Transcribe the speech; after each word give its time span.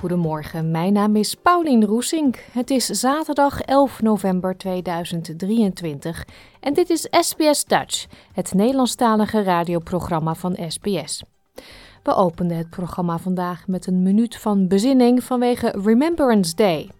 Goedemorgen, 0.00 0.70
mijn 0.70 0.92
naam 0.92 1.16
is 1.16 1.34
Paulien 1.34 1.84
Roesink. 1.84 2.44
Het 2.52 2.70
is 2.70 2.86
zaterdag 2.86 3.60
11 3.60 4.02
november 4.02 4.56
2023 4.56 6.26
en 6.60 6.74
dit 6.74 6.90
is 6.90 7.06
SBS 7.10 7.64
Dutch, 7.64 8.06
het 8.32 8.54
Nederlandstalige 8.54 9.42
radioprogramma 9.42 10.34
van 10.34 10.56
SBS. 10.68 11.22
We 12.02 12.14
openden 12.14 12.56
het 12.56 12.70
programma 12.70 13.18
vandaag 13.18 13.66
met 13.66 13.86
een 13.86 14.02
minuut 14.02 14.36
van 14.36 14.68
bezinning 14.68 15.24
vanwege 15.24 15.74
Remembrance 15.84 16.54
Day. 16.54 16.90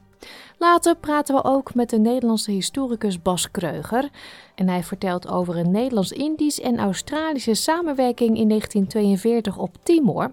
Later 0.59 0.97
praten 0.97 1.34
we 1.34 1.44
ook 1.44 1.75
met 1.75 1.91
de 1.91 1.99
Nederlandse 1.99 2.50
historicus 2.50 3.22
Bas 3.22 3.50
Kreuger. 3.50 4.09
En 4.55 4.69
hij 4.69 4.82
vertelt 4.82 5.28
over 5.28 5.56
een 5.56 5.71
Nederlands-Indisch 5.71 6.61
en 6.61 6.78
Australische 6.78 7.55
samenwerking 7.55 8.38
in 8.38 8.49
1942 8.49 9.59
op 9.59 9.77
Timor. 9.82 10.31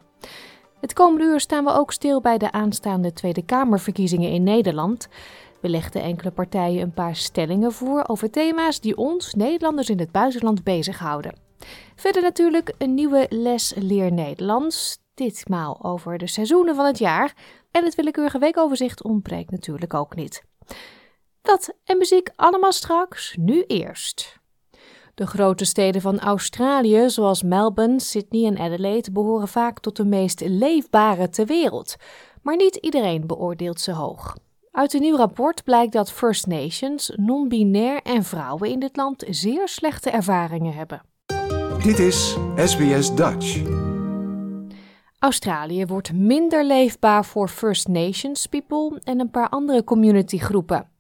Het 0.82 0.94
komende 0.94 1.26
uur 1.26 1.40
staan 1.40 1.64
we 1.64 1.72
ook 1.72 1.92
stil 1.92 2.22
bij 2.22 2.38
de 2.38 2.52
aanstaande 2.52 3.14
Tweede 3.14 3.46
Kamerverkiezingen 3.46 4.32
in 4.32 4.44
Nederland. 4.44 5.08
We 5.62 5.70
legden 5.70 6.02
enkele 6.02 6.32
partijen 6.32 6.82
een 6.82 6.94
paar 6.94 7.16
stellingen 7.16 7.72
voor 7.72 8.04
over 8.08 8.32
thema's 8.32 8.80
die 8.80 8.98
ons, 8.98 9.34
Nederlanders 9.34 9.90
in 9.90 10.00
het 10.00 10.12
buitenland, 10.12 10.64
bezighouden. 10.64 11.36
Verder 11.96 12.22
natuurlijk 12.22 12.74
een 12.78 12.94
nieuwe 12.94 13.26
les 13.30 13.74
Leer 13.76 14.12
Nederlands, 14.12 15.00
ditmaal 15.14 15.84
over 15.84 16.18
de 16.18 16.28
seizoenen 16.28 16.76
van 16.76 16.86
het 16.86 16.98
jaar. 16.98 17.34
En 17.72 17.84
het 17.84 17.96
willekeurige 17.96 18.40
weekoverzicht 18.40 19.04
ontbreekt 19.04 19.52
natuurlijk 19.52 19.94
ook 19.94 20.16
niet. 20.16 20.44
Dat 21.42 21.74
en 21.84 21.98
muziek 21.98 22.30
allemaal 22.36 22.72
straks, 22.72 23.36
nu 23.40 23.64
eerst. 23.64 24.40
De 25.18 25.28
grote 25.28 25.66
steden 25.66 26.02
van 26.02 26.20
Australië, 26.20 27.10
zoals 27.10 27.44
Melbourne, 27.44 28.00
Sydney 28.00 28.46
en 28.46 28.58
Adelaide, 28.58 29.12
behoren 29.12 29.48
vaak 29.48 29.80
tot 29.80 29.96
de 29.96 30.06
meest 30.06 30.42
leefbare 30.46 31.30
ter 31.30 31.46
wereld. 31.46 31.96
Maar 32.42 32.56
niet 32.56 32.76
iedereen 32.76 33.28
beoordeelt 33.28 33.80
ze 33.80 33.92
hoog. 33.92 34.36
Uit 34.72 34.94
een 34.94 35.02
nieuw 35.02 35.16
rapport 35.16 35.64
blijkt 35.64 35.94
dat 35.94 36.12
First 36.12 36.48
Nations, 36.48 37.12
non-binair 37.16 38.02
en 38.02 38.24
vrouwen 38.24 38.70
in 38.70 38.80
dit 38.80 38.96
land 38.96 39.24
zeer 39.30 39.68
slechte 39.68 40.10
ervaringen 40.10 40.74
hebben. 40.74 41.02
Dit 41.84 42.00
is 42.00 42.38
SBS 42.56 43.16
Dutch. 43.16 43.62
Australië 45.20 45.86
wordt 45.86 46.14
minder 46.14 46.66
leefbaar 46.66 47.26
voor 47.26 47.48
First 47.48 47.88
Nations 47.88 48.46
people 48.46 49.02
en 49.04 49.20
een 49.20 49.32
paar 49.32 49.50
andere 49.50 49.84
communitygroepen. 49.84 50.97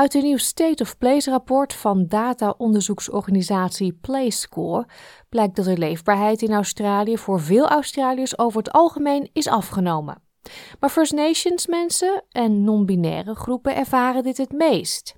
Uit 0.00 0.14
een 0.14 0.22
nieuw 0.22 0.36
State 0.36 0.82
of 0.82 0.98
Place 0.98 1.30
rapport 1.30 1.72
van 1.72 2.06
data-onderzoeksorganisatie 2.08 3.92
PlayScore 3.92 4.86
blijkt 5.28 5.56
dat 5.56 5.64
de 5.64 5.78
leefbaarheid 5.78 6.42
in 6.42 6.52
Australië 6.52 7.18
voor 7.18 7.40
veel 7.40 7.68
Australiërs 7.68 8.38
over 8.38 8.58
het 8.58 8.72
algemeen 8.72 9.30
is 9.32 9.48
afgenomen. 9.48 10.22
Maar 10.78 10.90
First 10.90 11.12
Nations 11.12 11.66
mensen 11.66 12.24
en 12.30 12.64
non-binaire 12.64 13.34
groepen 13.34 13.76
ervaren 13.76 14.22
dit 14.22 14.36
het 14.36 14.52
meest. 14.52 15.14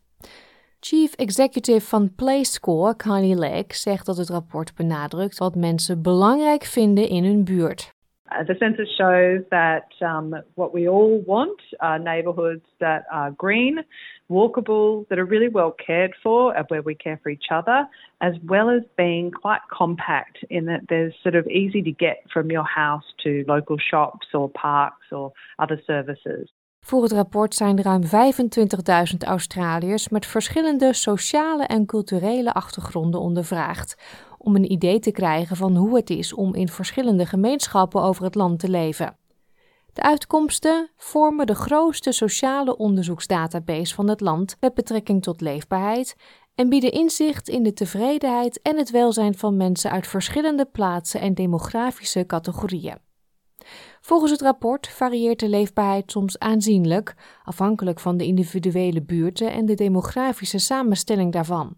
Chief 0.81 1.15
Executive 1.15 1.87
van 1.87 2.15
PlayScore, 2.15 2.97
Kylie 2.97 3.37
Legg, 3.37 3.75
zegt 3.75 4.06
dat 4.06 4.16
het 4.16 4.28
rapport 4.28 4.75
benadrukt 4.75 5.38
wat 5.38 5.54
mensen 5.54 6.03
belangrijk 6.03 6.65
vinden 6.65 7.09
in 7.09 7.25
hun 7.25 7.44
buurt. 7.44 7.92
Uh, 8.32 8.44
the 8.44 8.54
census 8.59 8.88
shows 8.97 9.43
that 9.50 9.88
um, 10.00 10.34
what 10.54 10.72
we 10.72 10.88
all 10.88 11.20
want 11.26 11.60
are 11.81 11.98
neighbourhoods 11.98 12.65
that 12.81 13.04
are 13.12 13.31
green, 13.32 13.78
walkable, 14.31 15.06
that 15.09 15.19
are 15.19 15.25
really 15.25 15.48
well 15.48 15.75
cared 15.84 16.15
for, 16.22 16.56
uh, 16.56 16.62
where 16.69 16.82
we 16.82 16.94
care 16.94 17.21
for 17.22 17.28
each 17.28 17.47
other, 17.50 17.87
as 18.21 18.34
well 18.44 18.71
as 18.71 18.82
being 18.97 19.31
quite 19.31 19.60
compact 19.71 20.38
in 20.48 20.65
that 20.66 20.82
there's 20.88 21.15
sort 21.22 21.34
of 21.34 21.47
easy 21.48 21.82
to 21.82 21.92
get 21.92 22.25
from 22.32 22.50
your 22.50 22.65
house 22.65 23.04
to 23.22 23.44
local 23.47 23.76
shops 23.78 24.28
or 24.32 24.48
parks 24.48 25.07
or 25.10 25.33
other 25.59 25.80
services. 25.86 26.48
Voor 26.84 27.03
het 27.03 27.12
rapport 27.12 27.54
zijn 27.54 27.83
ruim 27.83 28.03
25.000 28.04 28.09
Australiërs 29.18 30.09
met 30.09 30.27
verschillende 30.27 30.92
sociale 30.92 31.65
en 31.65 31.86
culturele 31.86 32.53
achtergronden 32.53 33.21
ondervraagd 33.21 33.97
om 34.42 34.56
een 34.56 34.72
idee 34.72 34.98
te 34.98 35.10
krijgen 35.10 35.56
van 35.56 35.77
hoe 35.77 35.97
het 35.97 36.10
is 36.10 36.34
om 36.34 36.54
in 36.54 36.68
verschillende 36.68 37.27
gemeenschappen 37.27 38.03
over 38.03 38.24
het 38.24 38.34
land 38.34 38.59
te 38.59 38.68
leven. 38.68 39.16
De 39.92 40.03
uitkomsten 40.03 40.91
vormen 40.97 41.47
de 41.47 41.54
grootste 41.54 42.12
sociale 42.12 42.77
onderzoeksdatabase 42.77 43.94
van 43.94 44.09
het 44.09 44.21
land 44.21 44.56
met 44.60 44.74
betrekking 44.74 45.22
tot 45.22 45.41
leefbaarheid 45.41 46.16
en 46.54 46.68
bieden 46.68 46.92
inzicht 46.92 47.48
in 47.48 47.62
de 47.62 47.72
tevredenheid 47.72 48.62
en 48.62 48.77
het 48.77 48.91
welzijn 48.91 49.34
van 49.34 49.56
mensen 49.56 49.91
uit 49.91 50.06
verschillende 50.06 50.65
plaatsen 50.65 51.21
en 51.21 51.34
demografische 51.34 52.27
categorieën. 52.27 52.97
Volgens 54.00 54.30
het 54.30 54.41
rapport 54.41 54.88
varieert 54.88 55.41
de 55.41 55.48
leefbaarheid 55.48 56.10
soms 56.10 56.38
aanzienlijk, 56.38 57.15
afhankelijk 57.45 58.00
van 58.00 58.16
de 58.16 58.24
individuele 58.24 59.03
buurten 59.03 59.53
en 59.53 59.66
de 59.66 59.74
demografische 59.74 60.59
samenstelling 60.59 61.33
daarvan. 61.33 61.77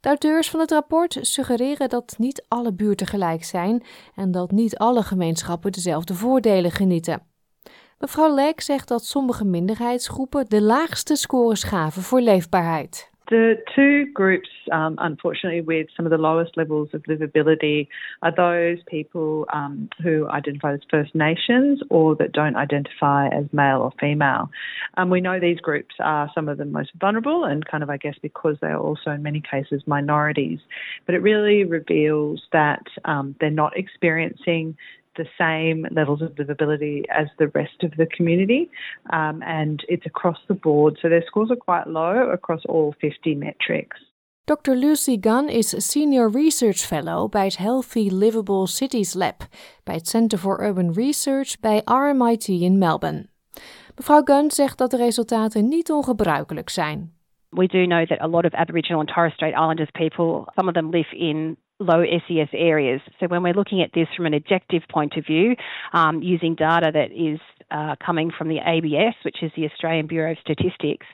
De 0.00 0.08
auteurs 0.08 0.50
van 0.50 0.60
het 0.60 0.70
rapport 0.70 1.18
suggereren 1.20 1.88
dat 1.88 2.14
niet 2.18 2.44
alle 2.48 2.72
buurten 2.72 3.06
gelijk 3.06 3.44
zijn 3.44 3.82
en 4.14 4.30
dat 4.30 4.50
niet 4.50 4.76
alle 4.76 5.02
gemeenschappen 5.02 5.72
dezelfde 5.72 6.14
voordelen 6.14 6.70
genieten. 6.70 7.22
Mevrouw 7.98 8.34
Leek 8.34 8.60
zegt 8.60 8.88
dat 8.88 9.04
sommige 9.04 9.44
minderheidsgroepen 9.44 10.46
de 10.48 10.62
laagste 10.62 11.16
scores 11.16 11.62
gaven 11.62 12.02
voor 12.02 12.20
leefbaarheid. 12.20 13.09
The 13.30 13.62
two 13.76 14.06
groups, 14.12 14.48
um, 14.72 14.96
unfortunately, 14.98 15.60
with 15.60 15.86
some 15.96 16.04
of 16.04 16.10
the 16.10 16.18
lowest 16.18 16.56
levels 16.56 16.88
of 16.92 17.04
livability 17.04 17.86
are 18.22 18.34
those 18.34 18.78
people 18.88 19.46
um, 19.52 19.88
who 20.02 20.28
identify 20.28 20.74
as 20.74 20.80
First 20.90 21.14
Nations 21.14 21.80
or 21.90 22.16
that 22.16 22.32
don't 22.32 22.56
identify 22.56 23.28
as 23.28 23.44
male 23.52 23.82
or 23.82 23.92
female. 24.00 24.50
Um, 24.96 25.10
we 25.10 25.20
know 25.20 25.38
these 25.38 25.60
groups 25.60 25.94
are 26.00 26.28
some 26.34 26.48
of 26.48 26.58
the 26.58 26.64
most 26.64 26.90
vulnerable 27.00 27.44
and 27.44 27.64
kind 27.64 27.84
of, 27.84 27.88
I 27.88 27.98
guess, 27.98 28.16
because 28.20 28.56
they 28.60 28.66
are 28.66 28.80
also 28.80 29.12
in 29.12 29.22
many 29.22 29.40
cases 29.40 29.84
minorities. 29.86 30.58
But 31.06 31.14
it 31.14 31.22
really 31.22 31.62
reveals 31.62 32.42
that 32.52 32.82
um, 33.04 33.36
they're 33.38 33.50
not 33.50 33.76
experiencing 33.76 34.76
the 35.22 35.28
same 35.44 35.78
levels 35.90 36.20
of 36.22 36.30
livability 36.40 36.96
as 37.20 37.28
the 37.38 37.48
rest 37.60 37.78
of 37.86 37.90
the 38.00 38.08
community, 38.16 38.62
um, 39.18 39.36
and 39.58 39.76
it's 39.88 40.06
across 40.06 40.38
the 40.48 40.58
board. 40.66 40.98
So 41.00 41.08
their 41.08 41.24
scores 41.26 41.50
are 41.50 41.62
quite 41.70 41.86
low 41.86 42.30
across 42.38 42.62
all 42.72 42.94
50 43.00 43.34
metrics. 43.34 43.96
Dr. 44.46 44.74
Lucy 44.74 45.16
Gunn 45.20 45.48
is 45.48 45.68
Senior 45.90 46.30
Research 46.30 46.78
Fellow 46.78 47.28
bij 47.28 47.44
het 47.44 47.56
Healthy 47.56 48.08
Livable 48.12 48.66
Cities 48.66 49.14
Lab 49.14 49.36
bij 49.84 49.94
het 49.94 50.08
Center 50.08 50.38
for 50.38 50.64
Urban 50.66 50.92
Research 50.92 51.60
bij 51.60 51.82
RMIT 51.84 52.48
in 52.48 52.78
Melbourne. 52.78 53.26
Mevrouw 53.96 54.22
Gunn 54.24 54.50
zegt 54.50 54.78
dat 54.78 54.90
de 54.90 54.96
resultaten 54.96 55.68
niet 55.68 55.90
ongebruikelijk 55.90 56.68
zijn. 56.68 57.12
We 57.48 57.66
do 57.66 57.84
know 57.84 58.06
that 58.06 58.20
a 58.20 58.28
lot 58.28 58.44
of 58.44 58.52
Aboriginal 58.54 59.00
and 59.00 59.08
Torres 59.08 59.34
Strait 59.34 59.52
Islanders 59.52 59.90
people, 59.90 60.52
some 60.54 60.68
of 60.68 60.74
them 60.74 60.90
live 60.90 61.16
in 61.16 61.56
low 61.80 62.04
SES 62.04 62.48
areas. 62.52 63.00
So 63.18 63.26
when 63.26 63.42
we're 63.42 63.54
looking 63.54 63.82
at 63.82 63.90
this 63.92 64.06
from 64.16 64.26
an 64.26 64.34
objective 64.34 64.82
point 64.92 65.14
of 65.16 65.26
view, 65.26 65.56
um, 65.92 66.22
using 66.22 66.54
data 66.54 66.90
that 66.92 67.10
is 67.10 67.40
uh, 67.70 67.96
coming 68.04 68.30
from 68.36 68.48
the 68.48 68.58
ABS, 68.64 69.14
which 69.24 69.42
is 69.42 69.50
the 69.56 69.64
Australian 69.64 70.06
Bureau 70.06 70.32
of 70.32 70.38
Statistics, 70.40 71.06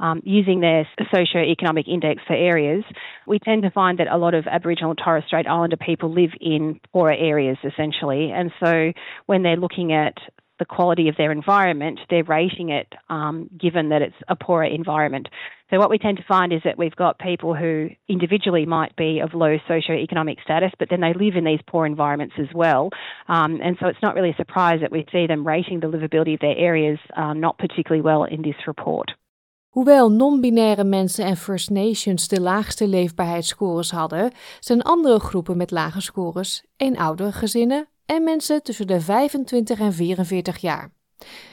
um, 0.00 0.20
using 0.24 0.60
their 0.60 0.86
socio-economic 1.14 1.86
index 1.86 2.22
for 2.26 2.34
areas, 2.34 2.84
we 3.26 3.38
tend 3.38 3.62
to 3.62 3.70
find 3.70 3.98
that 3.98 4.08
a 4.08 4.16
lot 4.16 4.34
of 4.34 4.46
Aboriginal 4.46 4.90
and 4.90 5.00
Torres 5.02 5.24
Strait 5.26 5.46
Islander 5.46 5.76
people 5.76 6.12
live 6.12 6.30
in 6.40 6.80
poorer 6.92 7.14
areas 7.14 7.56
essentially. 7.64 8.32
And 8.32 8.50
so 8.58 8.92
when 9.26 9.42
they're 9.42 9.56
looking 9.56 9.92
at 9.92 10.14
the 10.62 10.74
quality 10.76 11.08
of 11.08 11.16
their 11.16 11.32
environment, 11.32 11.98
they're 12.08 12.22
rating 12.40 12.68
it 12.70 12.90
um, 13.08 13.50
given 13.64 13.88
that 13.88 14.02
it's 14.06 14.20
a 14.28 14.36
poorer 14.36 14.70
environment. 14.80 15.26
So 15.68 15.78
what 15.78 15.90
we 15.90 15.98
tend 15.98 16.18
to 16.18 16.24
find 16.34 16.52
is 16.52 16.62
that 16.64 16.78
we've 16.78 16.94
got 17.04 17.18
people 17.18 17.52
who 17.54 17.88
individually 18.06 18.66
might 18.66 18.94
be 18.94 19.20
of 19.24 19.34
low 19.34 19.54
socioeconomic 19.68 20.38
status, 20.44 20.70
but 20.78 20.88
then 20.90 21.00
they 21.00 21.14
live 21.24 21.34
in 21.34 21.44
these 21.44 21.62
poor 21.66 21.84
environments 21.84 22.34
as 22.38 22.50
well. 22.54 22.90
Um, 23.26 23.60
and 23.60 23.76
so 23.80 23.88
it's 23.88 24.02
not 24.02 24.14
really 24.14 24.30
a 24.30 24.42
surprise 24.44 24.80
that 24.82 24.92
we 24.92 25.04
see 25.10 25.26
them 25.26 25.46
rating 25.54 25.80
the 25.80 25.88
livability 25.88 26.34
of 26.34 26.40
their 26.40 26.56
areas 26.56 26.98
uh, 27.16 27.32
not 27.32 27.58
particularly 27.58 28.02
well 28.02 28.24
in 28.24 28.42
this 28.42 28.66
report. 28.66 29.08
Hoewel 29.72 30.10
non-binaire 30.10 30.84
mensen 30.84 31.24
en 31.24 31.36
First 31.36 31.70
Nations 31.70 32.28
de 32.28 32.40
laagste 32.40 32.88
leefbaarheidsscores 32.88 33.90
hadden, 33.90 34.32
zijn 34.60 34.82
andere 34.82 35.20
groepen 35.20 35.56
met 35.56 35.70
lage 35.70 36.00
scores 36.00 36.64
eenouderige 36.76 37.38
gezinnen 37.38 37.88
en 38.12 38.24
mensen 38.24 38.62
tussen 38.62 38.86
de 38.86 39.00
25 39.00 39.78
en 39.78 39.92
44 39.92 40.58
jaar. 40.58 40.90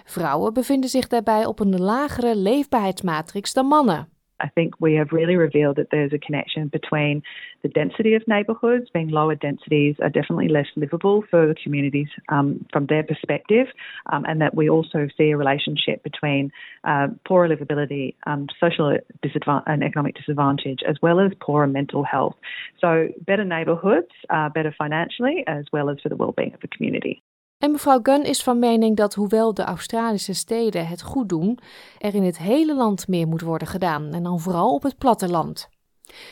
Vrouwen 0.06 0.54
bevinden 0.54 0.90
zich 0.90 1.08
daarbij 1.08 1.46
op 1.46 1.60
een 1.60 1.82
lagere 1.82 2.36
leefbaarheidsmatrix 2.36 3.54
dan 3.54 3.66
mannen. 3.66 4.19
I 4.39 4.50
think 4.50 4.75
we 4.80 4.95
have 4.95 5.12
really 5.12 5.36
revealed 5.36 5.77
that 5.77 5.88
there's 5.91 6.13
a 6.13 6.18
connection 6.18 6.68
between 6.68 7.24
the 7.62 7.69
density 7.69 8.13
of 8.13 8.27
neighbourhoods, 8.27 8.89
being 8.94 9.09
lower 9.09 9.36
densities 9.36 9.95
are 10.01 10.09
definitely 10.09 10.47
less 10.47 10.68
livable 10.75 11.24
for 11.30 11.47
the 11.47 11.56
communities 11.56 12.07
um, 12.30 12.65
from 12.71 12.86
their 12.86 13.03
perspective, 13.03 13.68
um, 14.12 14.25
and 14.25 14.41
that 14.41 14.56
we 14.56 14.69
also 14.69 15.07
see 15.18 15.31
a 15.31 15.38
relationship 15.38 16.03
between 16.03 16.51
uh, 16.83 17.07
poorer 17.27 17.50
livability, 17.50 18.15
um, 18.25 18.47
social 18.59 18.97
disadvantage, 19.21 19.63
and 19.68 19.83
economic 19.83 20.15
disadvantage, 20.15 20.80
as 20.88 20.95
well 21.01 21.19
as 21.19 21.31
poorer 21.41 21.68
mental 21.68 22.03
health. 22.03 22.36
So, 22.80 23.09
better 23.25 23.45
neighbourhoods 23.45 24.12
are 24.30 24.50
better 24.50 24.74
financially 24.77 25.44
as 25.47 25.65
well 25.74 25.89
as 25.89 25.97
for 26.01 26.09
the 26.09 26.15
well-being 26.15 26.53
of 26.53 26.62
the 26.62 26.68
community. 26.68 27.21
En 27.60 27.72
mevrouw 27.72 28.00
Gunn 28.04 28.24
is 28.24 28.44
van 28.44 28.60
mening 28.60 28.96
dat 28.96 29.14
hoewel 29.14 29.54
de 29.54 29.64
Australische 29.64 30.34
steden 30.34 30.88
het 30.88 31.02
goed 31.02 31.30
doen, 31.30 31.60
er 31.98 32.16
in 32.16 32.24
het 32.24 32.38
hele 32.38 32.76
land 32.76 33.08
meer 33.08 33.28
moet 33.28 33.42
worden 33.42 33.68
gedaan 33.68 34.14
en 34.14 34.24
dan 34.24 34.40
vooral 34.40 34.74
op 34.74 34.84
het 34.84 34.98
platteland. 34.98 35.70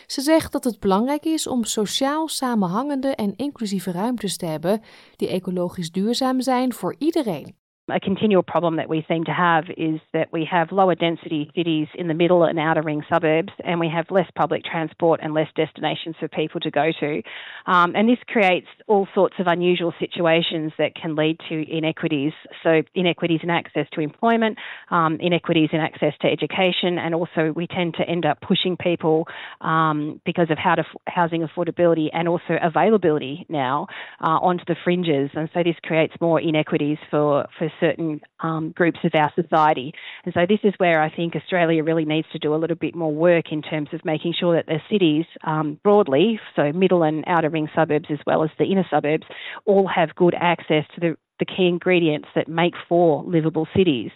Ze 0.06 0.22
zegt 0.22 0.52
dat 0.52 0.64
het 0.64 0.80
belangrijk 0.80 1.26
is 1.26 1.48
om 1.48 1.64
sociaal 1.64 2.28
samenhangende 2.28 3.08
en 3.08 3.36
inclusieve 3.36 3.92
ruimtes 3.92 4.38
te 4.38 4.46
hebben 4.46 4.82
die 5.16 5.28
ecologisch 5.28 5.92
duurzaam 5.92 6.42
zijn 6.42 6.74
voor 6.74 6.96
iedereen. 6.98 7.56
A 7.90 8.02
continual 8.02 8.44
problem 8.44 8.76
that 8.76 8.90
we 8.90 9.06
seem 9.08 9.24
to 9.24 9.32
have 9.32 9.64
is 9.78 10.02
that 10.12 10.28
we 10.34 10.46
have 10.52 10.74
lower 10.74 10.94
density 10.94 11.50
cities 11.56 11.88
in 11.96 12.10
the 12.10 12.14
middle 12.14 12.44
and 12.44 12.60
outer 12.60 12.82
ring 12.82 13.02
suburbs, 13.10 13.54
and 13.64 13.80
we 13.80 13.88
have 13.88 14.12
less 14.12 14.30
public 14.36 14.66
transport 14.66 15.22
and 15.24 15.34
less 15.34 15.48
destinations 15.56 16.18
for 16.20 16.28
people 16.28 16.60
to 16.60 16.70
go 16.70 16.92
to. 17.00 17.22
Um, 17.66 17.96
and 17.96 18.10
this 18.10 18.18
creates 18.28 18.68
all 18.88 19.08
sorts 19.16 19.36
of 19.40 19.48
unusual 19.48 19.94
situations 20.02 20.74
that 20.78 20.96
can 20.96 21.16
lead 21.16 21.40
to 21.48 21.66
inequities. 21.72 22.34
So, 22.62 22.82
inequities 22.94 23.40
in 23.42 23.50
access 23.50 23.88
to 23.94 24.02
employment, 24.02 24.58
um, 24.92 25.18
inequities 25.22 25.70
in 25.72 25.80
access 25.80 26.14
to 26.24 26.28
education, 26.28 26.98
and 26.98 27.16
also 27.16 27.54
we 27.56 27.68
tend 27.68 27.94
to 28.00 28.04
end 28.04 28.26
up 28.26 28.42
pushing 28.42 28.76
people 28.76 29.30
um, 29.62 30.20
because 30.26 30.52
of 30.52 30.58
how 30.58 30.76
to, 30.76 30.84
housing 31.08 31.48
affordability 31.48 32.10
and 32.12 32.28
also 32.28 32.58
availability 32.62 33.46
now 33.48 33.88
uh, 34.22 34.40
onto 34.42 34.66
the 34.66 34.76
fringes. 34.84 35.30
And 35.36 35.50
so, 35.54 35.64
this 35.64 35.78
creates 35.84 36.16
more 36.20 36.42
inequities 36.42 36.98
for, 37.10 37.48
for 37.58 37.72
certain 37.80 38.22
um, 38.40 38.72
groups 38.72 39.00
of 39.04 39.12
our 39.14 39.32
society. 39.36 39.94
And 40.26 40.34
so 40.34 40.42
this 40.48 40.60
is 40.64 40.74
where 40.78 41.02
I 41.02 41.10
think 41.14 41.36
Australia 41.36 41.84
really 41.84 42.06
needs 42.06 42.28
to 42.32 42.40
do 42.40 42.54
a 42.54 42.58
little 42.58 42.76
bit 42.76 42.96
more 42.96 43.14
work 43.14 43.52
in 43.52 43.62
terms 43.62 43.90
of 43.94 44.04
making 44.06 44.34
sure 44.40 44.56
that 44.56 44.66
the 44.66 44.80
cities 44.90 45.26
um, 45.46 45.80
broadly, 45.84 46.40
so 46.56 46.72
middle 46.72 47.04
and 47.04 47.24
outer 47.28 47.50
ring 47.50 47.70
suburbs 47.76 48.08
as 48.10 48.20
well 48.26 48.44
as 48.44 48.50
the 48.58 48.66
inner 48.66 48.86
suburbs, 48.90 49.26
all 49.66 49.88
have 49.88 50.16
good 50.16 50.36
access 50.40 50.86
to 50.96 51.00
the, 51.02 51.18
the 51.40 51.46
key 51.46 51.68
ingredients 51.68 52.28
that 52.36 52.48
make 52.48 52.74
for 52.88 53.24
livable 53.24 53.68
cities. 53.76 54.12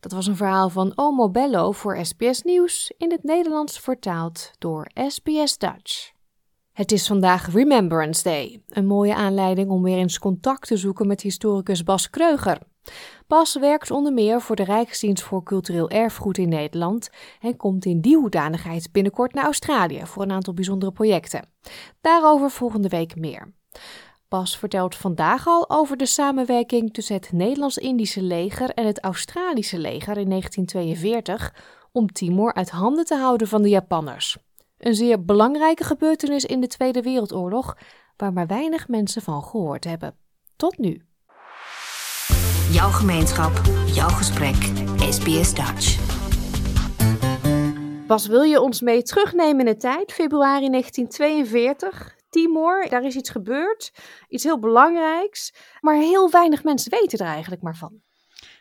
Dat 0.00 0.12
was 0.12 0.26
een 0.26 0.36
verhaal 0.36 0.68
van 0.68 0.92
Omo 0.94 1.30
Bello 1.30 1.72
voor 1.72 2.04
SBS 2.04 2.42
Nieuws 2.42 2.92
in 2.98 3.10
het 3.10 3.22
Nederlands 3.22 3.78
vertaald 3.78 4.52
door 4.58 4.90
SBS 4.94 5.58
Dutch. 5.58 6.19
Het 6.80 6.92
is 6.92 7.06
vandaag 7.06 7.52
Remembrance 7.52 8.22
Day, 8.22 8.62
een 8.68 8.86
mooie 8.86 9.14
aanleiding 9.14 9.70
om 9.70 9.82
weer 9.82 9.96
eens 9.96 10.18
contact 10.18 10.66
te 10.66 10.76
zoeken 10.76 11.06
met 11.06 11.20
historicus 11.20 11.82
Bas 11.82 12.10
Kreuger. 12.10 12.58
Bas 13.26 13.58
werkt 13.58 13.90
onder 13.90 14.12
meer 14.12 14.40
voor 14.40 14.56
de 14.56 14.64
Rijksdienst 14.64 15.22
voor 15.22 15.42
Cultureel 15.42 15.90
Erfgoed 15.90 16.38
in 16.38 16.48
Nederland 16.48 17.10
en 17.40 17.56
komt 17.56 17.84
in 17.84 18.00
die 18.00 18.16
hoedanigheid 18.16 18.92
binnenkort 18.92 19.34
naar 19.34 19.44
Australië 19.44 20.06
voor 20.06 20.22
een 20.22 20.32
aantal 20.32 20.54
bijzondere 20.54 20.92
projecten. 20.92 21.48
Daarover 22.00 22.50
volgende 22.50 22.88
week 22.88 23.16
meer. 23.16 23.54
Bas 24.28 24.58
vertelt 24.58 24.94
vandaag 24.94 25.46
al 25.46 25.70
over 25.70 25.96
de 25.96 26.06
samenwerking 26.06 26.92
tussen 26.92 27.14
het 27.14 27.32
Nederlands-Indische 27.32 28.22
leger 28.22 28.70
en 28.70 28.86
het 28.86 29.00
Australische 29.00 29.78
leger 29.78 30.18
in 30.18 30.28
1942 30.28 31.54
om 31.92 32.12
Timor 32.12 32.54
uit 32.54 32.70
handen 32.70 33.04
te 33.04 33.16
houden 33.16 33.48
van 33.48 33.62
de 33.62 33.68
Japanners. 33.68 34.38
Een 34.80 34.94
zeer 34.94 35.24
belangrijke 35.24 35.84
gebeurtenis 35.84 36.44
in 36.44 36.60
de 36.60 36.66
Tweede 36.66 37.02
Wereldoorlog, 37.02 37.76
waar 38.16 38.32
maar 38.32 38.46
weinig 38.46 38.88
mensen 38.88 39.22
van 39.22 39.42
gehoord 39.42 39.84
hebben. 39.84 40.16
Tot 40.56 40.78
nu. 40.78 41.04
Jouw 42.70 42.90
gemeenschap, 42.90 43.60
jouw 43.86 44.08
gesprek, 44.08 44.56
SBS 45.10 45.54
Dutch. 45.54 45.98
Bas, 48.06 48.26
wil 48.26 48.42
je 48.42 48.60
ons 48.60 48.80
mee 48.80 49.02
terugnemen 49.02 49.66
in 49.66 49.72
de 49.72 49.76
tijd? 49.76 50.12
Februari 50.12 50.68
1942, 50.68 52.16
Timor, 52.30 52.86
daar 52.88 53.04
is 53.04 53.16
iets 53.16 53.30
gebeurd, 53.30 53.92
iets 54.28 54.44
heel 54.44 54.58
belangrijks, 54.58 55.54
maar 55.80 55.96
heel 55.96 56.30
weinig 56.30 56.64
mensen 56.64 56.90
weten 56.90 57.18
er 57.18 57.32
eigenlijk 57.32 57.62
maar 57.62 57.76
van. 57.76 58.00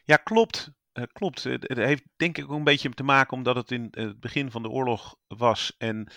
Ja, 0.03 0.15
klopt. 0.15 0.71
Uh, 0.99 1.05
klopt. 1.13 1.43
Het 1.43 1.67
heeft 1.67 2.03
denk 2.15 2.37
ik 2.37 2.43
ook 2.43 2.57
een 2.57 2.63
beetje 2.63 2.89
te 2.89 3.03
maken 3.03 3.37
omdat 3.37 3.55
het 3.55 3.71
in 3.71 3.87
het 3.91 4.19
begin 4.19 4.51
van 4.51 4.61
de 4.61 4.69
oorlog 4.69 5.15
was. 5.27 5.75
En 5.77 6.11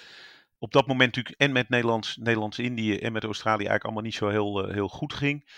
op 0.58 0.72
dat 0.72 0.86
moment 0.86 1.14
natuurlijk 1.14 1.40
en 1.40 1.52
met 1.52 1.68
Nederlands, 1.68 2.16
Nederlands-Indië 2.16 2.96
en 2.96 3.12
met 3.12 3.24
Australië 3.24 3.66
eigenlijk 3.66 3.84
allemaal 3.84 4.02
niet 4.02 4.14
zo 4.14 4.28
heel, 4.28 4.68
uh, 4.68 4.74
heel 4.74 4.88
goed 4.88 5.12
ging. 5.12 5.50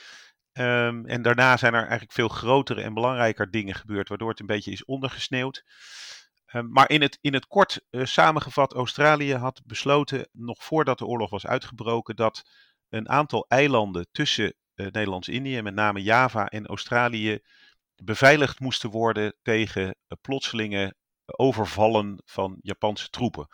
Um, 0.53 1.07
en 1.07 1.23
daarna 1.23 1.57
zijn 1.57 1.73
er 1.73 1.81
eigenlijk 1.81 2.13
veel 2.13 2.29
grotere 2.29 2.83
en 2.83 2.95
belangrijker 2.95 3.51
dingen 3.51 3.75
gebeurd, 3.75 4.09
waardoor 4.09 4.29
het 4.29 4.41
een 4.41 4.47
beetje 4.47 4.71
is 4.71 4.85
ondergesneeuwd. 4.85 5.65
Um, 6.53 6.73
maar 6.73 6.91
in 6.91 7.03
het, 7.03 7.19
in 7.21 7.35
het 7.35 7.47
kort 7.47 7.81
samengevat, 7.91 8.73
Australië 8.73 9.35
had 9.35 9.63
besloten, 9.65 10.29
nog 10.33 10.65
voordat 10.65 10.99
de 10.99 11.07
oorlog 11.07 11.31
was 11.31 11.47
uitgebroken, 11.47 12.17
dat 12.17 12.49
een 12.89 13.09
aantal 13.09 13.45
eilanden 13.49 14.07
tussen 14.13 14.55
Nederlands-Indië, 14.75 15.63
met 15.63 15.75
name 15.75 16.03
Java 16.03 16.49
en 16.49 16.67
Australië, 16.67 17.41
beveiligd 18.05 18.61
moesten 18.61 18.91
worden 18.91 19.35
tegen 19.43 19.87
eh, 19.87 20.19
plotselinge 20.21 20.95
overvallen 21.27 22.23
van 22.25 22.59
Japanse 22.61 23.09
troepen. 23.09 23.47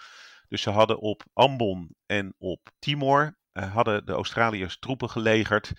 Dus 0.49 0.63
ze 0.63 0.71
hadden 0.71 0.99
op 0.99 1.25
Ambon 1.33 1.95
en 2.07 2.35
op 2.39 2.71
Timor 2.79 3.39
uh, 3.53 3.75
hadden 3.75 4.07
de 4.07 4.13
Australiërs 4.13 4.79
troepen 4.79 5.11
gelegerd 5.11 5.73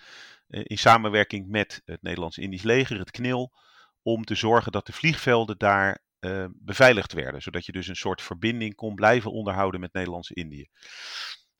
in 0.48 0.78
samenwerking 0.78 1.48
met 1.48 1.82
het 1.84 2.02
Nederlands-Indisch 2.02 2.62
leger, 2.62 2.98
het 2.98 3.10
KNIL, 3.10 3.52
om 4.02 4.24
te 4.24 4.34
zorgen 4.34 4.72
dat 4.72 4.86
de 4.86 4.92
vliegvelden 4.92 5.58
daar 5.58 6.02
beveiligd 6.50 7.12
werden, 7.12 7.42
zodat 7.42 7.66
je 7.66 7.72
dus 7.72 7.88
een 7.88 7.96
soort 7.96 8.22
verbinding 8.22 8.74
kon 8.74 8.94
blijven 8.94 9.30
onderhouden 9.30 9.80
met 9.80 9.92
Nederlands-Indië. 9.92 10.68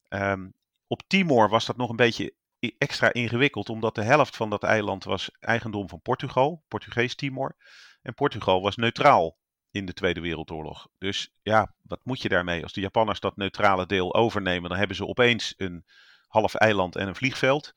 Um, 0.08 0.52
op 0.86 1.02
Timor 1.06 1.48
was 1.48 1.66
dat 1.66 1.76
nog 1.76 1.90
een 1.90 1.96
beetje 1.96 2.34
extra 2.78 3.12
ingewikkeld, 3.12 3.68
omdat 3.68 3.94
de 3.94 4.02
helft 4.02 4.36
van 4.36 4.50
dat 4.50 4.62
eiland 4.62 5.04
was 5.04 5.30
eigendom 5.40 5.88
van 5.88 6.00
Portugal, 6.00 6.64
Portugees 6.68 7.14
Timor. 7.14 7.56
En 8.02 8.14
Portugal 8.14 8.62
was 8.62 8.76
neutraal 8.76 9.38
in 9.70 9.86
de 9.86 9.92
Tweede 9.92 10.20
Wereldoorlog. 10.20 10.88
Dus 10.98 11.34
ja, 11.42 11.74
wat 11.82 12.00
moet 12.04 12.22
je 12.22 12.28
daarmee? 12.28 12.62
Als 12.62 12.72
de 12.72 12.80
Japanners 12.80 13.20
dat 13.20 13.36
neutrale 13.36 13.86
deel 13.86 14.14
overnemen, 14.14 14.68
dan 14.68 14.78
hebben 14.78 14.96
ze 14.96 15.06
opeens 15.06 15.54
een 15.56 15.84
half 16.26 16.54
eiland 16.54 16.96
en 16.96 17.08
een 17.08 17.14
vliegveld. 17.14 17.74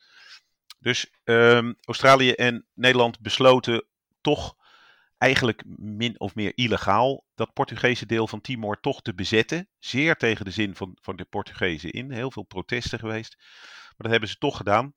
Dus 0.80 1.12
um, 1.24 1.76
Australië 1.82 2.32
en 2.32 2.66
Nederland 2.74 3.20
besloten 3.20 3.86
toch 4.22 4.56
eigenlijk 5.18 5.64
min 5.78 6.20
of 6.20 6.36
meer 6.36 6.52
illegaal 6.56 7.26
dat 7.36 7.54
Portugese 7.54 8.06
deel 8.06 8.28
van 8.28 8.42
Timor 8.42 8.80
toch 8.80 9.02
te 9.02 9.14
bezetten. 9.14 9.70
Zeer 9.80 10.16
tegen 10.16 10.46
de 10.46 10.52
zin 10.52 10.76
van, 10.76 10.98
van 11.02 11.16
de 11.16 11.26
Portugezen 11.26 11.92
in. 11.92 12.12
Heel 12.12 12.32
veel 12.32 12.44
protesten 12.44 13.00
geweest. 13.00 13.38
Maar 13.98 14.08
dat 14.08 14.12
hebben 14.12 14.30
ze 14.30 14.38
toch 14.38 14.58
gedaan. 14.58 14.94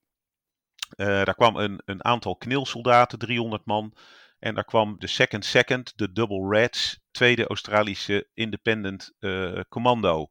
Uh, 0.97 1.07
daar 1.07 1.35
kwam 1.35 1.57
een, 1.57 1.83
een 1.85 2.05
aantal 2.05 2.37
knilsoldaten, 2.37 3.19
300 3.19 3.65
man. 3.65 3.97
En 4.39 4.55
daar 4.55 4.65
kwam 4.65 4.99
de 4.99 5.07
Second 5.07 5.45
Second, 5.45 5.93
de 5.97 6.13
Double 6.13 6.59
Reds, 6.59 7.01
tweede 7.11 7.47
Australische 7.47 8.29
Independent 8.35 9.13
uh, 9.19 9.61
Commando 9.69 10.29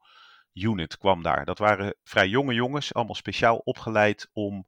Unit 0.53 0.97
kwam 0.97 1.23
daar. 1.23 1.45
Dat 1.45 1.57
waren 1.57 1.95
vrij 2.03 2.27
jonge 2.27 2.53
jongens, 2.53 2.93
allemaal 2.93 3.15
speciaal 3.15 3.57
opgeleid 3.57 4.29
om 4.31 4.67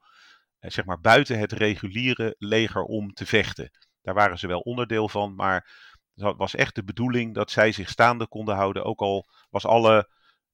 eh, 0.60 0.72
zeg 0.72 0.86
maar 0.86 1.00
buiten 1.00 1.40
het 1.40 1.52
reguliere 1.52 2.36
leger 2.38 2.84
om 2.84 3.14
te 3.14 3.26
vechten. 3.26 3.72
Daar 4.02 4.14
waren 4.14 4.40
ze 4.40 4.48
wel 4.48 4.60
onderdeel 4.60 5.10
van, 5.10 5.36
maar 5.36 5.70
het 6.16 6.38
was 6.38 6.56
echt 6.56 6.76
de 6.76 6.84
bedoeling 6.84 7.34
dat 7.34 7.52
zij 7.52 7.72
zich 7.72 7.90
staande 7.90 8.28
konden 8.28 8.56
houden. 8.56 8.84
Ook 8.84 9.00
al 9.00 9.28
was 9.50 9.66
alle 9.66 10.10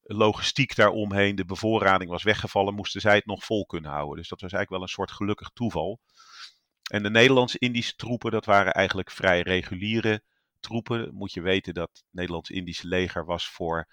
logistiek 0.06 0.76
daaromheen, 0.76 1.36
de 1.36 1.44
bevoorrading 1.44 2.10
was 2.10 2.22
weggevallen, 2.22 2.74
moesten 2.74 3.00
zij 3.00 3.14
het 3.14 3.26
nog 3.26 3.44
vol 3.44 3.66
kunnen 3.66 3.90
houden. 3.90 4.16
Dus 4.16 4.28
dat 4.28 4.40
was 4.40 4.52
eigenlijk 4.52 4.70
wel 4.70 4.82
een 4.82 4.94
soort 4.94 5.16
gelukkig 5.16 5.50
toeval. 5.54 6.00
En 6.90 7.02
de 7.02 7.10
Nederlands-Indische 7.10 7.96
troepen, 7.96 8.30
dat 8.30 8.44
waren 8.44 8.72
eigenlijk 8.72 9.10
vrij 9.10 9.40
reguliere 9.40 10.22
troepen. 10.60 11.14
Moet 11.14 11.32
je 11.32 11.40
weten 11.40 11.74
dat 11.74 11.88
het 11.92 12.04
Nederlands-Indische 12.10 12.86
leger 12.86 13.24
was 13.24 13.48
voor 13.48 13.88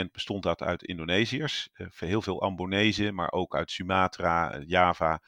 80% 0.00 0.10
bestond 0.12 0.42
dat 0.42 0.62
uit 0.62 0.84
Indonesiërs. 0.84 1.68
Uh, 1.74 1.86
heel 1.90 2.22
veel 2.22 2.42
Ambonezen, 2.42 3.14
maar 3.14 3.32
ook 3.32 3.54
uit 3.54 3.70
Sumatra, 3.70 4.58
Java. 4.66 5.22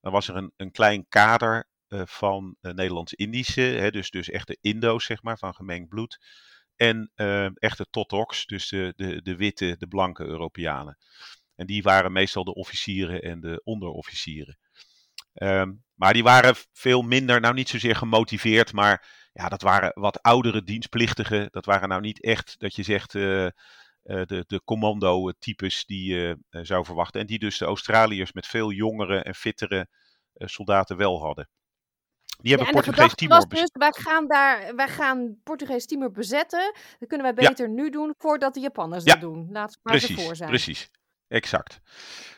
Dan 0.00 0.12
was 0.12 0.28
er 0.28 0.36
een, 0.36 0.52
een 0.56 0.70
klein 0.70 1.06
kader 1.08 1.68
uh, 1.88 2.02
van 2.04 2.56
Nederlands-Indische, 2.60 3.88
dus, 3.92 4.10
dus 4.10 4.30
echte 4.30 4.58
Indo's, 4.60 5.04
zeg 5.04 5.22
maar, 5.22 5.38
van 5.38 5.54
gemengd 5.54 5.88
bloed. 5.88 6.18
En 6.80 7.10
echte 7.54 7.86
Totoks, 7.90 8.46
dus 8.46 8.68
de, 8.68 8.92
de, 8.96 9.22
de 9.22 9.36
witte, 9.36 9.76
de 9.78 9.86
blanke 9.86 10.24
Europeanen. 10.24 10.98
En 11.56 11.66
die 11.66 11.82
waren 11.82 12.12
meestal 12.12 12.44
de 12.44 12.54
officieren 12.54 13.22
en 13.22 13.40
de 13.40 13.60
onderofficieren. 13.64 14.58
Um, 15.34 15.84
maar 15.94 16.12
die 16.12 16.22
waren 16.22 16.54
veel 16.72 17.02
minder, 17.02 17.40
nou 17.40 17.54
niet 17.54 17.68
zozeer 17.68 17.96
gemotiveerd, 17.96 18.72
maar 18.72 19.28
ja, 19.32 19.48
dat 19.48 19.62
waren 19.62 19.90
wat 19.94 20.22
oudere 20.22 20.62
dienstplichtigen. 20.62 21.48
Dat 21.50 21.64
waren 21.64 21.88
nou 21.88 22.00
niet 22.00 22.22
echt 22.22 22.54
dat 22.58 22.74
je 22.74 22.82
zegt 22.82 23.14
uh, 23.14 23.44
uh, 23.44 23.50
de, 24.02 24.44
de 24.46 24.60
commando-types 24.64 25.84
die 25.84 26.14
je 26.14 26.38
zou 26.50 26.84
verwachten. 26.84 27.20
En 27.20 27.26
die 27.26 27.38
dus 27.38 27.58
de 27.58 27.64
Australiërs 27.64 28.32
met 28.32 28.46
veel 28.46 28.70
jongere 28.70 29.22
en 29.22 29.34
fittere 29.34 29.88
soldaten 30.34 30.96
wel 30.96 31.20
hadden. 31.20 31.48
Die 32.42 32.54
hebben 32.54 32.66
ja, 32.66 32.72
Portugees 32.72 33.14
Timor 33.14 33.48
dus, 33.48 33.70
wij 33.72 33.92
gaan 33.96 34.26
daar, 34.28 34.74
wij 34.76 34.88
gaan 34.88 35.36
Portugees 35.42 35.86
Timor 35.86 36.10
bezetten. 36.10 36.74
Dat 36.98 37.08
kunnen 37.08 37.34
wij 37.34 37.46
beter 37.48 37.68
ja. 37.68 37.74
nu 37.74 37.90
doen 37.90 38.14
voordat 38.18 38.54
de 38.54 38.60
Japanners 38.60 39.04
ja. 39.04 39.12
dat 39.12 39.20
doen. 39.20 39.48
Laat 39.50 39.78
maar 39.82 39.96
precies, 39.96 40.16
ervoor 40.16 40.36
zijn. 40.36 40.48
Precies, 40.48 40.90
exact. 41.28 41.80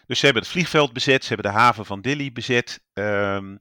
Dus 0.06 0.18
ze 0.18 0.24
hebben 0.24 0.42
het 0.42 0.52
vliegveld 0.52 0.92
bezet, 0.92 1.24
ze 1.24 1.34
hebben 1.34 1.52
de 1.52 1.58
haven 1.58 1.86
van 1.86 2.00
Dili 2.00 2.32
bezet. 2.32 2.80
Um, 2.92 3.58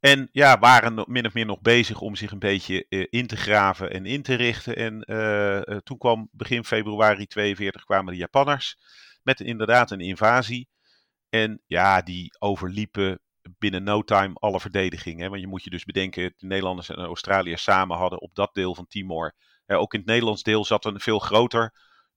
en 0.00 0.28
ja, 0.32 0.58
waren 0.58 1.04
min 1.06 1.26
of 1.26 1.34
meer 1.34 1.46
nog 1.46 1.60
bezig 1.60 2.00
om 2.00 2.16
zich 2.16 2.30
een 2.30 2.38
beetje 2.38 2.86
uh, 2.88 3.06
in 3.10 3.26
te 3.26 3.36
graven 3.36 3.90
en 3.90 4.06
in 4.06 4.22
te 4.22 4.34
richten. 4.34 4.76
En 4.76 5.04
uh, 5.06 5.54
uh, 5.54 5.76
toen 5.76 5.98
kwam 5.98 6.28
begin 6.32 6.64
februari 6.64 7.26
42 7.26 7.84
kwamen 7.84 8.12
de 8.12 8.18
Japanners 8.18 8.76
met 9.22 9.40
inderdaad 9.40 9.90
een 9.90 10.00
invasie. 10.00 10.68
En 11.28 11.62
ja, 11.66 12.02
die 12.02 12.36
overliepen 12.38 13.20
binnen 13.58 13.82
no 13.82 14.02
time 14.02 14.34
alle 14.34 14.60
verdediging. 14.60 15.20
Hè? 15.20 15.28
Want 15.28 15.40
je 15.40 15.46
moet 15.46 15.64
je 15.64 15.70
dus 15.70 15.84
bedenken, 15.84 16.34
de 16.36 16.46
Nederlanders 16.46 16.88
en 16.88 16.96
Australiërs 16.96 17.62
samen 17.62 17.96
hadden 17.96 18.20
op 18.20 18.34
dat 18.34 18.54
deel 18.54 18.74
van 18.74 18.86
Timor. 18.86 19.34
ook 19.66 19.92
in 19.92 19.98
het 19.98 20.08
Nederlands 20.08 20.42
deel 20.42 20.64
zat 20.64 20.84
een 20.84 21.00
veel 21.00 21.18
groter 21.18 21.74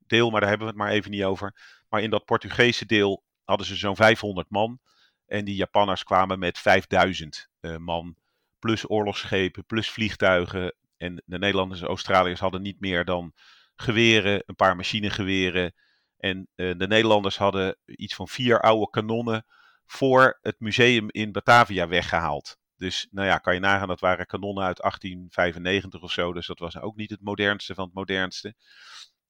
deel, 0.07 0.29
maar 0.29 0.39
daar 0.39 0.50
hebben 0.50 0.67
we 0.67 0.74
het 0.74 0.84
maar 0.84 0.91
even 0.91 1.12
niet 1.12 1.24
over. 1.24 1.55
Maar 1.89 2.01
in 2.01 2.10
dat 2.10 2.25
Portugese 2.25 2.86
deel 2.86 3.24
hadden 3.43 3.65
ze 3.65 3.75
zo'n 3.75 3.96
500 3.96 4.50
man. 4.50 4.79
En 5.25 5.46
die 5.46 5.55
Japanners 5.55 6.03
kwamen 6.03 6.39
met 6.39 6.57
5000 6.57 7.50
uh, 7.62 7.77
man. 7.77 8.15
Plus 8.60 8.89
oorlogsschepen, 8.89 9.65
plus 9.65 9.89
vliegtuigen. 9.89 10.75
En 10.98 11.24
de 11.25 11.38
Nederlanders 11.38 11.81
en 11.81 11.88
Australiërs 11.88 12.39
hadden 12.39 12.62
niet 12.62 12.79
meer 12.79 13.05
dan 13.05 13.34
geweren, 13.75 14.43
een 14.46 14.55
paar 14.55 14.75
machinegeweren. 14.75 15.74
En 16.17 16.48
uh, 16.55 16.77
de 16.77 16.88
Nederlanders 16.88 17.38
hadden 17.38 17.77
iets 17.86 18.15
van 18.15 18.27
vier 18.27 18.62
oude 18.62 18.89
kanonnen 18.89 19.46
voor 19.88 20.39
het 20.41 20.60
museum 20.60 21.06
in 21.12 21.32
Batavia 21.32 21.88
weggehaald. 21.88 22.58
Dus 22.77 23.08
nou 23.12 23.27
ja, 23.27 23.38
kan 23.38 23.53
je 23.53 23.60
nagaan, 23.60 23.88
dat 23.88 24.00
waren 24.00 24.25
kanonnen 24.25 24.63
uit 24.63 24.77
1895 24.77 26.01
of 26.01 26.12
zo. 26.12 26.34
Dus 26.34 26.48
dat 26.48 26.60
was 26.60 26.77
ook 26.77 26.96
niet 26.96 27.10
het 27.10 27.22
modernste 27.22 27.74
van 27.74 27.86
het 27.86 27.94
modernste. 27.94 28.56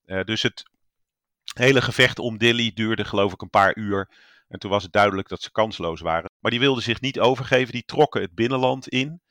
Uh, 0.06 0.24
dus 0.24 0.42
het 0.42 0.64
hele 1.54 1.82
gevecht 1.82 2.20
om 2.20 2.38
Dilly 2.38 2.72
duurde 2.74 3.06
geloof 3.06 3.34
ik 3.34 3.42
een 3.42 3.50
paar 3.50 3.78
uur. 3.78 4.10
En 4.48 4.60
toen 4.60 4.72
was 4.72 4.84
het 4.84 4.92
duidelijk 4.92 5.28
dat 5.28 5.42
ze 5.42 5.52
kansloos 5.52 6.02
waren. 6.02 6.30
Maar 6.40 6.52
die 6.52 6.60
wilden 6.60 6.84
zich 6.84 7.02
niet 7.02 7.20
overgeven, 7.20 7.74
die 7.74 7.86
trokken 7.86 8.22
het 8.22 8.36
binnenland 8.36 8.88
in. 8.88 9.22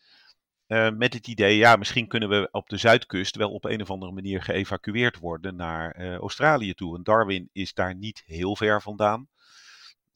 Uh, 0.68 0.90
met 0.90 1.12
het 1.12 1.26
idee, 1.26 1.56
ja, 1.56 1.76
misschien 1.76 2.08
kunnen 2.08 2.28
we 2.28 2.48
op 2.50 2.68
de 2.68 2.76
zuidkust 2.76 3.36
wel 3.36 3.50
op 3.50 3.64
een 3.64 3.82
of 3.82 3.90
andere 3.90 4.12
manier 4.12 4.42
geëvacueerd 4.42 5.18
worden 5.18 5.56
naar 5.56 6.00
uh, 6.00 6.14
Australië 6.14 6.74
toe. 6.74 6.96
En 6.96 7.02
Darwin 7.02 7.48
is 7.52 7.74
daar 7.74 7.94
niet 7.94 8.22
heel 8.26 8.56
ver 8.56 8.82
vandaan. 8.82 9.28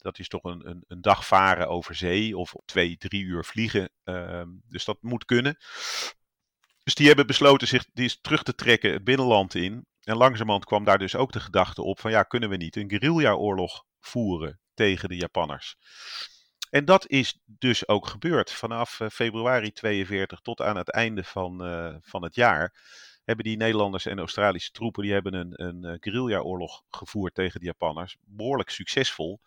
Dat 0.01 0.19
is 0.19 0.27
toch 0.27 0.43
een, 0.43 0.69
een, 0.69 0.83
een 0.87 1.01
dag 1.01 1.25
varen 1.25 1.67
over 1.67 1.95
zee 1.95 2.37
of 2.37 2.53
twee, 2.65 2.97
drie 2.97 3.23
uur 3.23 3.45
vliegen. 3.45 3.89
Uh, 4.05 4.41
dus 4.67 4.85
dat 4.85 4.97
moet 5.01 5.25
kunnen. 5.25 5.57
Dus 6.83 6.95
die 6.95 7.07
hebben 7.07 7.27
besloten 7.27 7.67
zich 7.67 7.85
die 7.93 8.21
terug 8.21 8.43
te 8.43 8.55
trekken 8.55 8.93
het 8.93 9.03
binnenland 9.03 9.55
in. 9.55 9.85
En 10.01 10.17
langzamerhand 10.17 10.65
kwam 10.65 10.83
daar 10.83 10.97
dus 10.97 11.15
ook 11.15 11.31
de 11.31 11.39
gedachte 11.39 11.81
op 11.81 11.99
van 11.99 12.11
ja, 12.11 12.23
kunnen 12.23 12.49
we 12.49 12.55
niet 12.55 12.75
een 12.75 12.89
guerrilla-oorlog 12.89 13.85
voeren 13.99 14.59
tegen 14.73 15.09
de 15.09 15.15
Japanners. 15.15 15.75
En 16.69 16.85
dat 16.85 17.07
is 17.07 17.39
dus 17.45 17.87
ook 17.87 18.07
gebeurd. 18.07 18.51
Vanaf 18.51 18.99
uh, 18.99 19.09
februari 19.09 19.71
42 19.71 20.39
tot 20.39 20.61
aan 20.61 20.77
het 20.77 20.91
einde 20.91 21.23
van, 21.23 21.67
uh, 21.67 21.95
van 22.01 22.23
het 22.23 22.35
jaar 22.35 22.73
hebben 23.23 23.45
die 23.45 23.57
Nederlanders 23.57 24.05
en 24.05 24.19
Australische 24.19 24.71
troepen 24.71 25.03
die 25.03 25.13
hebben 25.13 25.33
een, 25.33 25.63
een 25.65 25.85
uh, 25.85 25.93
guerrilla-oorlog 25.99 26.83
gevoerd 26.89 27.33
tegen 27.33 27.59
de 27.59 27.65
Japanners. 27.65 28.17
Behoorlijk 28.21 28.69
succesvol. 28.69 29.39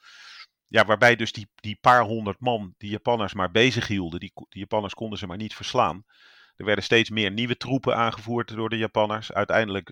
Ja, 0.75 0.85
waarbij 0.85 1.17
dus 1.17 1.33
die, 1.33 1.49
die 1.55 1.79
paar 1.81 2.03
honderd 2.03 2.41
man 2.41 2.75
die 2.79 2.91
Japanners 2.91 3.35
maar 3.35 3.51
bezig 3.51 3.87
hielden, 3.87 4.21
die, 4.21 4.33
die 4.35 4.61
Japanners 4.61 4.95
konden 4.95 5.19
ze 5.19 5.27
maar 5.27 5.37
niet 5.37 5.55
verslaan. 5.55 6.05
Er 6.57 6.65
werden 6.65 6.85
steeds 6.85 7.11
meer 7.11 7.31
nieuwe 7.31 7.57
troepen 7.57 7.97
aangevoerd 7.97 8.49
door 8.49 8.69
de 8.69 8.77
Japanners. 8.77 9.33
Uiteindelijk 9.33 9.91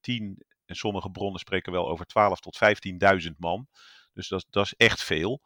tien, 0.00 0.44
en 0.64 0.74
sommige 0.74 1.10
bronnen 1.10 1.40
spreken 1.40 1.72
wel 1.72 1.88
over 1.88 2.06
12 2.06 2.40
tot 2.40 2.58
15.000 3.26 3.30
man. 3.36 3.68
Dus 4.12 4.28
dat, 4.28 4.46
dat 4.50 4.64
is 4.64 4.74
echt 4.74 5.02
veel. 5.02 5.42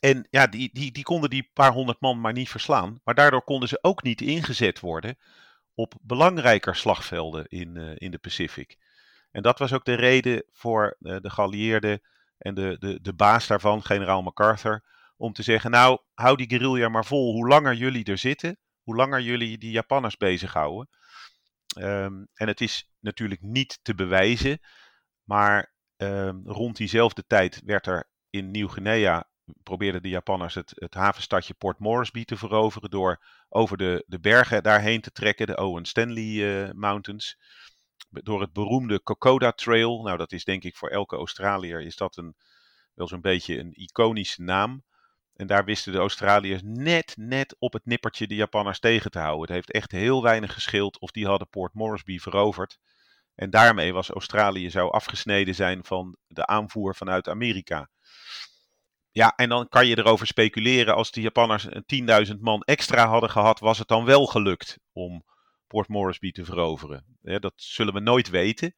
En 0.00 0.26
ja, 0.30 0.46
die, 0.46 0.70
die, 0.72 0.92
die 0.92 1.04
konden 1.04 1.30
die 1.30 1.50
paar 1.52 1.72
honderd 1.72 2.00
man 2.00 2.20
maar 2.20 2.32
niet 2.32 2.48
verslaan. 2.48 3.00
Maar 3.04 3.14
daardoor 3.14 3.44
konden 3.44 3.68
ze 3.68 3.78
ook 3.82 4.02
niet 4.02 4.20
ingezet 4.20 4.80
worden 4.80 5.18
op 5.74 5.94
belangrijker 6.00 6.76
slagvelden 6.76 7.46
in, 7.46 7.76
uh, 7.76 7.92
in 7.94 8.10
de 8.10 8.18
Pacific. 8.18 8.76
En 9.30 9.42
dat 9.42 9.58
was 9.58 9.72
ook 9.72 9.84
de 9.84 9.94
reden 9.94 10.44
voor 10.52 10.96
uh, 11.00 11.16
de 11.20 11.30
geallieerden 11.30 12.00
en 12.42 12.54
de, 12.54 12.76
de, 12.78 13.00
de 13.00 13.14
baas 13.14 13.46
daarvan, 13.46 13.82
generaal 13.82 14.22
MacArthur, 14.22 14.84
om 15.16 15.32
te 15.32 15.42
zeggen, 15.42 15.70
nou, 15.70 15.98
hou 16.14 16.36
die 16.36 16.48
guerrilla 16.48 16.88
maar 16.88 17.06
vol. 17.06 17.32
Hoe 17.32 17.48
langer 17.48 17.74
jullie 17.74 18.04
er 18.04 18.18
zitten, 18.18 18.58
hoe 18.82 18.96
langer 18.96 19.20
jullie 19.20 19.58
die 19.58 19.70
Japanners 19.70 20.16
bezighouden. 20.16 20.88
Um, 21.78 22.28
en 22.34 22.46
het 22.48 22.60
is 22.60 22.90
natuurlijk 23.00 23.42
niet 23.42 23.78
te 23.82 23.94
bewijzen, 23.94 24.58
maar 25.24 25.70
Uh, 26.02 26.30
rond 26.44 26.76
diezelfde 26.76 27.24
tijd 27.26 27.62
werd 27.64 27.86
er 27.86 28.08
in 28.30 28.50
Nieuw-Guinea, 28.50 29.28
probeerden 29.62 30.02
de 30.02 30.08
Japanners 30.08 30.54
het, 30.54 30.72
het 30.74 30.94
havenstadje 30.94 31.54
Port 31.54 31.78
Moresby 31.78 32.24
te 32.24 32.36
veroveren 32.36 32.90
door 32.90 33.24
over 33.48 33.76
de, 33.76 34.04
de 34.06 34.20
bergen 34.20 34.62
daarheen 34.62 35.00
te 35.00 35.10
trekken, 35.10 35.46
de 35.46 35.56
Owen 35.56 35.84
Stanley 35.84 36.24
uh, 36.24 36.70
Mountains. 36.72 37.38
Door 38.10 38.40
het 38.40 38.52
beroemde 38.52 39.00
Kokoda 39.00 39.52
Trail. 39.52 40.02
Nou, 40.02 40.16
dat 40.16 40.32
is 40.32 40.44
denk 40.44 40.64
ik 40.64 40.76
voor 40.76 40.88
elke 40.88 41.16
Australiër 41.16 41.80
is 41.80 41.96
dat 41.96 42.16
een, 42.16 42.36
wel 42.94 43.08
zo'n 43.08 43.20
beetje 43.20 43.58
een 43.58 43.72
iconische 43.72 44.42
naam. 44.42 44.84
En 45.36 45.46
daar 45.46 45.64
wisten 45.64 45.92
de 45.92 45.98
Australiërs 45.98 46.60
net, 46.64 47.14
net 47.16 47.56
op 47.58 47.72
het 47.72 47.86
nippertje 47.86 48.26
de 48.26 48.34
Japanners 48.34 48.78
tegen 48.78 49.10
te 49.10 49.18
houden. 49.18 49.40
Het 49.40 49.50
heeft 49.50 49.70
echt 49.70 49.90
heel 49.90 50.22
weinig 50.22 50.52
gescheeld 50.52 50.98
of 50.98 51.10
die 51.10 51.26
hadden 51.26 51.48
Port 51.48 51.74
Moresby 51.74 52.18
veroverd. 52.18 52.78
En 53.34 53.50
daarmee 53.50 53.92
was 53.92 54.10
Australië 54.10 54.70
zou 54.70 54.90
afgesneden 54.90 55.54
zijn 55.54 55.84
van 55.84 56.16
de 56.26 56.46
aanvoer 56.46 56.94
vanuit 56.94 57.28
Amerika. 57.28 57.90
Ja, 59.10 59.32
en 59.36 59.48
dan 59.48 59.68
kan 59.68 59.86
je 59.86 59.98
erover 59.98 60.26
speculeren, 60.26 60.94
als 60.94 61.10
de 61.10 61.20
Japanners 61.20 61.66
10.000 62.28 62.38
man 62.40 62.62
extra 62.62 63.06
hadden 63.06 63.30
gehad, 63.30 63.60
was 63.60 63.78
het 63.78 63.88
dan 63.88 64.04
wel 64.04 64.26
gelukt 64.26 64.78
om 64.92 65.24
Port 65.72 65.88
Moresby 65.88 66.32
te 66.32 66.44
veroveren? 66.44 67.04
Ja, 67.22 67.38
dat 67.38 67.52
zullen 67.56 67.94
we 67.94 68.00
nooit 68.00 68.30
weten. 68.30 68.74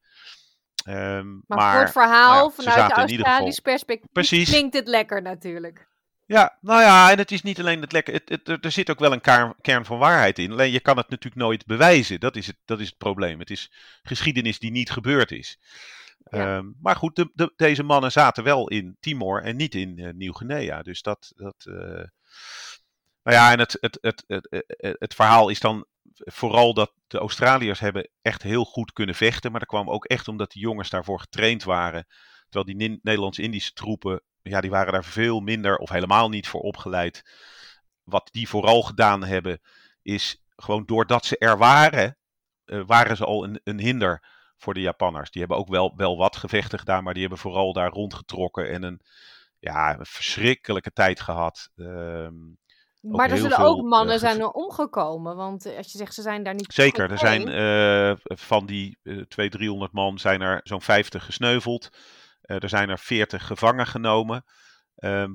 Um, 0.87 1.43
maar, 1.47 1.57
maar, 1.57 1.71
voor 1.71 1.81
het 1.81 1.91
verhaal 1.91 2.53
nou 2.57 2.69
ja, 2.69 2.87
vanuit 2.87 3.09
de 3.09 3.15
Australisch 3.15 3.59
perspectief 3.59 4.11
Precies. 4.11 4.49
klinkt 4.49 4.73
het 4.75 4.87
lekker 4.87 5.21
natuurlijk. 5.21 5.87
Ja, 6.25 6.57
nou 6.61 6.81
ja, 6.81 7.11
en 7.11 7.17
het 7.17 7.31
is 7.31 7.41
niet 7.41 7.59
alleen 7.59 7.81
het 7.81 7.91
lekker. 7.91 8.13
Het, 8.13 8.29
het, 8.47 8.65
er 8.65 8.71
zit 8.71 8.89
ook 8.89 8.99
wel 8.99 9.11
een 9.11 9.21
kern, 9.21 9.55
kern, 9.61 9.85
van 9.85 9.97
waarheid 9.97 10.39
in. 10.39 10.51
Alleen 10.51 10.71
je 10.71 10.79
kan 10.79 10.97
het 10.97 11.09
natuurlijk 11.09 11.41
nooit 11.41 11.65
bewijzen. 11.65 12.19
Dat 12.19 12.35
is 12.35 12.47
het, 12.47 12.57
dat 12.65 12.79
is 12.79 12.87
het 12.87 12.97
probleem. 12.97 13.39
Het 13.39 13.49
is 13.49 13.71
geschiedenis 14.03 14.59
die 14.59 14.71
niet 14.71 14.91
gebeurd 14.91 15.31
is. 15.31 15.59
Ja. 16.29 16.57
Um, 16.57 16.75
maar 16.81 16.95
goed, 16.95 17.15
de, 17.15 17.31
de, 17.33 17.53
deze 17.55 17.83
mannen 17.83 18.11
zaten 18.11 18.43
wel 18.43 18.69
in 18.69 18.97
Timor 18.99 19.43
en 19.43 19.55
niet 19.55 19.75
in 19.75 19.97
uh, 19.97 20.13
Nieuw-Guinea. 20.13 20.81
Dus 20.81 21.01
dat. 21.01 21.31
dat 21.35 21.65
uh... 21.69 22.03
Nou 23.23 23.37
ja, 23.37 23.51
en 23.51 23.59
het, 23.59 23.77
het, 23.79 23.97
het, 24.01 24.23
het, 24.27 24.65
het, 24.99 25.13
verhaal 25.13 25.49
is 25.49 25.59
dan 25.59 25.85
vooral 26.17 26.73
dat 26.73 26.93
de 27.07 27.17
Australiërs 27.17 27.79
hebben 27.79 28.09
echt 28.21 28.41
heel 28.41 28.65
goed 28.65 28.93
kunnen 28.93 29.15
vechten. 29.15 29.51
Maar 29.51 29.59
dat 29.59 29.69
kwam 29.69 29.89
ook 29.89 30.05
echt 30.05 30.27
omdat 30.27 30.51
die 30.51 30.61
jongens 30.61 30.89
daarvoor 30.89 31.19
getraind 31.19 31.63
waren. 31.63 32.07
Terwijl 32.49 32.77
die 32.77 32.99
Nederlands-Indische 33.01 33.73
troepen 33.73 34.21
ja, 34.49 34.61
die 34.61 34.69
waren 34.69 34.93
daar 34.93 35.03
veel 35.03 35.39
minder 35.39 35.77
of 35.77 35.89
helemaal 35.89 36.29
niet 36.29 36.47
voor 36.47 36.61
opgeleid. 36.61 37.23
Wat 38.03 38.29
die 38.31 38.49
vooral 38.49 38.81
gedaan 38.81 39.23
hebben, 39.23 39.61
is 40.01 40.43
gewoon 40.55 40.85
doordat 40.85 41.25
ze 41.25 41.37
er 41.37 41.57
waren, 41.57 42.17
uh, 42.65 42.83
waren 42.85 43.17
ze 43.17 43.25
al 43.25 43.43
een, 43.43 43.61
een, 43.63 43.79
hinder 43.79 44.23
voor 44.57 44.73
de 44.73 44.81
Japanners. 44.81 45.31
Die 45.31 45.41
hebben 45.41 45.59
ook 45.59 45.67
wel, 45.67 45.93
wel 45.95 46.17
wat 46.17 46.35
gevechten 46.35 46.79
gedaan, 46.79 47.03
maar 47.03 47.13
die 47.13 47.21
hebben 47.21 47.39
vooral 47.39 47.73
daar 47.73 47.89
rondgetrokken 47.89 48.69
en 48.69 48.83
een, 48.83 49.01
ja, 49.59 49.99
een 49.99 50.05
verschrikkelijke 50.05 50.91
tijd 50.91 51.19
gehad. 51.19 51.69
Uh, 51.75 52.27
Maar 53.07 53.31
er 53.31 53.37
zullen 53.37 53.57
ook 53.57 53.81
mannen 53.81 54.19
zijn 54.19 54.39
er 54.39 54.49
omgekomen. 54.49 55.35
Want 55.35 55.65
eh, 55.65 55.77
als 55.77 55.91
je 55.91 55.97
zegt 55.97 56.13
ze 56.13 56.21
zijn 56.21 56.43
daar 56.43 56.53
niet. 56.53 56.73
Zeker, 56.73 57.11
er 57.11 57.17
zijn 57.17 57.47
eh, 57.47 58.15
van 58.23 58.65
die 58.65 58.97
eh 59.03 59.13
200, 59.13 59.51
300 59.51 59.91
man 59.91 60.19
zijn 60.19 60.41
er 60.41 60.59
zo'n 60.63 60.81
50 60.81 61.25
gesneuveld. 61.25 61.89
Eh, 62.41 62.63
er 62.63 62.69
zijn 62.69 62.89
er 62.89 62.99
40 62.99 63.47
gevangen 63.47 63.87
genomen. 63.87 64.43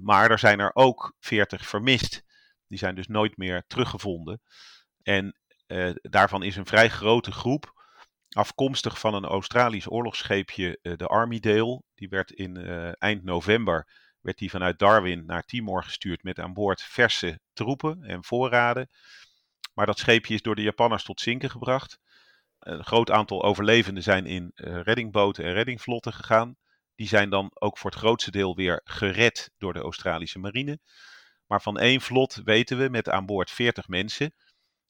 Maar 0.02 0.30
er 0.30 0.38
zijn 0.38 0.60
er 0.60 0.70
ook 0.74 1.14
40 1.18 1.66
vermist. 1.66 2.22
Die 2.66 2.78
zijn 2.78 2.94
dus 2.94 3.06
nooit 3.06 3.36
meer 3.36 3.64
teruggevonden. 3.66 4.40
En 5.02 5.38
daarvan 5.92 6.42
is 6.42 6.56
een 6.56 6.66
vrij 6.66 6.88
grote 6.88 7.32
groep 7.32 7.72
afkomstig 8.28 8.98
van 8.98 9.14
een 9.14 9.24
Australisch 9.24 9.90
oorlogsscheepje, 9.90 10.78
de 10.82 11.06
Armydale. 11.06 11.82
Die 11.94 12.08
werd 12.08 12.30
in 12.30 12.56
eind 12.98 13.24
november 13.24 13.86
werd 14.20 14.38
die 14.38 14.50
vanuit 14.50 14.78
Darwin 14.78 15.26
naar 15.26 15.42
Timor 15.42 15.84
gestuurd 15.84 16.22
met 16.22 16.38
aan 16.38 16.52
boord 16.52 16.82
verse 16.82 17.40
troepen 17.52 18.02
en 18.02 18.24
voorraden. 18.24 18.88
Maar 19.74 19.86
dat 19.86 19.98
scheepje 19.98 20.34
is 20.34 20.42
door 20.42 20.54
de 20.54 20.62
Japanners 20.62 21.04
tot 21.04 21.20
zinken 21.20 21.50
gebracht. 21.50 21.98
Een 22.58 22.84
groot 22.84 23.10
aantal 23.10 23.42
overlevenden 23.42 24.02
zijn 24.02 24.26
in 24.26 24.50
eh, 24.54 24.80
reddingboten 24.82 25.44
en 25.44 25.52
reddingvlotten 25.52 26.12
gegaan. 26.12 26.56
Die 26.94 27.08
zijn 27.08 27.30
dan 27.30 27.50
ook 27.54 27.78
voor 27.78 27.90
het 27.90 27.98
grootste 27.98 28.30
deel 28.30 28.54
weer 28.56 28.80
gered 28.84 29.50
door 29.58 29.72
de 29.72 29.80
Australische 29.80 30.38
marine. 30.38 30.78
Maar 31.46 31.62
van 31.62 31.78
één 31.78 32.00
vlot 32.00 32.40
weten 32.44 32.78
we 32.78 32.88
met 32.88 33.08
aan 33.08 33.26
boord 33.26 33.50
40 33.50 33.88
mensen. 33.88 34.34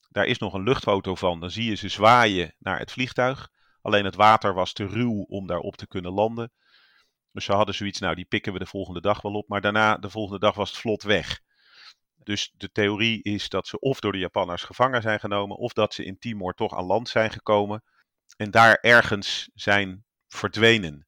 Daar 0.09 0.27
is 0.27 0.39
nog 0.39 0.55
een 0.55 0.63
luchtfoto 0.63 1.15
van. 1.15 1.41
Dan 1.41 1.51
zie 1.51 1.65
je 1.65 1.75
ze 1.75 1.89
zwaaien 1.89 2.55
naar 2.59 2.79
het 2.79 2.93
vliegtuig. 2.93 3.49
Alleen 3.83 4.05
het 4.05 4.15
water 4.15 4.55
was 4.55 4.73
te 4.73 4.87
ruw 4.87 5.23
om 5.23 5.47
daarop 5.47 5.77
te 5.77 5.87
kunnen 5.87 6.13
landen. 6.13 6.53
Dus 7.33 7.45
ze 7.45 7.53
hadden 7.53 7.75
zoiets, 7.75 8.01
nou 8.01 8.15
die 8.15 8.25
pikken 8.25 8.53
we 8.53 8.59
de 8.59 8.67
volgende 8.67 9.01
dag 9.01 9.23
wel 9.23 9.33
op. 9.33 9.49
Maar 9.49 9.61
daarna, 9.61 9.97
de 9.97 10.11
volgende 10.11 10.39
dag 10.39 10.55
was 10.55 10.71
het 10.71 10.79
vlot 10.79 11.03
weg. 11.03 11.41
Dus 12.17 12.53
de 12.57 12.73
theorie 12.73 13.23
is 13.23 13.49
dat 13.49 13.67
ze 13.67 13.79
of 13.79 14.01
door 14.01 14.13
de 14.13 14.19
Japanners 14.19 14.63
gevangen 14.63 15.03
zijn 15.03 15.21
genomen, 15.21 15.57
of 15.57 15.73
dat 15.73 15.95
ze 15.95 16.05
in 16.05 16.19
Timor 16.19 16.55
toch 16.55 16.77
aan 16.77 16.85
land 16.85 17.09
zijn 17.09 17.31
gekomen 17.31 17.83
en 18.37 18.51
daar 18.51 18.79
ergens 18.81 19.51
zijn 19.55 20.05
verdwenen. 20.29 21.07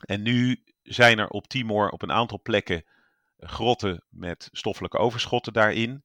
En 0.00 0.22
nu 0.22 0.62
zijn 0.82 1.18
er 1.18 1.28
op 1.28 1.46
Timor 1.46 1.90
op 1.90 2.02
een 2.02 2.12
aantal 2.12 2.40
plekken 2.42 2.84
grotten 3.38 4.04
met 4.08 4.48
stoffelijke 4.52 4.98
overschotten 4.98 5.52
daarin. 5.52 6.04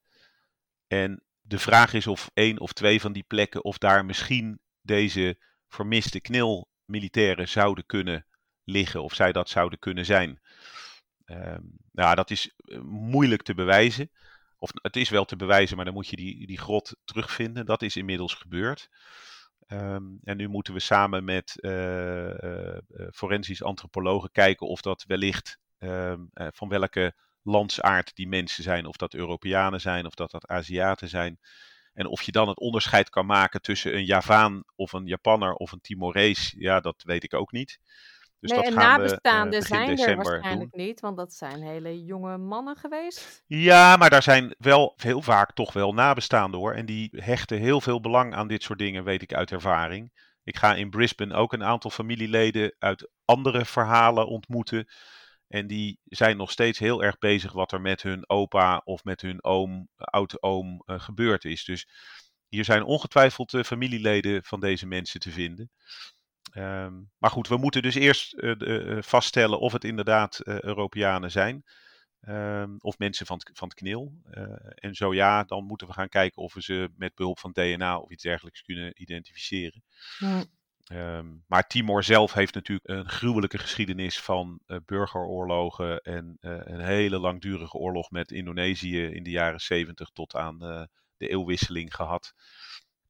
En 0.88 1.24
de 1.41 1.60
vraag 1.60 1.93
is 1.93 2.08
of 2.08 2.30
één 2.34 2.60
of 2.60 2.74
twee 2.74 3.02
van 3.02 3.13
die 3.13 3.24
plekken, 3.24 3.63
of 3.63 3.78
daar 3.78 4.06
misschien 4.06 4.60
deze 4.82 5.38
vermiste 5.67 6.19
knilmilitairen 6.19 7.50
zouden 7.50 7.86
kunnen 7.86 8.26
liggen, 8.63 9.04
of 9.04 9.13
zij 9.13 9.32
dat 9.32 9.49
zouden 9.49 9.80
kunnen 9.80 10.06
zijn. 10.06 10.41
Ehm, 11.26 11.62
nou, 11.91 12.15
dat 12.15 12.32
is 12.32 12.54
eh, 12.58 12.80
moeilijk 12.82 13.41
te 13.41 13.54
bewijzen. 13.54 14.12
Of 14.58 14.71
het 14.73 14.95
is 14.95 15.10
wel 15.10 15.26
te 15.26 15.36
bewijzen, 15.36 15.76
maar 15.76 15.86
dan 15.86 15.93
moet 15.93 16.08
je 16.08 16.15
die, 16.15 16.47
die 16.47 16.60
grot 16.60 16.95
terugvinden. 17.04 17.65
Dat 17.65 17.82
is 17.82 17.95
inmiddels 17.95 18.34
gebeurd. 18.34 18.89
Ehm, 19.67 20.04
en 20.23 20.38
nu 20.38 20.47
moeten 20.47 20.73
we 20.73 20.80
samen 20.80 21.23
met 21.23 21.60
eh, 21.60 22.73
eh, 22.73 22.82
forensisch 23.13 23.63
antropologen 23.63 24.32
kijken 24.32 24.67
of 24.67 24.82
dat 24.82 25.04
wellicht 25.08 25.58
eh, 25.78 26.13
van 26.34 26.69
welke 26.69 27.15
landsaard 27.41 28.15
die 28.15 28.28
mensen 28.28 28.63
zijn. 28.63 28.86
Of 28.86 28.95
dat 28.95 29.13
Europeanen 29.13 29.82
zijn, 29.82 30.06
of 30.06 30.13
dat 30.13 30.32
dat 30.32 30.47
Aziaten 30.47 31.10
zijn. 31.10 31.39
En 31.93 32.08
of 32.08 32.21
je 32.21 32.32
dan 32.32 32.47
het 32.47 32.60
onderscheid 32.60 33.10
kan 33.10 33.26
maken 33.26 33.62
tussen 33.62 33.95
een 33.95 34.06
Javaan 34.06 34.63
of 34.76 34.93
een 34.93 35.06
Japanner 35.06 35.54
of 35.54 35.71
een 35.71 35.82
Timorees, 35.82 36.54
ja, 36.58 36.80
dat 36.80 37.04
weet 37.04 37.23
ik 37.23 37.34
ook 37.34 37.52
niet. 37.52 37.80
Dus 38.43 38.51
nee, 38.51 38.62
dat 38.62 38.73
en 38.73 38.79
gaan 38.79 39.01
we 39.01 39.08
nabestaanden 39.08 39.53
eh, 39.53 39.60
begin 39.60 39.75
zijn 39.75 39.89
er 39.89 39.95
december 39.95 40.32
waarschijnlijk 40.32 40.71
doen. 40.71 40.86
niet, 40.86 40.99
want 40.99 41.17
dat 41.17 41.34
zijn 41.34 41.62
hele 41.62 42.03
jonge 42.03 42.38
mannen 42.38 42.75
geweest. 42.75 43.43
Ja, 43.47 43.95
maar 43.95 44.10
daar 44.10 44.23
zijn 44.23 44.56
wel 44.58 44.93
heel 44.95 45.21
vaak 45.21 45.53
toch 45.53 45.73
wel 45.73 45.93
nabestaanden 45.93 46.60
hoor. 46.60 46.73
En 46.73 46.86
die 46.86 47.10
hechten 47.15 47.58
heel 47.58 47.82
veel 47.82 48.01
belang 48.01 48.36
aan 48.36 48.47
dit 48.47 48.63
soort 48.63 48.79
dingen, 48.79 49.03
weet 49.03 49.21
ik 49.21 49.34
uit 49.34 49.51
ervaring. 49.51 50.12
Ik 50.43 50.58
ga 50.58 50.75
in 50.75 50.89
Brisbane 50.89 51.34
ook 51.34 51.53
een 51.53 51.63
aantal 51.63 51.91
familieleden 51.91 52.75
uit 52.79 53.10
andere 53.25 53.65
verhalen 53.65 54.27
ontmoeten. 54.27 54.88
En 55.47 55.67
die 55.67 55.99
zijn 56.03 56.38
nog 56.38 56.51
steeds 56.51 56.79
heel 56.79 57.03
erg 57.03 57.17
bezig 57.17 57.51
wat 57.51 57.71
er 57.71 57.82
met 57.82 58.01
hun 58.01 58.29
opa 58.29 58.82
of 58.84 59.03
met 59.03 59.21
hun 59.21 59.43
oom, 59.43 59.88
oud-oom 59.95 60.82
eh, 60.86 60.99
gebeurd 60.99 61.45
is. 61.45 61.63
Dus 61.63 61.88
hier 62.47 62.65
zijn 62.65 62.84
ongetwijfeld 62.84 63.53
eh, 63.53 63.63
familieleden 63.63 64.43
van 64.43 64.60
deze 64.60 64.86
mensen 64.86 65.19
te 65.19 65.32
vinden. 65.32 65.71
Ehm, 66.54 66.94
maar 67.18 67.30
goed, 67.32 67.48
we 67.48 67.58
moeten 67.58 67.82
dus 67.82 67.96
eerst 67.96 68.34
eh, 68.34 68.58
de- 68.58 68.80
eh, 68.84 69.02
vaststellen 69.02 69.60
of 69.60 69.72
het 69.74 69.84
inderdaad 69.84 70.39
eh, 70.39 70.60
Europeanen 70.62 71.32
zijn. 71.32 71.63
Ehm, 72.22 72.76
of 72.78 72.98
mensen 72.98 73.26
van 73.26 73.38
het, 73.38 73.58
van 73.58 73.68
het 73.68 73.78
knil. 73.78 74.13
Eh, 74.24 74.44
en 74.76 74.96
zo 74.96 75.13
ja, 75.13 75.44
dan 75.44 75.66
moeten 75.66 75.88
we 75.88 75.94
gaan 75.94 76.10
kijken 76.10 76.42
of 76.42 76.54
we 76.54 76.62
ze 76.62 76.89
met 76.96 77.16
behulp 77.16 77.39
van 77.39 77.52
DNA 77.52 77.98
of 77.98 78.10
iets 78.12 78.24
dergelijks 78.24 78.62
kunnen 78.62 79.02
identificeren. 79.02 79.84
Ehm, 80.84 81.28
maar 81.48 81.68
Timor 81.68 82.04
zelf 82.04 82.34
heeft 82.34 82.54
natuurlijk 82.54 82.89
een 82.89 83.10
gruwelijke 83.10 83.58
geschiedenis 83.58 84.20
van 84.20 84.60
eh, 84.66 84.78
burgeroorlogen 84.86 86.02
en 86.02 86.38
eh, 86.39 86.58
een 86.63 86.80
hele 86.80 87.20
langdurige 87.20 87.78
oorlog 87.78 88.10
met 88.12 88.32
Indonesië 88.32 89.06
in 89.06 89.24
de 89.24 89.30
jaren 89.30 89.60
70 89.62 90.10
tot 90.10 90.36
aan 90.36 90.62
eh, 90.63 90.84
de 91.18 91.28
eeuwwisseling 91.28 91.96
gehad. 91.96 92.34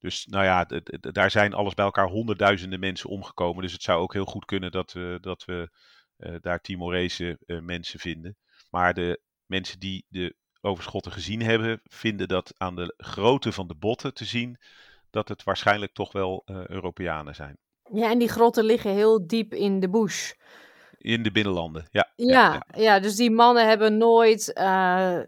Dus 0.03 0.25
nou 0.25 0.43
ja, 0.43 0.67
daar 0.99 1.31
zijn 1.31 1.53
alles 1.53 1.73
bij 1.73 1.85
elkaar 1.85 2.07
honderdduizenden 2.07 2.79
mensen 2.79 3.09
omgekomen. 3.09 3.61
Dus 3.61 3.71
het 3.71 3.83
zou 3.83 4.01
ook 4.01 4.13
heel 4.13 4.25
goed 4.25 4.45
kunnen 4.45 4.71
dat 4.71 4.91
we, 4.91 5.17
dat 5.21 5.45
we 5.45 5.69
eh, 6.17 6.35
daar 6.41 6.61
Timorese 6.61 7.37
eh, 7.45 7.59
mensen 7.59 7.99
vinden. 7.99 8.37
Maar 8.69 8.93
de 8.93 9.21
mensen 9.45 9.79
die 9.79 10.05
de 10.09 10.35
overschotten 10.61 11.11
gezien 11.11 11.41
hebben, 11.41 11.81
vinden 11.83 12.27
dat 12.27 12.53
aan 12.57 12.75
de 12.75 12.93
grootte 12.97 13.51
van 13.51 13.67
de 13.67 13.75
botten 13.75 14.13
te 14.13 14.25
zien 14.25 14.57
dat 15.09 15.27
het 15.27 15.43
waarschijnlijk 15.43 15.93
toch 15.93 16.11
wel 16.11 16.41
eh, 16.45 16.67
Europeanen 16.67 17.35
zijn. 17.35 17.57
Ja, 17.93 18.11
en 18.11 18.19
die 18.19 18.29
grotten 18.29 18.63
liggen 18.63 18.91
heel 18.91 19.27
diep 19.27 19.53
in 19.53 19.79
de 19.79 19.89
bush. 19.89 20.33
In 21.03 21.23
de 21.23 21.31
binnenlanden, 21.31 21.87
ja. 21.91 22.11
Ja, 22.15 22.65
ja, 22.75 22.99
dus 22.99 23.15
die 23.15 23.31
mannen 23.31 23.67
hebben 23.67 23.97
nooit 23.97 24.53
eh, 24.53 24.63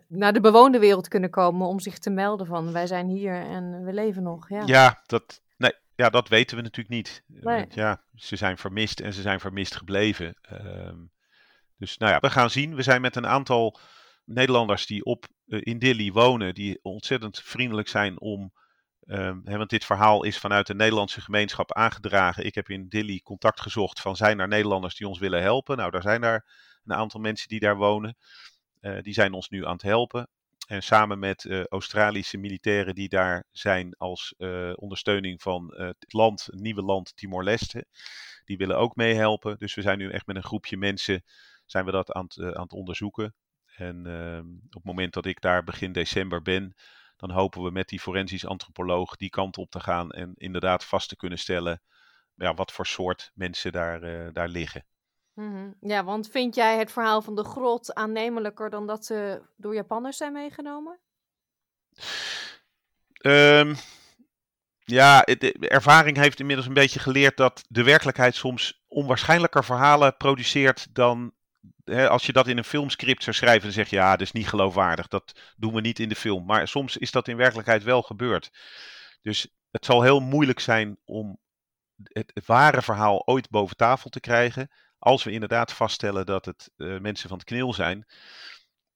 naar 0.07 0.33
de 0.33 0.39
bewoonde 0.41 0.79
wereld 0.79 1.07
kunnen 1.07 1.29
komen 1.29 1.67
om 1.67 1.79
zich 1.79 1.97
te 1.97 2.09
melden 2.09 2.47
van 2.47 2.71
wij 2.71 2.87
zijn 2.87 3.07
hier 3.07 3.33
en 3.33 3.83
we 3.83 3.93
leven 3.93 4.23
nog. 4.23 4.49
Ja. 4.49 4.63
Ja, 4.65 5.01
dat, 5.05 5.41
nee, 5.57 5.73
ja, 5.95 6.09
dat 6.09 6.27
weten 6.27 6.57
we 6.57 6.63
natuurlijk 6.63 6.95
niet. 6.95 7.23
Eh, 7.35 7.43
Nee. 7.43 7.65
ja, 7.69 8.01
ze 8.15 8.35
zijn 8.35 8.57
vermist 8.57 8.99
en 8.99 9.13
ze 9.13 9.21
zijn 9.21 9.39
vermist 9.39 9.75
gebleven. 9.75 10.35
Ehm, 10.41 10.97
dus 11.77 11.97
nou 11.97 12.11
ja, 12.11 12.19
we 12.19 12.29
gaan 12.29 12.49
zien. 12.49 12.75
We 12.75 12.83
zijn 12.83 13.01
met 13.01 13.15
een 13.15 13.27
aantal 13.27 13.79
Nederlanders 14.25 14.85
die 14.85 15.05
op 15.05 15.25
eh, 15.47 15.59
in 15.63 15.79
Dili 15.79 16.11
wonen, 16.11 16.53
die 16.53 16.79
ontzettend 16.81 17.39
vriendelijk 17.43 17.87
zijn 17.87 18.19
om. 18.19 18.53
Ehm, 19.05 19.57
want 19.57 19.69
dit 19.69 19.85
verhaal 19.85 20.23
is 20.23 20.37
vanuit 20.37 20.67
de 20.67 20.75
Nederlandse 20.75 21.21
gemeenschap 21.21 21.73
aangedragen. 21.73 22.45
Ik 22.45 22.55
heb 22.55 22.69
in 22.69 22.87
Dili 22.87 23.21
contact 23.21 23.61
gezocht 23.61 24.01
van 24.01 24.15
zijn 24.15 24.39
er 24.39 24.47
Nederlanders 24.47 24.95
die 24.95 25.07
ons 25.07 25.19
willen 25.19 25.41
helpen. 25.41 25.77
Nou, 25.77 25.91
daar 25.91 26.01
zijn 26.01 26.21
daar 26.21 26.45
een 26.85 26.95
aantal 26.95 27.19
mensen 27.19 27.47
die 27.47 27.59
daar 27.59 27.75
wonen. 27.75 28.17
Eh, 28.79 29.01
die 29.01 29.13
zijn 29.13 29.33
ons 29.33 29.49
nu 29.49 29.65
aan 29.65 29.73
het 29.73 29.81
helpen. 29.81 30.27
En 30.67 30.83
samen 30.83 31.19
met 31.19 31.45
eh, 31.45 31.63
Australische 31.65 32.37
militairen 32.37 32.95
die 32.95 33.09
daar 33.09 33.43
zijn 33.51 33.95
als 33.97 34.33
eh, 34.37 34.71
ondersteuning 34.75 35.41
van 35.41 35.73
het 35.75 36.13
land, 36.13 36.45
het 36.45 36.59
nieuwe 36.59 36.81
land 36.81 37.15
Timor-Leste. 37.15 37.85
Die 38.45 38.57
willen 38.57 38.77
ook 38.77 38.95
meehelpen. 38.95 39.57
Dus 39.57 39.75
we 39.75 39.81
zijn 39.81 39.97
nu 39.97 40.11
echt 40.11 40.25
met 40.25 40.35
een 40.35 40.43
groepje 40.43 40.77
mensen 40.77 41.23
zijn 41.65 41.85
we 41.85 41.91
dat 41.91 42.11
aan 42.11 42.23
het, 42.23 42.55
aan 42.55 42.63
het 42.63 42.73
onderzoeken. 42.73 43.33
En 43.75 44.05
ehm, 44.05 44.47
op 44.65 44.73
het 44.73 44.83
moment 44.83 45.13
dat 45.13 45.25
ik 45.25 45.41
daar 45.41 45.63
begin 45.63 45.91
december 45.91 46.41
ben, 46.41 46.75
dan 47.15 47.31
hopen 47.31 47.63
we 47.63 47.71
met 47.71 47.87
die 47.89 47.99
forensisch 47.99 48.45
antropoloog 48.45 49.15
die 49.15 49.29
kant 49.29 49.57
op 49.57 49.71
te 49.71 49.79
gaan 49.79 50.11
en 50.11 50.33
inderdaad 50.35 50.85
vast 50.85 51.09
te 51.09 51.15
kunnen 51.15 51.39
stellen 51.39 51.81
ja, 52.35 52.53
wat 52.53 52.71
voor 52.71 52.85
soort 52.85 53.31
mensen 53.33 53.71
daar, 53.71 54.03
eh, 54.03 54.27
daar 54.33 54.47
liggen. 54.47 54.85
Mhm. 55.33 55.71
ja, 55.79 56.03
want 56.03 56.29
vind 56.29 56.55
jij 56.55 56.77
het 56.77 56.91
verhaal 56.91 57.21
van 57.21 57.35
de 57.35 57.43
grot 57.43 57.93
aannemelijker 57.93 58.69
dan 58.69 58.87
dat 58.87 59.05
ze 59.05 59.41
door 59.55 59.73
Japanners 59.73 60.17
zijn 60.17 60.33
meegenomen? 60.33 60.99
Ehm, 63.13 63.75
ja, 64.79 65.21
de 65.21 65.53
ervaring 65.59 66.17
heeft 66.17 66.39
inmiddels 66.39 66.67
een 66.67 66.73
beetje 66.73 66.99
geleerd 66.99 67.37
dat 67.37 67.65
de 67.67 67.83
werkelijkheid 67.83 68.35
soms 68.35 68.83
onwaarschijnlijker 68.87 69.63
verhalen 69.63 70.17
produceert 70.17 70.95
dan. 70.95 71.33
Hè, 71.85 72.09
als 72.09 72.25
je 72.25 72.33
dat 72.33 72.47
in 72.47 72.57
een 72.57 72.63
filmscript 72.63 73.23
zou 73.23 73.35
schrijven, 73.35 73.61
dan 73.61 73.71
zeg 73.71 73.89
je 73.89 73.95
ja, 73.95 74.11
dat 74.11 74.21
is 74.21 74.31
niet 74.31 74.47
geloofwaardig. 74.47 75.07
Dat 75.07 75.53
doen 75.55 75.73
we 75.73 75.81
niet 75.81 75.99
in 75.99 76.09
de 76.09 76.15
film. 76.15 76.45
Maar 76.45 76.67
soms 76.67 76.97
is 76.97 77.11
dat 77.11 77.27
in 77.27 77.37
werkelijkheid 77.37 77.83
wel 77.83 78.01
gebeurd. 78.01 78.51
Dus 79.21 79.47
het 79.71 79.85
zal 79.85 80.01
heel 80.01 80.19
moeilijk 80.19 80.59
zijn 80.59 80.97
om 81.05 81.39
het, 82.03 82.41
ware 82.45 82.81
verhaal 82.81 83.27
ooit 83.27 83.49
boven 83.49 83.75
tafel 83.75 84.09
te 84.09 84.19
krijgen. 84.19 84.71
Als 84.97 85.23
we 85.23 85.31
inderdaad 85.31 85.73
vaststellen 85.73 86.25
dat 86.25 86.45
het 86.45 86.71
eh, 86.75 86.99
mensen 86.99 87.29
van 87.29 87.37
het 87.37 87.47
knil 87.47 87.73
zijn 87.73 88.05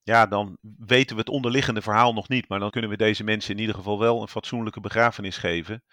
ja, 0.09 0.25
dan 0.25 0.57
weten 0.77 1.15
we 1.15 1.21
het 1.21 1.31
onderliggende 1.31 1.81
verhaal 1.81 2.13
nog 2.13 2.29
niet. 2.29 2.47
Maar 2.47 2.59
dan 2.59 2.69
kunnen 2.69 2.89
we 2.89 2.97
deze 2.97 3.23
mensen 3.23 3.53
in 3.53 3.59
ieder 3.59 3.75
geval 3.75 3.99
wel 3.99 4.21
een 4.21 4.27
fatsoenlijke 4.27 4.79
begrafenis 4.79 5.37
geven. 5.37 5.83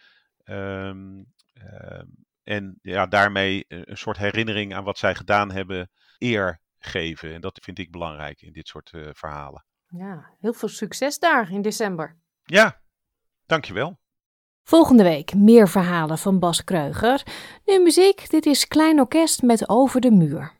Ehm, 0.44 1.22
ehm, 1.52 2.06
en 2.42 2.78
ja, 2.82 3.06
daarmee 3.06 3.64
een 3.68 3.96
soort 3.96 4.16
herinnering 4.16 4.74
aan 4.74 4.84
wat 4.84 4.98
zij 4.98 5.14
gedaan 5.14 5.50
hebben 5.50 5.90
eer 6.18 6.60
geven. 6.78 7.34
En 7.34 7.40
dat 7.40 7.58
vind 7.62 7.78
ik 7.78 7.90
belangrijk 7.90 8.42
in 8.42 8.52
dit 8.52 8.68
soort 8.68 8.92
eh, 8.92 9.08
verhalen. 9.12 9.64
Ja, 9.86 10.34
heel 10.40 10.52
veel 10.52 10.68
succes 10.68 11.18
daar 11.18 11.52
in 11.52 11.62
december. 11.62 12.16
Ja, 12.44 12.80
dankjewel. 13.46 13.98
Volgende 14.62 15.02
week 15.02 15.34
meer 15.34 15.68
verhalen 15.68 16.18
van 16.18 16.38
Bas 16.38 16.64
Kreuger. 16.64 17.22
Nu 17.64 17.82
muziek, 17.82 18.30
dit 18.30 18.46
is 18.46 18.68
Klein 18.68 19.00
Orkest 19.00 19.42
met 19.42 19.68
Over 19.68 20.00
de 20.00 20.10
Muur. 20.10 20.54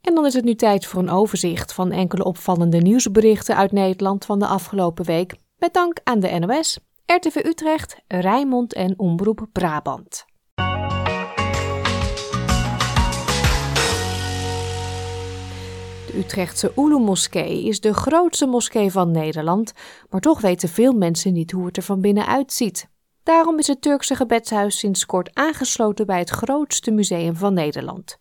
En 0.00 0.14
dan 0.14 0.26
is 0.26 0.34
het 0.34 0.44
nu 0.44 0.54
tijd 0.54 0.86
voor 0.86 1.02
een 1.02 1.10
overzicht 1.10 1.72
van 1.72 1.92
enkele 1.92 2.24
opvallende 2.24 2.78
nieuwsberichten 2.78 3.56
uit 3.56 3.72
Nederland 3.72 4.24
van 4.24 4.38
de 4.38 4.46
afgelopen 4.46 5.04
week. 5.04 5.34
Met 5.56 5.72
dank 5.72 6.00
aan 6.02 6.20
de 6.20 6.38
NOS, 6.38 6.78
RTV 7.06 7.34
Utrecht, 7.34 7.96
Rijnmond 8.08 8.74
en 8.74 8.98
Omroep 8.98 9.46
Brabant. 9.52 10.24
Utrechtse 16.16 16.72
Oelu-moskee 16.76 17.64
is 17.64 17.80
de 17.80 17.94
grootste 17.94 18.46
moskee 18.46 18.90
van 18.90 19.10
Nederland, 19.10 19.72
maar 20.10 20.20
toch 20.20 20.40
weten 20.40 20.68
veel 20.68 20.92
mensen 20.92 21.32
niet 21.32 21.50
hoe 21.50 21.66
het 21.66 21.76
er 21.76 21.82
van 21.82 22.00
binnen 22.00 22.26
uitziet. 22.26 22.88
Daarom 23.22 23.58
is 23.58 23.66
het 23.66 23.82
Turkse 23.82 24.14
gebedshuis 24.14 24.78
sinds 24.78 25.06
kort 25.06 25.30
aangesloten 25.32 26.06
bij 26.06 26.18
het 26.18 26.30
grootste 26.30 26.90
museum 26.90 27.36
van 27.36 27.54
Nederland. 27.54 28.18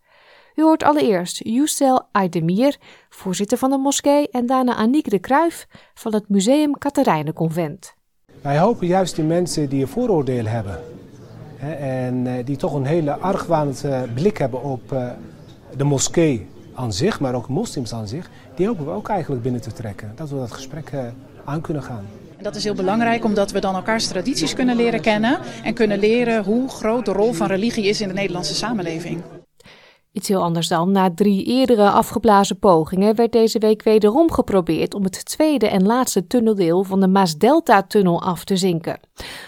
U 0.56 0.62
hoort 0.62 0.84
allereerst 0.84 1.44
Yücel 1.48 2.02
Aydemir, 2.12 2.78
voorzitter 3.10 3.58
van 3.58 3.70
de 3.70 3.78
moskee, 3.78 4.30
en 4.30 4.46
daarna 4.46 4.76
Aniek 4.76 5.10
de 5.10 5.20
Kruijf 5.20 5.68
van 5.94 6.14
het 6.14 6.30
Museum 6.30 6.78
Katerijnenconvent. 6.78 7.94
Wij 8.42 8.60
hopen 8.60 8.88
juist 8.88 9.16
die 9.16 9.26
mensen 9.26 9.70
die 9.70 9.82
een 9.82 9.88
vooroordeel 9.88 10.46
hebben 10.46 10.84
en 11.80 12.28
eh, 12.28 12.46
die 12.46 12.58
toch 12.58 12.74
een 12.74 12.86
hele 12.86 13.14
argwanende 13.14 14.08
blik 14.14 14.38
hebben 14.38 14.64
op 14.64 14.92
uh, 14.92 15.10
de 15.78 15.84
moskee 15.84 16.48
aan 16.76 16.94
zich, 16.94 17.20
maar 17.20 17.36
ook 17.36 17.48
moslims 17.48 17.94
aan 17.94 18.08
zich, 18.08 18.30
die 18.56 18.68
hopen 18.68 18.86
we 18.86 18.92
ook 18.92 19.08
eigenlijk 19.08 19.42
binnen 19.42 19.62
te 19.62 19.72
trekken. 19.72 20.12
Dat 20.16 20.30
we 20.30 20.36
dat 20.36 20.52
gesprek 20.52 20.92
uh, 20.92 21.04
aan 21.46 21.62
kunnen 21.62 21.84
gaan. 21.84 22.06
En 22.38 22.44
dat 22.44 22.56
is 22.56 22.64
heel 22.64 22.74
belangrijk 22.74 23.24
omdat 23.24 23.52
we 23.52 23.60
dan 23.60 23.76
elkaars 23.76 24.08
tradities 24.08 24.54
kunnen 24.54 24.76
leren 24.76 25.02
kennen 25.02 25.40
en 25.64 25.74
kunnen 25.74 26.00
leren 26.00 26.44
hoe 26.44 26.70
groot 26.70 27.06
de 27.06 27.12
rol 27.12 27.34
van 27.34 27.48
religie 27.48 27.86
is 27.86 28.02
in 28.02 28.08
de 28.08 28.14
Nederlandse 28.14 28.56
samenleving. 28.56 29.22
Iets 30.12 30.28
heel 30.28 30.42
anders 30.42 30.68
dan. 30.68 30.92
Na 30.92 31.14
drie 31.14 31.46
eerdere 31.46 31.90
afgeblazen 31.90 32.60
pogingen 32.60 33.16
werd 33.16 33.32
deze 33.32 33.60
week 33.60 33.84
wederom 33.84 34.32
geprobeerd 34.32 34.94
om 34.94 35.04
het 35.04 35.26
tweede 35.26 35.68
en 35.68 35.86
laatste 35.86 36.28
tunneldeel 36.28 36.84
van 36.84 37.00
de 37.00 37.08
Maas-Delta-tunnel 37.08 38.22
af 38.22 38.44
te 38.44 38.58
zinken. 38.58 39.00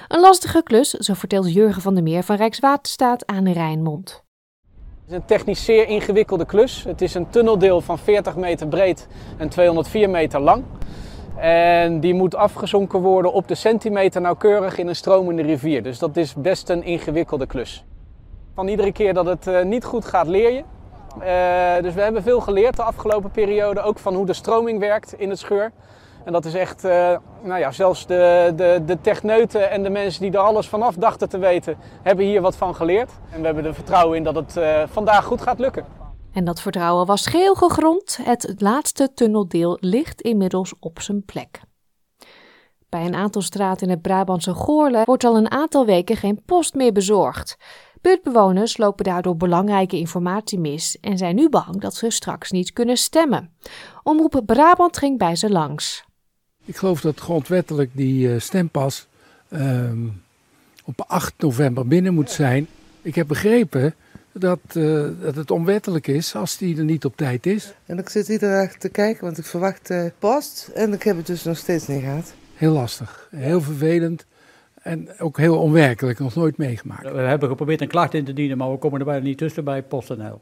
Een 0.07 0.19
lastige 0.19 0.63
klus, 0.63 0.89
zo 0.89 1.13
vertelt 1.13 1.53
Jurgen 1.53 1.81
van 1.81 1.93
der 1.93 2.03
Meer 2.03 2.23
van 2.23 2.35
Rijkswaterstaat 2.35 3.25
aan 3.25 3.51
Rijnmond. 3.51 4.24
Het 5.05 5.13
is 5.13 5.19
een 5.19 5.25
technisch 5.25 5.65
zeer 5.65 5.87
ingewikkelde 5.87 6.45
klus. 6.45 6.83
Het 6.83 7.01
is 7.01 7.13
een 7.13 7.29
tunneldeel 7.29 7.81
van 7.81 7.97
40 7.97 8.35
meter 8.35 8.67
breed 8.67 9.07
en 9.37 9.49
204 9.49 10.09
meter 10.09 10.39
lang. 10.39 10.63
En 11.35 11.99
die 11.99 12.13
moet 12.13 12.35
afgezonken 12.35 12.99
worden 12.99 13.33
op 13.33 13.47
de 13.47 13.55
centimeter 13.55 14.21
nauwkeurig 14.21 14.77
in 14.77 14.87
een 14.87 14.95
stromende 14.95 15.41
rivier. 15.41 15.83
Dus 15.83 15.99
dat 15.99 16.17
is 16.17 16.33
best 16.33 16.69
een 16.69 16.83
ingewikkelde 16.83 17.45
klus. 17.45 17.85
Van 18.53 18.67
iedere 18.67 18.91
keer 18.91 19.13
dat 19.13 19.25
het 19.25 19.47
uh, 19.47 19.63
niet 19.63 19.83
goed 19.83 20.05
gaat, 20.05 20.27
leer 20.27 20.51
je. 20.51 20.63
Uh, 21.19 21.83
dus 21.83 21.93
we 21.93 22.01
hebben 22.01 22.23
veel 22.23 22.39
geleerd 22.41 22.75
de 22.75 22.83
afgelopen 22.83 23.31
periode, 23.31 23.81
ook 23.81 23.99
van 23.99 24.15
hoe 24.15 24.25
de 24.25 24.33
stroming 24.33 24.79
werkt 24.79 25.13
in 25.19 25.29
het 25.29 25.39
scheur. 25.39 25.71
En 26.25 26.31
dat 26.31 26.45
is 26.45 26.53
echt, 26.53 26.85
uh, 26.85 26.91
nou 27.43 27.59
ja, 27.59 27.71
zelfs 27.71 28.05
de, 28.05 28.53
de, 28.55 28.81
de 28.85 29.01
techneuten 29.01 29.71
en 29.71 29.83
de 29.83 29.89
mensen 29.89 30.21
die 30.21 30.31
er 30.31 30.37
alles 30.37 30.67
vanaf 30.67 30.95
dachten 30.95 31.29
te 31.29 31.37
weten, 31.37 31.77
hebben 32.01 32.25
hier 32.25 32.41
wat 32.41 32.55
van 32.55 32.75
geleerd. 32.75 33.11
En 33.31 33.39
we 33.39 33.45
hebben 33.45 33.65
er 33.65 33.73
vertrouwen 33.73 34.17
in 34.17 34.23
dat 34.23 34.35
het 34.35 34.59
vandaag 34.89 35.25
goed 35.25 35.41
gaat 35.41 35.59
lukken. 35.59 35.85
En 36.33 36.45
dat 36.45 36.61
vertrouwen 36.61 37.05
was 37.05 37.27
geheel 37.27 37.55
gegrond. 37.55 38.19
Het 38.23 38.55
laatste 38.57 39.13
tunneldeel 39.13 39.77
ligt 39.79 40.21
inmiddels 40.21 40.73
op 40.79 41.01
zijn 41.01 41.25
plek. 41.25 41.61
Bij 42.89 43.05
een 43.05 43.15
aantal 43.15 43.41
straten 43.41 43.87
in 43.87 43.93
het 43.93 44.01
Brabantse 44.01 44.53
Goorle 44.53 45.01
wordt 45.05 45.23
al 45.23 45.37
een 45.37 45.51
aantal 45.51 45.85
weken 45.85 46.17
geen 46.17 46.41
post 46.45 46.73
meer 46.73 46.91
bezorgd. 46.91 47.57
Buurtbewoners 48.01 48.77
lopen 48.77 49.05
daardoor 49.05 49.37
belangrijke 49.37 49.97
informatie 49.97 50.59
mis 50.59 50.99
en 50.99 51.17
zijn 51.17 51.35
nu 51.35 51.49
bang 51.49 51.81
dat 51.81 51.95
ze 51.95 52.09
straks 52.09 52.51
niet 52.51 52.73
kunnen 52.73 52.97
stemmen. 52.97 53.55
Omroep 54.03 54.41
Brabant 54.45 54.97
ging 54.97 55.17
bij 55.17 55.35
ze 55.35 55.49
langs. 55.49 56.04
Ik 56.65 56.75
geloof 56.75 57.01
dat 57.01 57.19
grondwettelijk 57.19 57.89
die 57.93 58.27
uh, 58.27 58.39
stempas 58.39 59.07
uh, 59.49 59.91
op 60.83 61.03
8 61.07 61.33
november 61.37 61.87
binnen 61.87 62.13
moet 62.13 62.31
zijn. 62.31 62.67
Ik 63.01 63.15
heb 63.15 63.27
begrepen 63.27 63.93
dat, 64.31 64.59
uh, 64.73 65.07
dat 65.21 65.35
het 65.35 65.51
onwettelijk 65.51 66.07
is 66.07 66.35
als 66.35 66.57
die 66.57 66.77
er 66.77 66.83
niet 66.83 67.05
op 67.05 67.17
tijd 67.17 67.45
is. 67.45 67.73
En 67.85 67.97
ik 67.97 68.09
zit 68.09 68.27
iedere 68.27 68.65
dag 68.65 68.75
te 68.75 68.89
kijken, 68.89 69.23
want 69.23 69.37
ik 69.37 69.45
verwacht 69.45 69.89
uh, 69.89 70.05
post 70.19 70.71
en 70.73 70.93
ik 70.93 71.03
heb 71.03 71.17
het 71.17 71.27
dus 71.27 71.43
nog 71.43 71.57
steeds 71.57 71.87
niet 71.87 72.01
gehad. 72.01 72.33
Heel 72.55 72.71
lastig, 72.71 73.27
heel 73.35 73.61
vervelend. 73.61 74.25
En 74.81 75.19
ook 75.19 75.37
heel 75.37 75.59
onwerkelijk, 75.59 76.19
nog 76.19 76.35
nooit 76.35 76.57
meegemaakt. 76.57 77.11
We 77.11 77.19
hebben 77.19 77.49
geprobeerd 77.49 77.81
een 77.81 77.87
klacht 77.87 78.13
in 78.13 78.25
te 78.25 78.33
dienen, 78.33 78.57
maar 78.57 78.71
we 78.71 78.77
komen 78.77 78.99
er 78.99 79.05
bijna 79.05 79.23
niet 79.23 79.37
tussen 79.37 79.63
bij 79.63 79.83
PostNL. 79.83 80.41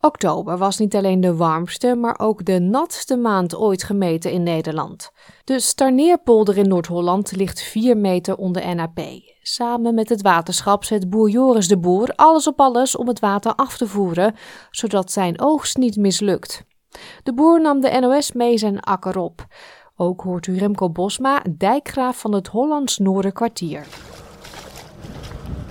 Oktober 0.00 0.58
was 0.58 0.78
niet 0.78 0.96
alleen 0.96 1.20
de 1.20 1.36
warmste, 1.36 1.94
maar 1.94 2.18
ook 2.18 2.44
de 2.44 2.60
natste 2.60 3.16
maand 3.16 3.56
ooit 3.56 3.82
gemeten 3.82 4.32
in 4.32 4.42
Nederland. 4.42 5.10
De 5.44 5.60
Starneerpolder 5.60 6.56
in 6.56 6.68
Noord-Holland 6.68 7.36
ligt 7.36 7.62
4 7.62 7.96
meter 7.96 8.36
onder 8.36 8.74
NAP. 8.74 9.00
Samen 9.42 9.94
met 9.94 10.08
het 10.08 10.22
waterschap 10.22 10.84
zet 10.84 11.10
boer 11.10 11.28
Joris 11.28 11.68
de 11.68 11.78
Boer 11.78 12.12
alles 12.16 12.46
op 12.46 12.60
alles 12.60 12.96
om 12.96 13.08
het 13.08 13.20
water 13.20 13.54
af 13.54 13.76
te 13.76 13.86
voeren, 13.86 14.34
zodat 14.70 15.12
zijn 15.12 15.40
oogst 15.40 15.76
niet 15.76 15.96
mislukt. 15.96 16.64
De 17.22 17.34
boer 17.34 17.60
nam 17.60 17.80
de 17.80 17.98
NOS 18.00 18.32
mee 18.32 18.58
zijn 18.58 18.80
akker 18.80 19.18
op. 19.18 19.46
Ook 19.96 20.20
hoort 20.20 20.46
u 20.46 20.58
Remco 20.58 20.90
Bosma, 20.90 21.42
dijkgraaf 21.50 22.20
van 22.20 22.34
het 22.34 22.46
Hollands 22.46 22.98
Noorderkwartier. 22.98 23.86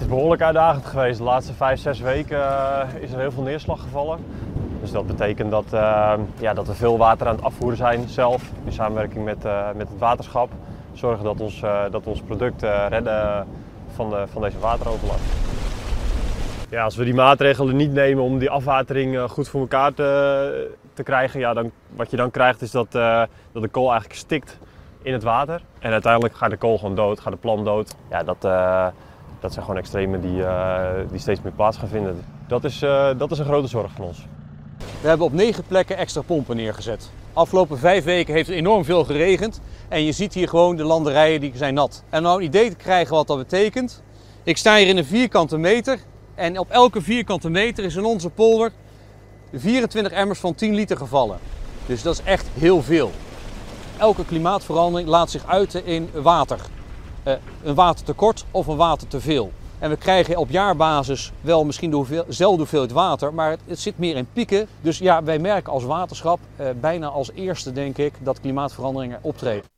Is 0.06 0.12
behoorlijk 0.12 0.42
uitdagend 0.42 0.86
geweest. 0.86 1.18
De 1.18 1.24
laatste 1.24 1.54
vijf, 1.54 1.80
zes 1.80 2.00
weken 2.00 2.38
uh, 2.38 2.82
is 3.00 3.12
er 3.12 3.20
heel 3.20 3.32
veel 3.32 3.44
neerslag 3.44 3.82
gevallen. 3.82 4.20
Dus 4.82 4.92
dat 4.92 5.08
betekent 5.08 5.52
dat, 5.52 5.66
uh, 5.74 6.14
ja, 6.40 6.54
dat 6.54 6.68
we 6.68 6.74
veel 6.74 6.98
water 6.98 7.28
aan 7.28 7.36
het 7.36 7.44
afvoeren 7.44 7.78
zijn 7.78 8.08
zelf. 8.08 8.52
In 8.66 8.72
samenwerking 8.72 9.26
met, 9.26 9.46
uh, 9.46 9.68
met 9.76 9.90
het 9.90 10.00
waterschap. 10.00 10.50
Zorgen 10.94 11.24
dat 11.24 11.42
ons, 11.42 11.64
dat 11.92 12.08
ons 12.08 12.22
product 12.22 12.62
redden 12.90 13.48
van, 13.94 14.10
de, 14.10 14.24
van 14.32 14.42
deze 14.42 14.60
wateroverlast. 14.60 15.24
Ja, 16.70 16.84
als 16.84 16.96
we 16.96 17.04
die 17.04 17.14
maatregelen 17.14 17.76
niet 17.76 17.94
nemen 17.94 18.24
om 18.24 18.40
die 18.40 18.50
afwatering 18.50 19.20
goed 19.30 19.48
voor 19.48 19.62
elkaar 19.62 19.94
te, 19.94 20.78
te 20.94 21.04
krijgen, 21.04 21.40
ja, 21.40 21.54
dan, 21.54 21.72
wat 21.96 22.12
je 22.12 22.18
dan 22.18 22.32
krijgt 22.32 22.62
is 22.62 22.72
dat, 22.72 22.92
dat 22.92 23.62
de 23.62 23.68
kool 23.68 23.90
eigenlijk 23.90 24.20
stikt 24.20 24.60
in 25.02 25.14
het 25.14 25.24
water. 25.24 25.62
En 25.80 25.92
uiteindelijk 25.92 26.36
gaat 26.36 26.50
de 26.50 26.58
kool 26.58 26.78
gewoon 26.78 26.96
dood, 26.96 27.20
gaat 27.20 27.34
de 27.34 27.40
plant 27.40 27.66
dood. 27.66 27.96
Ja, 28.10 28.24
dat, 28.24 28.48
dat 29.46 29.54
zijn 29.54 29.66
gewoon 29.66 29.80
extremen 29.80 30.22
die, 30.22 30.38
uh, 30.38 30.90
die 31.12 31.20
steeds 31.20 31.42
meer 31.42 31.52
plaats 31.52 31.78
gaan 31.78 31.88
vinden. 31.88 32.24
Dat 32.48 32.64
is, 32.64 32.82
uh, 32.82 33.10
dat 33.18 33.32
is 33.32 33.40
een 33.40 33.46
grote 33.46 33.68
zorg 33.68 33.92
van 33.92 34.06
ons. 34.06 34.26
We 35.02 35.08
hebben 35.08 35.26
op 35.26 35.34
negen 35.34 35.64
plekken 35.68 35.98
extra 35.98 36.22
pompen 36.22 36.56
neergezet. 36.56 37.10
Afgelopen 37.34 37.78
vijf 37.78 38.04
weken 38.04 38.34
heeft 38.34 38.48
het 38.48 38.58
enorm 38.58 38.86
veel 38.86 39.04
geregend. 39.04 39.62
En 39.88 40.04
je 40.04 40.12
ziet 40.12 40.34
hier 40.34 40.50
gewoon 40.50 40.76
de 40.76 40.84
landerijen 40.84 41.40
die 41.40 41.52
zijn 41.56 41.74
nat. 41.74 42.04
En 42.10 42.18
om 42.18 42.24
nou 42.24 42.38
een 42.38 42.46
idee 42.46 42.70
te 42.70 42.76
krijgen 42.76 43.16
wat 43.16 43.28
dat 43.28 43.38
betekent. 43.38 44.04
Ik 44.44 44.58
sta 44.58 44.78
hier 44.78 44.88
in 44.88 44.98
een 44.98 45.06
vierkante 45.06 45.58
meter. 45.58 46.00
En 46.36 46.60
op 46.60 46.70
elke 46.70 47.02
vierkante 47.02 47.50
meter 47.50 47.84
is 47.84 47.96
in 47.96 48.06
onze 48.06 48.30
polder 48.30 48.72
24 49.54 50.14
emmers 50.14 50.40
van 50.40 50.56
10 50.56 50.76
liter 50.76 50.98
gevallen. 50.98 51.38
Dus 51.86 52.02
dat 52.02 52.14
is 52.14 52.24
echt 52.24 52.48
heel 52.54 52.82
veel. 52.82 53.12
Elke 53.98 54.26
klimaatverandering 54.26 55.10
laat 55.10 55.32
zich 55.32 55.48
uiten 55.48 55.86
in 55.86 56.10
water. 56.14 56.60
Uh, 57.28 57.34
een 57.64 57.76
watertekort 57.76 58.46
of 58.52 58.68
een 58.68 58.78
waterteveel. 58.78 59.52
En 59.80 59.90
we 59.90 59.98
krijgen 59.98 60.38
op 60.38 60.50
jaarbasis 60.50 61.32
wel 61.42 61.66
misschien 61.66 62.06
dezelfde 62.28 62.58
hoeveelheid 62.58 62.92
water, 62.92 63.34
maar 63.34 63.50
het, 63.50 63.60
het, 63.68 63.80
zit 63.80 63.98
meer 63.98 64.16
in 64.16 64.28
pieken. 64.34 64.68
Dus 64.82 64.98
ja, 64.98 65.24
wij 65.24 65.40
merken 65.40 65.72
als 65.72 65.84
waterschap 65.84 66.40
uh, 66.60 66.68
bijna 66.80 67.08
als 67.08 67.32
eerste, 67.32 67.72
denk 67.72 67.98
ik, 67.98 68.14
dat 68.24 68.40
klimaatveranderingen 68.40 69.20
optreden. 69.22 69.70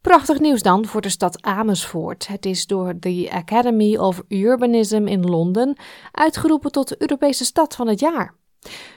Prachtig 0.00 0.38
nieuws 0.40 0.62
dan 0.62 0.86
voor 0.86 1.00
de 1.00 1.08
stad 1.08 1.42
Amersfoort. 1.42 2.26
Het 2.26 2.46
is 2.46 2.66
door 2.66 2.94
de 3.00 3.28
Academy 3.32 3.96
of 3.96 4.22
Urbanism 4.28 5.06
in 5.06 5.24
Londen 5.24 5.76
uitgeroepen 6.12 6.72
tot 6.72 6.96
Europese 6.96 7.44
stad 7.44 7.74
van 7.74 7.88
het 7.88 8.00
jaar. 8.00 8.34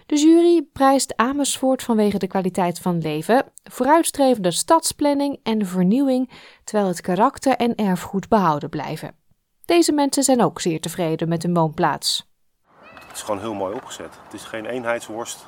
De 0.05 0.15
jury 0.15 0.67
prijst 0.73 1.17
Amersfoort 1.17 1.83
vanwege 1.83 2.17
de 2.17 2.27
kwaliteit 2.27 2.79
van 2.79 2.97
leven, 2.97 3.45
vooruitstrevende 3.63 4.51
stadsplanning 4.51 5.39
en 5.43 5.65
vernieuwing, 5.65 6.29
terwijl 6.63 6.87
het 6.87 7.01
karakter 7.01 7.55
en 7.55 7.75
erfgoed 7.75 8.27
behouden 8.27 8.69
blijven. 8.69 9.15
Deze 9.65 9.91
mensen 9.91 10.23
zijn 10.23 10.43
ook 10.43 10.61
zeer 10.61 10.81
tevreden 10.81 11.29
met 11.29 11.43
hun 11.43 11.53
woonplaats. 11.53 12.29
Het 12.93 13.15
is 13.15 13.21
gewoon 13.21 13.39
heel 13.39 13.53
mooi 13.53 13.75
opgezet. 13.75 14.19
Het 14.23 14.33
is 14.33 14.43
geen 14.43 14.65
eenheidsworst. 14.65 15.47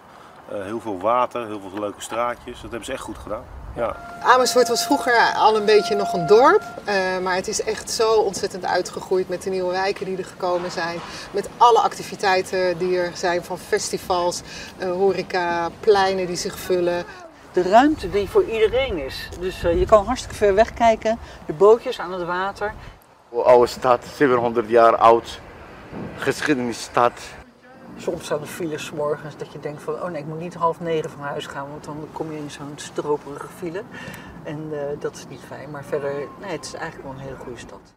Uh, 0.52 0.64
heel 0.64 0.80
veel 0.80 1.00
water, 1.00 1.46
heel 1.48 1.60
veel 1.60 1.80
leuke 1.80 2.02
straatjes. 2.02 2.54
Dat 2.62 2.70
hebben 2.70 2.86
ze 2.86 2.92
echt 2.92 3.02
goed 3.02 3.18
gedaan. 3.18 3.63
Ja. 3.76 3.96
Amersfoort 4.24 4.68
was 4.68 4.86
vroeger 4.86 5.34
al 5.36 5.56
een 5.56 5.66
beetje 5.66 5.96
nog 5.96 6.14
een 6.14 6.28
dorp, 6.28 6.62
uh, 6.62 6.94
maar 7.24 7.36
het 7.36 7.48
is 7.48 7.64
echt 7.64 7.90
zo 7.90 8.12
ontzettend 8.14 8.66
uitgegroeid 8.66 9.30
met 9.30 9.44
de 9.44 9.50
nieuwe 9.50 9.72
wijken 9.72 10.06
die 10.06 10.18
er 10.18 10.26
gekomen 10.26 10.72
zijn. 10.72 11.00
Met 11.32 11.50
alle 11.58 11.80
activiteiten 11.80 12.78
die 12.78 12.98
er 12.98 13.12
zijn, 13.14 13.44
van 13.44 13.58
festivals, 13.58 14.42
uh, 14.78 14.92
horeca, 14.92 15.70
pleinen 15.80 16.28
die 16.28 16.36
zich 16.36 16.60
vullen. 16.60 17.06
de 17.52 17.62
ruimte 17.62 18.10
die 18.10 18.30
voor 18.30 18.44
iedereen 18.44 18.98
is. 18.98 19.30
Dus 19.40 19.64
uh, 19.64 19.80
je 19.80 19.86
kan 19.86 20.06
hartstikke 20.06 20.36
ver 20.36 20.56
weg 20.56 20.74
kijken, 20.74 21.20
de 21.46 21.54
bootjes 21.54 22.00
aan 22.00 22.12
het 22.12 22.24
water. 22.24 22.74
Oude 23.30 23.68
stad, 23.68 24.06
700 24.16 24.70
jaar 24.70 24.96
oud, 24.96 25.40
geschiedenisstad. 26.18 27.12
Soms 27.98 28.26
staan 28.26 28.42
er 28.42 28.48
files 28.48 28.92
morgens 28.92 29.38
dat 29.38 29.52
je 29.52 29.60
denkt 29.60 29.82
van, 29.82 29.94
oh 29.94 30.10
nee, 30.10 30.22
ik 30.22 30.28
moet 30.28 30.40
niet 30.40 30.54
half 30.54 30.80
negen 30.80 31.10
van 31.10 31.20
huis 31.20 31.46
gaan, 31.46 31.70
want 31.70 31.84
dan 31.84 32.08
kom 32.12 32.32
je 32.32 32.38
in 32.38 32.52
zo'n 32.52 32.74
stroperige 32.76 33.48
file. 33.48 33.84
En 34.44 34.70
uh, 34.72 34.80
dat 35.00 35.16
is 35.16 35.28
niet 35.30 35.40
fijn, 35.40 35.72
maar 35.72 35.86
verder, 35.86 36.14
nee, 36.42 36.52
het 36.52 36.66
is 36.66 36.74
eigenlijk 36.74 37.04
wel 37.04 37.14
een 37.14 37.28
hele 37.28 37.36
goede 37.36 37.60
stad. 37.60 37.96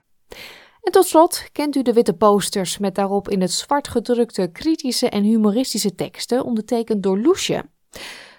En 0.83 0.93
tot 0.93 1.07
slot 1.07 1.49
kent 1.53 1.77
u 1.77 1.83
de 1.83 1.93
witte 1.93 2.13
posters 2.13 2.79
met 2.79 2.95
daarop 2.95 3.29
in 3.29 3.41
het 3.41 3.53
zwart 3.53 3.89
gedrukte 3.89 4.51
kritische 4.53 5.09
en 5.09 5.23
humoristische 5.23 5.95
teksten, 5.95 6.45
ondertekend 6.45 7.03
door 7.03 7.19
Loesje. 7.19 7.65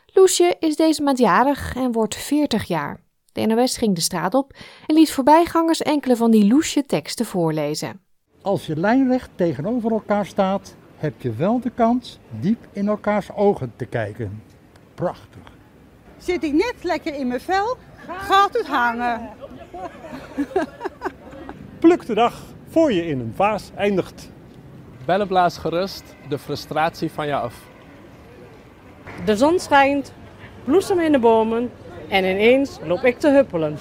Loesje 0.06 0.56
is 0.60 0.76
deze 0.76 1.04
maand 1.04 1.18
jarig 1.18 1.76
en 1.76 1.92
wordt 1.92 2.16
40 2.16 2.64
jaar. 2.64 3.04
De 3.32 3.46
NOS 3.46 3.78
ging 3.78 3.96
de 3.96 4.02
straat 4.02 4.34
op 4.34 4.54
en 4.86 4.96
liet 4.96 5.12
voorbijgangers 5.12 5.82
enkele 5.82 6.16
van 6.16 6.32
die 6.32 6.48
Loesje 6.48 6.86
teksten 6.86 7.26
voorlezen. 7.26 8.02
Als 8.42 8.66
je 8.66 8.76
lijnrecht 8.76 9.30
tegenover 9.36 9.92
elkaar 9.92 10.26
staat, 10.26 10.76
heb 10.98 11.22
je 11.22 11.34
wel 11.34 11.60
de 11.60 11.70
kans 11.70 12.20
diep 12.30 12.68
in 12.72 12.88
elkaars 12.88 13.32
ogen 13.34 13.74
te 13.76 13.86
kijken. 13.86 14.44
Prachtig. 14.94 15.42
Zit 16.18 16.44
ik 16.44 16.54
net 16.54 16.76
lekker 16.82 17.14
in 17.14 17.28
mijn 17.28 17.42
vel, 17.42 17.78
gaat 18.08 18.54
het 18.54 18.68
hangen. 18.68 19.30
Pluk 21.80 22.06
de 22.06 22.14
dag 22.14 22.44
voor 22.70 22.94
je 22.94 23.06
in 23.06 23.20
een 23.20 23.34
vaas 23.36 23.72
eindigt. 23.76 24.32
Bellen 25.06 25.28
blaas 25.28 25.58
gerust 25.58 26.16
de 26.30 26.40
frustratie 26.40 27.12
van 27.12 27.28
je 27.28 27.36
af. 27.36 27.56
De 29.26 29.38
zon 29.38 29.60
schijnt, 29.60 30.14
bloesem 30.64 31.00
in 31.00 31.12
de 31.12 31.20
bomen 31.20 31.72
en 32.10 32.24
ineens 32.24 32.80
loop 32.84 33.04
ik 33.04 33.20
te 33.20 33.30
huppelen. 33.30 33.78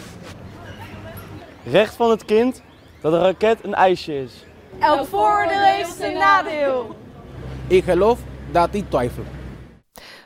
Recht 1.64 1.94
van 1.94 2.11
het 2.11 2.24
kind 2.24 2.62
dat 3.00 3.12
een 3.12 3.20
raket 3.20 3.64
een 3.64 3.74
ijsje 3.74 4.22
is. 4.22 4.44
Elk 4.79 5.07
voordeel 5.07 5.61
heeft 5.61 5.96
zijn 5.96 6.18
nadeel. 6.18 6.96
Ik 7.68 7.85
geloof 7.85 8.20
dat 8.52 8.74
ik 8.74 8.90
twijfel. 8.90 9.22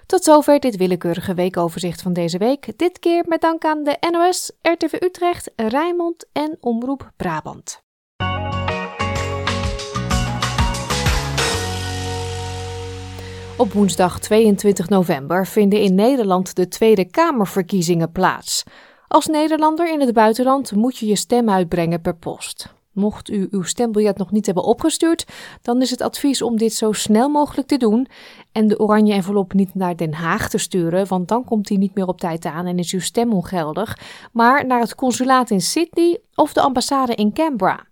Tot 0.07 0.25
zover 0.25 0.61
dit 0.61 0.77
willekeurige 0.77 1.35
weekoverzicht 1.35 2.03
van 2.03 2.13
deze 2.13 2.39
week. 2.39 2.79
Dit 2.79 2.99
keer 2.99 3.25
met 3.27 3.41
dank 3.41 3.65
aan 3.65 3.85
de 3.85 3.97
NOS, 4.11 4.53
RTV 4.63 4.93
Utrecht, 5.03 5.51
Rijnmond 5.57 6.27
en 6.33 6.57
Omroep 6.61 7.11
Brabant. 7.17 7.83
Op 13.57 13.73
woensdag 13.73 14.21
22 14.21 14.89
november 14.89 15.47
vinden 15.47 15.81
in 15.81 15.95
Nederland 15.95 16.57
de 16.57 16.69
Tweede 16.69 17.05
Kamerverkiezingen 17.05 18.13
plaats. 18.13 18.63
Als 19.09 19.27
Nederlander 19.27 19.93
in 19.93 20.01
het 20.01 20.13
buitenland 20.13 20.73
moet 20.73 20.99
je 20.99 21.07
je 21.07 21.17
stem 21.17 21.51
uitbrengen 21.51 22.01
per 22.01 22.17
post. 22.17 22.80
Mocht 22.93 23.31
u 23.31 23.49
uw 23.51 23.63
stembiljet 23.63 24.19
nog 24.19 24.31
niet 24.31 24.47
hebben 24.47 24.65
opgestuurd, 24.65 25.27
dan 25.63 25.83
is 25.83 25.91
het 25.91 26.01
advies 26.01 26.43
om 26.43 26.57
dit 26.57 26.73
zo 26.73 26.93
snel 26.93 27.29
mogelijk 27.29 27.69
te 27.69 27.77
doen 27.77 28.07
en 28.53 28.69
de 28.69 28.79
oranje 28.79 29.13
envelop 29.13 29.53
niet 29.53 29.75
naar 29.75 29.97
Den 29.97 30.15
Haag 30.15 30.49
te 30.49 30.59
sturen, 30.59 31.07
want 31.07 31.29
dan 31.29 31.45
komt 31.45 31.67
die 31.67 31.79
niet 31.79 31.95
meer 31.95 32.07
op 32.07 32.21
tijd 32.21 32.45
aan 32.45 32.67
en 32.67 32.79
is 32.79 32.93
uw 32.93 33.01
stem 33.01 33.33
ongeldig, 33.33 33.99
maar 34.33 34.67
naar 34.67 34.81
het 34.81 34.95
consulaat 34.95 35.51
in 35.51 35.61
Sydney 35.61 36.21
of 36.35 36.53
de 36.53 36.61
ambassade 36.61 37.15
in 37.15 37.33
Canberra. 37.33 37.87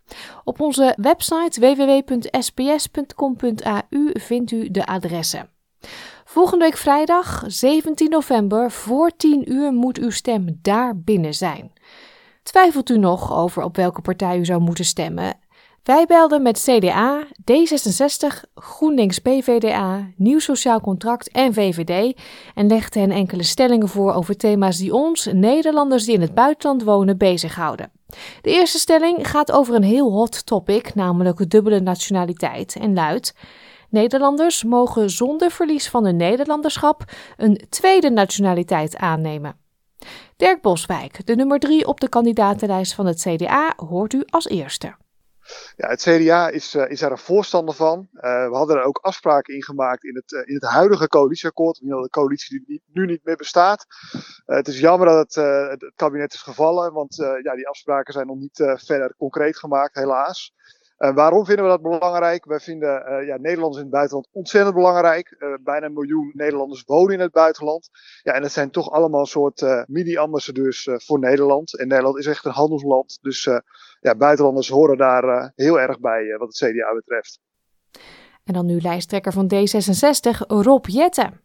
Op 0.44 0.60
onze 0.60 0.94
website 0.96 1.60
www.sps.com.au 1.60 4.10
vindt 4.12 4.50
u 4.50 4.70
de 4.70 4.86
adressen. 4.86 5.48
Volgende 6.24 6.64
week 6.64 6.76
vrijdag 6.76 7.44
17 7.46 8.10
november 8.10 8.70
voor 8.70 9.10
10 9.16 9.52
uur 9.52 9.72
moet 9.72 9.98
uw 9.98 10.10
stem 10.10 10.58
daar 10.62 10.98
binnen 10.98 11.34
zijn. 11.34 11.72
Twijfelt 12.48 12.90
u 12.90 12.98
nog 12.98 13.36
over 13.36 13.62
op 13.62 13.76
welke 13.76 14.00
partij 14.00 14.38
u 14.38 14.44
zou 14.44 14.60
moeten 14.60 14.84
stemmen? 14.84 15.38
Wij 15.82 16.06
belden 16.06 16.42
met 16.42 16.62
CDA, 16.62 17.26
D66, 17.52 18.50
GroenLinks 18.54 19.18
PVDA, 19.18 20.10
Nieuw 20.16 20.38
Sociaal 20.38 20.80
Contract 20.80 21.30
en 21.30 21.52
VVD 21.54 22.18
en 22.54 22.66
legden 22.66 23.02
hen 23.02 23.10
enkele 23.10 23.42
stellingen 23.42 23.88
voor 23.88 24.12
over 24.12 24.36
thema's 24.36 24.78
die 24.78 24.94
ons, 24.94 25.28
Nederlanders 25.32 26.04
die 26.04 26.14
in 26.14 26.20
het 26.20 26.34
buitenland 26.34 26.82
wonen, 26.82 27.18
bezighouden. 27.18 27.90
De 28.42 28.50
eerste 28.50 28.78
stelling 28.78 29.30
gaat 29.30 29.52
over 29.52 29.74
een 29.74 29.82
heel 29.82 30.12
hot 30.12 30.46
topic, 30.46 30.94
namelijk 30.94 31.50
dubbele 31.50 31.80
nationaliteit, 31.80 32.76
en 32.80 32.94
luidt: 32.94 33.34
Nederlanders 33.90 34.64
mogen 34.64 35.10
zonder 35.10 35.50
verlies 35.50 35.88
van 35.88 36.04
hun 36.04 36.16
Nederlanderschap 36.16 37.04
een 37.36 37.66
tweede 37.68 38.10
nationaliteit 38.10 38.96
aannemen. 38.96 39.66
Dirk 40.36 40.60
Boswijk, 40.60 41.26
de 41.26 41.34
nummer 41.34 41.58
drie 41.58 41.86
op 41.86 42.00
de 42.00 42.08
kandidatenlijst 42.08 42.94
van 42.94 43.06
het 43.06 43.20
CDA, 43.20 43.72
hoort 43.76 44.12
u 44.12 44.22
als 44.26 44.48
eerste. 44.48 44.96
Ja, 45.76 45.88
het 45.88 46.02
CDA 46.02 46.48
is, 46.48 46.74
uh, 46.74 46.90
is 46.90 47.00
daar 47.00 47.10
een 47.10 47.18
voorstander 47.18 47.74
van. 47.74 48.08
Uh, 48.12 48.48
we 48.48 48.56
hadden 48.56 48.76
er 48.76 48.82
ook 48.82 48.98
afspraken 48.98 49.54
in 49.54 49.62
gemaakt 49.62 50.04
in 50.04 50.14
het, 50.14 50.32
uh, 50.32 50.40
in 50.44 50.54
het 50.54 50.64
huidige 50.64 51.08
coalitieakkoord, 51.08 51.80
de 51.80 52.08
coalitie 52.10 52.64
die 52.66 52.82
nu 52.92 53.06
niet 53.06 53.24
meer 53.24 53.36
bestaat. 53.36 53.86
het 54.44 54.68
is 54.68 54.80
jammer 54.80 55.06
dat 55.06 55.34
het, 55.34 55.34
het, 55.70 55.92
kabinet 55.94 56.32
is 56.32 56.42
gevallen, 56.42 56.92
want 56.92 57.14
ja, 57.42 57.54
die 57.54 57.68
afspraken 57.68 58.12
zijn 58.12 58.26
nog 58.26 58.38
niet 58.38 58.76
verder 58.76 59.14
concreet 59.16 59.58
gemaakt, 59.58 59.94
helaas. 59.94 60.52
Uh, 60.98 61.14
waarom 61.14 61.44
vinden 61.44 61.64
we 61.64 61.70
dat 61.70 61.82
belangrijk? 61.82 62.44
Wij 62.44 62.60
vinden 62.60 63.04
uh, 63.08 63.26
ja, 63.26 63.36
Nederlanders 63.36 63.76
in 63.76 63.82
het 63.82 63.92
buitenland 63.92 64.28
ontzettend 64.32 64.74
belangrijk. 64.74 65.36
Uh, 65.38 65.54
bijna 65.60 65.86
een 65.86 65.92
miljoen 65.92 66.30
Nederlanders 66.34 66.82
wonen 66.86 67.14
in 67.14 67.20
het 67.20 67.32
buitenland. 67.32 67.88
Ja, 68.22 68.32
en 68.32 68.42
dat 68.42 68.52
zijn 68.52 68.70
toch 68.70 68.90
allemaal 68.90 69.20
een 69.20 69.26
soort 69.26 69.86
mini-ambassadeurs 69.86 70.88
voor 70.92 71.18
Nederland. 71.18 71.78
En 71.78 71.88
Nederland 71.88 72.18
is 72.18 72.26
echt 72.26 72.44
een 72.44 72.52
handelsland. 72.52 73.18
Dus 73.20 73.44
ja, 74.00 74.14
buitenlanders 74.16 74.68
horen 74.68 74.96
daar 74.96 75.52
heel 75.54 75.80
erg 75.80 76.00
bij 76.00 76.36
wat 76.38 76.48
het 76.48 76.70
CDA 76.70 76.94
betreft. 76.94 77.40
En 78.44 78.54
dan 78.54 78.66
nu 78.66 78.80
lijsttrekker 78.80 79.32
van 79.32 79.50
D66, 79.54 80.46
Rob 80.46 80.86
Jetten. 80.86 81.40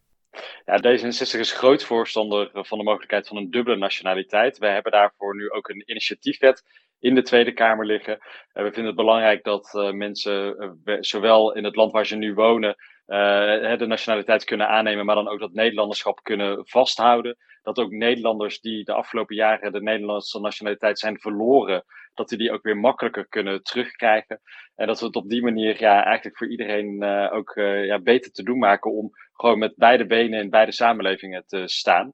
Ja, 0.66 0.78
D66 0.78 1.39
is 1.39 1.52
groot 1.52 1.84
voorstander 1.84 2.50
van 2.54 2.78
de 2.78 2.84
mogelijkheid 2.84 3.28
van 3.28 3.38
een 3.38 3.52
dubbele 3.52 3.78
nationaliteit. 3.78 4.58
We 4.58 4.68
hebben 4.68 4.92
daarvoor 4.92 5.36
nu 5.36 5.52
ook 5.52 5.70
een 5.70 5.84
initiatiefwet 5.86 6.63
in 7.04 7.16
de 7.16 7.22
Tweede 7.22 7.54
Kamer 7.54 7.86
liggen. 7.86 8.13
Uh, 8.13 8.63
we 8.63 8.72
vinden 8.72 8.86
het 8.86 8.96
belangrijk 8.96 9.44
dat 9.44 9.74
uh, 9.74 9.92
mensen, 9.92 10.56
uh, 10.86 10.98
zowel 11.00 11.54
in 11.54 11.63
het 11.63 11.76
land 11.76 11.92
waar 11.92 12.06
ze 12.06 12.16
nu 12.16 12.34
wonen, 12.34 12.76
de 13.06 13.86
nationaliteit 13.88 14.44
kunnen 14.44 14.68
aannemen, 14.68 15.06
maar 15.06 15.16
dan 15.16 15.28
ook 15.28 15.39
dat 15.39 15.54
Nederlanderschap 15.54 16.20
kunnen 16.22 16.68
vasthouden. 16.68 17.38
Dat 17.62 17.80
ook 17.80 17.92
Nederlanders 17.92 18.60
die 18.60 18.84
de 18.84 18.94
afgelopen 18.94 19.36
jaren 19.36 19.72
de 19.72 19.82
Nederlandse 19.82 20.39
nationaliteit 20.39 21.00
zijn 21.00 21.20
verloren, 21.20 21.84
dat 22.13 22.30
die 22.30 22.38
die 22.38 22.52
ook 22.52 22.63
weer 22.63 22.78
makkelijker 22.78 23.28
kunnen 23.28 23.63
terugkrijgen. 23.63 24.42
En 24.76 24.88
dat 24.88 25.00
we 25.00 25.06
het 25.06 25.16
op 25.16 25.30
die 25.30 25.44
manier 25.44 25.80
ja, 25.80 26.04
eigenlijk 26.04 26.38
voor 26.38 26.50
iedereen 26.50 27.04
ook 27.32 27.54
ja, 27.86 28.00
beter 28.00 28.32
te 28.32 28.44
doen 28.44 28.60
maken 28.60 28.92
om 28.92 29.10
gewoon 29.34 29.60
met 29.60 29.74
beide 29.76 30.06
benen 30.06 30.39
in 30.39 30.50
beide 30.50 30.72
samenlevingen 30.72 31.44
te 31.46 31.63
staan. 31.66 32.13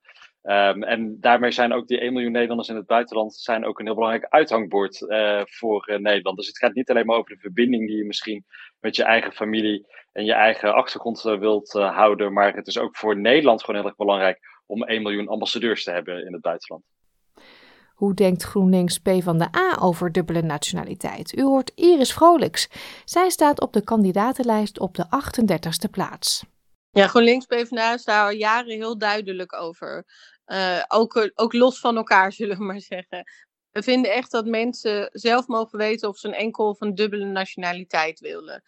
Um, 0.49 0.83
en 0.83 1.17
daarmee 1.19 1.51
zijn 1.51 1.73
ook 1.73 1.87
die 1.87 1.99
1 1.99 2.13
miljoen 2.13 2.31
Nederlanders 2.31 2.69
in 2.69 2.75
het 2.75 2.85
buitenland 2.85 3.35
zijn 3.35 3.65
ook 3.65 3.79
een 3.79 3.85
heel 3.85 3.95
belangrijk 3.95 4.25
uithangbord 4.29 5.01
uh, 5.01 5.41
voor 5.45 5.89
uh, 5.89 5.97
Nederland. 5.97 6.37
Dus 6.37 6.47
het 6.47 6.57
gaat 6.57 6.73
niet 6.73 6.89
alleen 6.89 7.05
maar 7.05 7.17
over 7.17 7.35
de 7.35 7.41
verbinding 7.41 7.87
die 7.87 7.97
je 7.97 8.05
misschien 8.05 8.45
met 8.79 8.95
je 8.95 9.03
eigen 9.03 9.31
familie 9.31 9.87
en 10.11 10.25
je 10.25 10.33
eigen 10.33 10.73
achtergrond 10.73 11.25
uh, 11.25 11.39
wilt 11.39 11.71
houden, 11.71 12.33
maar 12.33 12.55
het 12.55 12.67
is 12.67 12.77
ook 12.77 12.97
voor 12.97 13.17
Nederland 13.17 13.63
gewoon 13.63 13.79
heel 13.79 13.89
erg 13.89 13.97
belangrijk 13.97 14.39
om 14.65 14.83
1 14.83 15.01
miljoen 15.01 15.27
ambassadeurs 15.27 15.83
te 15.83 15.91
hebben 15.91 16.25
in 16.25 16.33
het 16.33 16.41
buitenland. 16.41 16.83
Hoe 17.93 18.13
denkt 18.13 18.43
GroenLinks 18.43 18.97
P 18.97 19.09
van 19.19 19.37
de 19.37 19.47
A 19.57 19.77
over 19.81 20.11
dubbele 20.11 20.41
nationaliteit? 20.41 21.37
U 21.37 21.41
hoort 21.41 21.71
Iris 21.75 22.13
Vrolijks. 22.13 22.69
Zij 23.05 23.29
staat 23.29 23.61
op 23.61 23.73
de 23.73 23.83
kandidatenlijst 23.83 24.79
op 24.79 24.95
de 24.95 25.05
38e 25.05 25.89
plaats. 25.91 26.45
Ja, 26.91 27.07
GroenLinks 27.07 27.45
PvdA 27.45 27.93
is 27.93 28.03
daar 28.03 28.23
al 28.23 28.31
jaren 28.31 28.75
heel 28.75 28.97
duidelijk 28.97 29.53
over. 29.53 30.05
Uh, 30.51 30.83
ook, 30.87 31.31
ook 31.35 31.53
los 31.53 31.79
van 31.79 31.97
elkaar, 31.97 32.31
zullen 32.39 32.57
we 32.57 32.63
maar 32.63 32.81
zeggen. 32.81 33.31
We 33.71 33.83
vinden 33.83 34.13
echt 34.13 34.31
dat 34.31 34.45
mensen 34.45 35.09
zelf 35.13 35.47
mogen 35.47 35.77
weten 35.77 36.09
of 36.09 36.17
ze 36.17 36.27
een 36.27 36.33
enkel 36.33 36.69
of 36.69 36.81
een 36.81 36.95
dubbele 36.95 37.25
nationaliteit 37.25 38.19
willen 38.19 38.63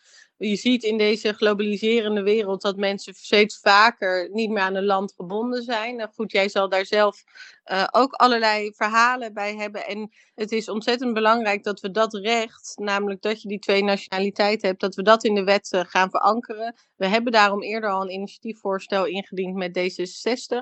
je 0.47 0.55
ziet 0.55 0.83
in 0.83 0.97
deze 0.97 1.33
globaliserende 1.33 2.23
wereld 2.23 2.61
dat 2.61 2.77
mensen 2.77 3.13
steeds 3.13 3.59
vaker 3.59 4.29
niet 4.31 4.49
meer 4.49 4.61
aan 4.61 4.75
een 4.75 4.85
land 4.85 5.13
gebonden 5.15 5.63
zijn. 5.63 5.95
Nou 5.95 6.09
goed, 6.13 6.31
jij 6.31 6.49
zal 6.49 6.69
daar 6.69 6.85
zelf 6.85 7.23
uh, 7.65 7.87
ook 7.91 8.13
allerlei 8.13 8.73
verhalen 8.75 9.33
bij 9.33 9.55
hebben. 9.55 9.87
En 9.87 10.11
het 10.35 10.51
is 10.51 10.69
ontzettend 10.69 11.13
belangrijk 11.13 11.63
dat 11.63 11.79
we 11.79 11.91
dat 11.91 12.13
recht, 12.13 12.73
namelijk 12.75 13.21
dat 13.21 13.41
je 13.41 13.47
die 13.47 13.59
twee 13.59 13.83
nationaliteiten 13.83 14.67
hebt, 14.67 14.81
dat 14.81 14.95
we 14.95 15.01
dat 15.03 15.23
in 15.23 15.35
de 15.35 15.43
wet 15.43 15.71
uh, 15.73 15.81
gaan 15.83 16.09
verankeren. 16.09 16.75
We 16.95 17.07
hebben 17.07 17.31
daarom 17.31 17.61
eerder 17.61 17.89
al 17.89 18.01
een 18.01 18.13
initiatiefvoorstel 18.13 19.05
ingediend 19.05 19.55
met 19.55 19.79
D66 19.79 20.53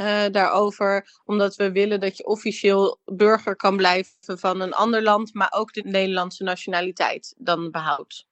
uh, 0.00 0.24
daarover, 0.30 1.20
omdat 1.24 1.56
we 1.56 1.72
willen 1.72 2.00
dat 2.00 2.16
je 2.16 2.26
officieel 2.26 3.00
burger 3.04 3.56
kan 3.56 3.76
blijven 3.76 4.38
van 4.38 4.60
een 4.60 4.72
ander 4.74 5.02
land, 5.02 5.34
maar 5.34 5.52
ook 5.56 5.72
de 5.72 5.82
Nederlandse 5.84 6.42
nationaliteit 6.42 7.34
dan 7.38 7.70
behoudt. 7.70 8.27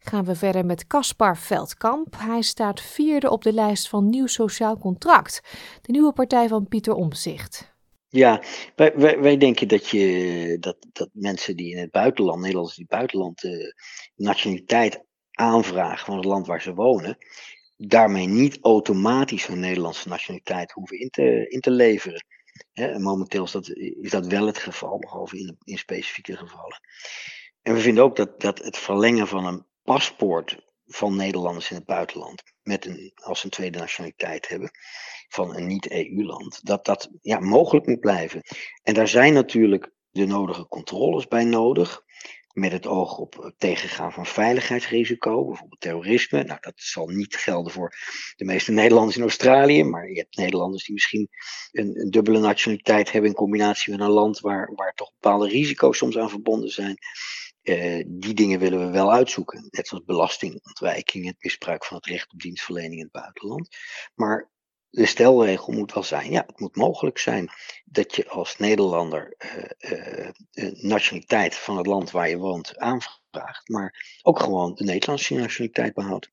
Gaan 0.00 0.24
we 0.24 0.34
verder 0.34 0.66
met 0.66 0.86
Caspar 0.86 1.36
Veldkamp. 1.36 2.14
Hij 2.18 2.42
staat 2.42 2.80
vierde 2.80 3.30
op 3.30 3.42
de 3.42 3.52
lijst 3.52 3.88
van 3.88 4.08
Nieuw 4.08 4.26
Sociaal 4.26 4.78
Contract, 4.78 5.40
de 5.82 5.92
nieuwe 5.92 6.12
partij 6.12 6.48
van 6.48 6.68
Pieter 6.68 6.94
Omzicht. 6.94 7.74
Ja, 8.08 8.42
wij, 8.76 9.20
wij, 9.20 9.36
denken 9.36 9.68
dat, 9.68 9.88
je, 9.88 10.56
dat, 10.60 10.76
dat 10.92 11.08
mensen 11.12 11.56
die 11.56 11.70
in 11.70 11.78
het 11.78 11.90
buitenland, 11.90 12.40
Nederlanders 12.40 12.76
die 12.76 12.86
buitenland, 12.86 13.40
de 13.40 13.74
nationaliteit 14.14 15.04
aanvragen 15.30 16.04
van 16.04 16.16
het 16.16 16.24
land 16.24 16.46
waar 16.46 16.62
ze 16.62 16.74
wonen, 16.74 17.18
daarmee 17.76 18.26
niet 18.26 18.58
automatisch 18.60 19.46
hun 19.46 19.60
Nederlandse 19.60 20.08
nationaliteit 20.08 20.72
hoeven 20.72 20.98
in 20.98 21.10
te, 21.10 21.48
in 21.48 21.60
te 21.60 21.70
leveren. 21.70 22.24
momenteel 22.98 23.44
is 23.44 23.50
dat, 23.50 23.68
is 23.76 24.10
dat 24.10 24.26
wel 24.26 24.46
het 24.46 24.58
geval, 24.58 24.98
behalve 24.98 25.38
in, 25.38 25.56
in 25.64 25.78
specifieke 25.78 26.36
gevallen. 26.36 26.80
En 27.62 27.74
we 27.74 27.80
vinden 27.80 28.04
ook 28.04 28.16
dat, 28.16 28.40
dat 28.40 28.58
het 28.58 28.76
verlengen 28.76 29.26
van 29.28 29.46
een 29.46 29.64
paspoort 29.82 30.68
van 30.86 31.16
Nederlanders 31.16 31.70
in 31.70 31.76
het 31.76 31.84
buitenland, 31.84 32.42
met 32.62 32.86
een, 32.86 33.12
als 33.14 33.44
een 33.44 33.50
tweede 33.50 33.78
nationaliteit 33.78 34.48
hebben, 34.48 34.70
van 35.28 35.56
een 35.56 35.66
niet-EU-land, 35.66 36.66
dat 36.66 36.84
dat 36.84 37.10
ja, 37.20 37.40
mogelijk 37.40 37.86
moet 37.86 38.00
blijven. 38.00 38.42
En 38.82 38.94
daar 38.94 39.08
zijn 39.08 39.32
natuurlijk 39.32 39.92
de 40.10 40.26
nodige 40.26 40.68
controles 40.68 41.26
bij 41.26 41.44
nodig 41.44 42.04
met 42.52 42.72
het 42.72 42.86
oog 42.86 43.18
op 43.18 43.34
het 43.42 43.54
tegengaan 43.58 44.12
van 44.12 44.26
veiligheidsrisico, 44.26 45.46
bijvoorbeeld 45.46 45.80
terrorisme. 45.80 46.42
Nou, 46.42 46.58
dat 46.60 46.72
zal 46.76 47.06
niet 47.06 47.36
gelden 47.36 47.72
voor 47.72 47.94
de 48.36 48.44
meeste 48.44 48.72
Nederlanders 48.72 49.16
in 49.16 49.22
Australië, 49.22 49.84
maar 49.84 50.10
je 50.10 50.18
hebt 50.18 50.36
Nederlanders 50.36 50.84
die 50.84 50.94
misschien 50.94 51.28
een, 51.72 52.00
een 52.00 52.10
dubbele 52.10 52.38
nationaliteit 52.38 53.12
hebben 53.12 53.30
in 53.30 53.36
combinatie 53.36 53.92
met 53.92 54.00
een 54.00 54.10
land 54.10 54.40
waar, 54.40 54.72
waar 54.74 54.94
toch 54.94 55.12
bepaalde 55.20 55.48
risico's 55.48 55.98
soms 55.98 56.18
aan 56.18 56.30
verbonden 56.30 56.70
zijn. 56.70 56.96
Uh, 57.70 58.04
die 58.06 58.34
dingen 58.34 58.58
willen 58.58 58.86
we 58.86 58.90
wel 58.90 59.12
uitzoeken, 59.12 59.68
net 59.70 59.88
zoals 59.88 60.04
belastingontwijking, 60.04 61.26
het 61.26 61.36
misbruik 61.38 61.84
van 61.84 61.96
het 61.96 62.06
recht 62.06 62.32
op 62.32 62.40
dienstverlening 62.40 62.94
in 62.94 63.02
het 63.02 63.12
buitenland. 63.12 63.68
Maar 64.14 64.50
de 64.90 65.06
stelregel 65.06 65.72
moet 65.72 65.92
wel 65.92 66.02
zijn, 66.02 66.30
ja, 66.30 66.44
het 66.46 66.60
moet 66.60 66.76
mogelijk 66.76 67.18
zijn 67.18 67.50
dat 67.84 68.14
je 68.14 68.28
als 68.28 68.56
Nederlander 68.56 69.34
uh, 69.82 70.28
uh, 70.52 70.82
nationaliteit 70.82 71.54
van 71.54 71.76
het 71.76 71.86
land 71.86 72.10
waar 72.10 72.28
je 72.28 72.36
woont 72.36 72.78
aanvraagt, 72.78 73.68
maar 73.68 74.18
ook 74.22 74.40
gewoon 74.40 74.74
de 74.74 74.84
Nederlandse 74.84 75.34
nationaliteit 75.34 75.94
behoudt. 75.94 76.30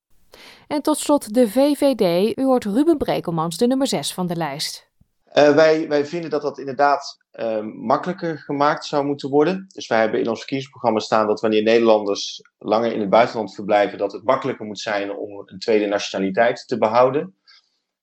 En 0.68 0.82
tot 0.82 0.98
slot 0.98 1.34
de 1.34 1.50
VVD. 1.50 2.38
U 2.38 2.44
hoort 2.44 2.66
Ruben 2.66 2.98
Brekelmans, 2.98 3.58
de 3.58 3.68
nummer 3.68 3.88
6 3.88 4.14
van 4.14 4.28
de 4.28 4.36
lijst. 4.36 4.90
Uh, 5.34 5.56
wij, 5.56 5.88
wij 5.88 6.06
vinden 6.06 6.30
dat 6.30 6.42
dat 6.42 6.60
inderdaad 6.60 7.18
uh, 7.38 7.62
makkelijker 7.74 8.38
gemaakt 8.38 8.86
zou 8.86 9.06
moeten 9.06 9.30
worden. 9.30 9.66
Dus 9.68 9.88
wij 9.88 10.00
hebben 10.00 10.20
in 10.20 10.30
ons 10.30 10.38
verkiezingsprogramma 10.38 11.00
staan 11.00 11.28
dat 11.28 11.42
wanneer 11.42 11.64
Nederlanders 11.64 12.42
langer 12.58 12.94
in 12.94 13.00
het 13.00 13.10
buitenland 13.10 13.56
verblijven, 13.56 13.98
dat 13.98 14.12
het 14.12 14.24
makkelijker 14.24 14.66
moet 14.66 14.80
zijn 14.80 15.16
om 15.16 15.44
een 15.46 15.60
tweede 15.60 15.86
nationaliteit 15.86 16.68
te 16.68 16.78
behouden. 16.78 17.36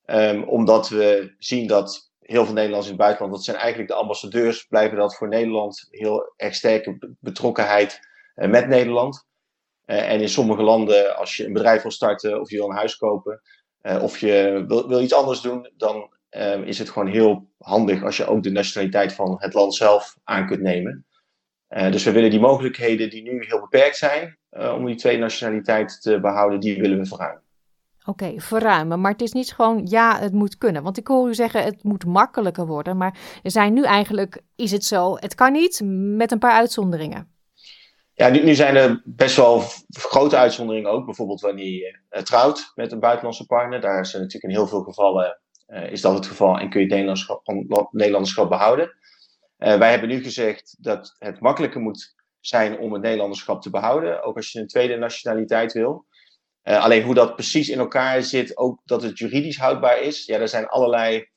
Um, 0.05 0.43
omdat 0.43 0.89
we 0.89 1.35
zien 1.37 1.67
dat 1.67 2.11
heel 2.19 2.45
veel 2.45 2.53
Nederlanders 2.53 2.85
in 2.85 2.93
het 2.93 3.01
buitenland, 3.01 3.35
dat 3.35 3.43
zijn 3.43 3.57
eigenlijk 3.57 3.89
de 3.89 3.95
ambassadeurs, 3.95 4.65
blijven 4.65 4.97
dat 4.97 5.15
voor 5.15 5.27
Nederland 5.27 5.87
heel 5.89 6.33
erg 6.35 6.55
sterke 6.55 7.15
betrokkenheid 7.19 7.99
uh, 8.35 8.49
met 8.49 8.67
Nederland. 8.67 9.25
Uh, 9.85 10.11
en 10.11 10.21
in 10.21 10.29
sommige 10.29 10.63
landen, 10.63 11.17
als 11.17 11.37
je 11.37 11.45
een 11.45 11.53
bedrijf 11.53 11.81
wil 11.81 11.91
starten 11.91 12.39
of 12.41 12.49
je 12.49 12.57
wil 12.57 12.69
een 12.69 12.75
huis 12.75 12.97
kopen, 12.97 13.41
uh, 13.81 14.03
of 14.03 14.19
je 14.19 14.63
wil, 14.67 14.87
wil, 14.87 15.01
iets 15.01 15.13
anders 15.13 15.41
doen, 15.41 15.71
dan 15.77 16.14
ehm, 16.35 16.63
is 16.63 16.79
het 16.79 16.89
gewoon 16.89 17.07
heel 17.07 17.49
handig 17.57 18.03
als 18.03 18.17
je 18.17 18.25
ook 18.25 18.43
de 18.43 18.51
nationaliteit 18.51 19.13
van 19.13 19.35
het 19.39 19.53
land 19.53 19.75
zelf 19.75 20.17
aan 20.23 20.47
kunt 20.47 20.61
nemen. 20.61 21.05
dus 21.67 22.03
we 22.03 22.11
willen 22.11 22.29
die 22.29 22.39
mogelijkheden 22.39 23.09
die 23.09 23.23
nu 23.23 23.45
heel 23.45 23.59
beperkt 23.59 23.97
zijn 23.97 24.37
om 24.49 24.85
die 24.85 24.95
twee 24.95 25.17
nationaliteit 25.17 26.01
te 26.01 26.19
behouden, 26.19 26.59
die 26.59 26.81
willen 26.81 26.97
we 26.97 27.05
verruimen. 27.05 27.45
Oké, 28.05 28.23
okay, 28.23 28.39
verruimen. 28.39 29.01
Maar 29.01 29.11
het 29.11 29.21
is 29.21 29.31
niet 29.31 29.53
gewoon 29.53 29.85
ja, 29.85 30.19
het 30.19 30.33
moet 30.33 30.57
kunnen. 30.57 30.83
Want 30.83 30.97
ik 30.97 31.07
hoor 31.07 31.29
u 31.29 31.33
zeggen 31.33 31.63
het 31.63 31.83
moet 31.83 32.05
makkelijker 32.05 32.65
worden. 32.65 32.97
Maar 32.97 33.39
er 33.43 33.51
zijn 33.51 33.73
nu 33.73 33.83
eigenlijk, 33.83 34.41
is 34.55 34.71
het 34.71 34.83
zo, 34.83 35.15
het 35.15 35.35
kan 35.35 35.51
niet, 35.51 35.81
met 36.17 36.31
een 36.31 36.39
paar 36.39 36.51
uitzonderingen. 36.51 37.33
Ja, 38.13 38.29
nu, 38.29 38.43
nu 38.43 38.55
zijn 38.55 38.75
er 38.75 39.01
best 39.05 39.35
wel 39.35 39.63
grote 39.87 40.37
uitzonderingen 40.37 40.91
ook. 40.91 41.05
Bijvoorbeeld 41.05 41.41
wanneer 41.41 41.71
je 41.71 41.99
uh, 42.09 42.21
trouwt 42.21 42.71
met 42.75 42.91
een 42.91 42.99
buitenlandse 42.99 43.45
partner. 43.45 43.81
Daar 43.81 43.99
is 43.99 44.13
natuurlijk 44.13 44.43
in 44.43 44.49
heel 44.49 44.67
veel 44.67 44.83
gevallen 44.83 45.39
is 45.67 46.01
dat 46.01 46.13
het 46.13 46.25
geval 46.25 46.59
en 46.59 46.69
kun 46.69 46.79
je 46.79 46.85
het 46.85 46.95
Nederlandschap, 46.95 47.41
Nederlanderschap 47.91 48.49
behouden. 48.49 48.95
Uh, 49.57 49.77
wij 49.77 49.89
hebben 49.89 50.09
nu 50.09 50.23
gezegd 50.23 50.75
dat 50.79 51.15
het 51.17 51.39
makkelijker 51.39 51.81
moet 51.81 52.15
zijn 52.39 52.79
om 52.79 52.93
het 52.93 53.01
Nederlanderschap 53.01 53.61
te 53.61 53.69
behouden. 53.69 54.23
Ook 54.23 54.35
als 54.35 54.51
je 54.51 54.59
een 54.59 54.67
tweede 54.67 54.97
nationaliteit 54.97 55.73
wil. 55.73 56.05
Uh, 56.63 56.83
alleen 56.83 57.03
hoe 57.03 57.13
dat 57.13 57.35
precies 57.35 57.69
in 57.69 57.79
elkaar 57.79 58.23
zit, 58.23 58.57
ook 58.57 58.81
dat 58.85 59.03
het 59.03 59.17
juridisch 59.17 59.57
houdbaar 59.57 60.01
is, 60.01 60.25
ja, 60.25 60.39
er 60.39 60.47
zijn 60.47 60.67
allerlei 60.67 61.33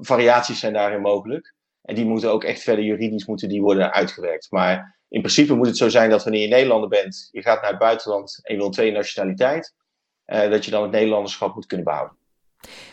variaties 0.00 0.60
zijn 0.60 0.72
daarin 0.72 1.00
mogelijk. 1.00 1.54
En 1.82 1.94
die 1.94 2.04
moeten 2.04 2.30
ook 2.30 2.44
echt 2.44 2.62
verder 2.62 2.84
juridisch 2.84 3.26
moeten 3.26 3.48
die 3.48 3.62
worden 3.62 3.92
uitgewerkt. 3.92 4.50
Maar 4.50 4.98
in 5.08 5.20
principe 5.20 5.54
moet 5.54 5.66
het 5.66 5.76
zo 5.76 5.88
zijn 5.88 6.10
dat 6.10 6.22
wanneer 6.22 6.42
je 6.42 6.48
Nederlander 6.48 6.88
bent, 6.88 7.28
je 7.32 7.42
gaat 7.42 7.60
naar 7.60 7.70
het 7.70 7.78
buitenland 7.78 8.40
en 8.42 8.54
je 8.54 8.60
wil 8.60 8.70
tweede 8.70 8.96
nationaliteit, 8.96 9.74
uh, 10.26 10.50
dat 10.50 10.64
je 10.64 10.70
dan 10.70 10.82
het 10.82 10.90
Nederlanderschap 10.90 11.54
moet 11.54 11.66
kunnen 11.66 11.86
behouden. 11.86 12.16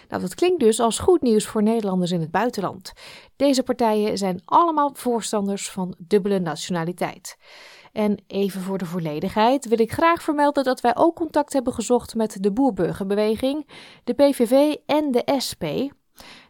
Nou, 0.07 0.21
dat 0.21 0.35
klinkt 0.35 0.59
dus 0.59 0.79
als 0.79 0.99
goed 0.99 1.21
nieuws 1.21 1.45
voor 1.45 1.63
Nederlanders 1.63 2.11
in 2.11 2.19
het 2.19 2.31
buitenland. 2.31 2.93
Deze 3.35 3.63
partijen 3.63 4.17
zijn 4.17 4.41
allemaal 4.45 4.89
voorstanders 4.93 5.69
van 5.69 5.95
dubbele 5.97 6.39
nationaliteit. 6.39 7.37
En 7.91 8.23
even 8.27 8.61
voor 8.61 8.77
de 8.77 8.85
volledigheid 8.85 9.67
wil 9.67 9.79
ik 9.79 9.91
graag 9.91 10.21
vermelden 10.21 10.63
dat 10.63 10.81
wij 10.81 10.95
ook 10.95 11.15
contact 11.15 11.53
hebben 11.53 11.73
gezocht 11.73 12.15
met 12.15 12.37
de 12.43 12.51
Boerburgerbeweging, 12.51 13.67
de 14.03 14.13
PVV 14.13 14.75
en 14.85 15.11
de 15.11 15.39
SP. 15.47 15.63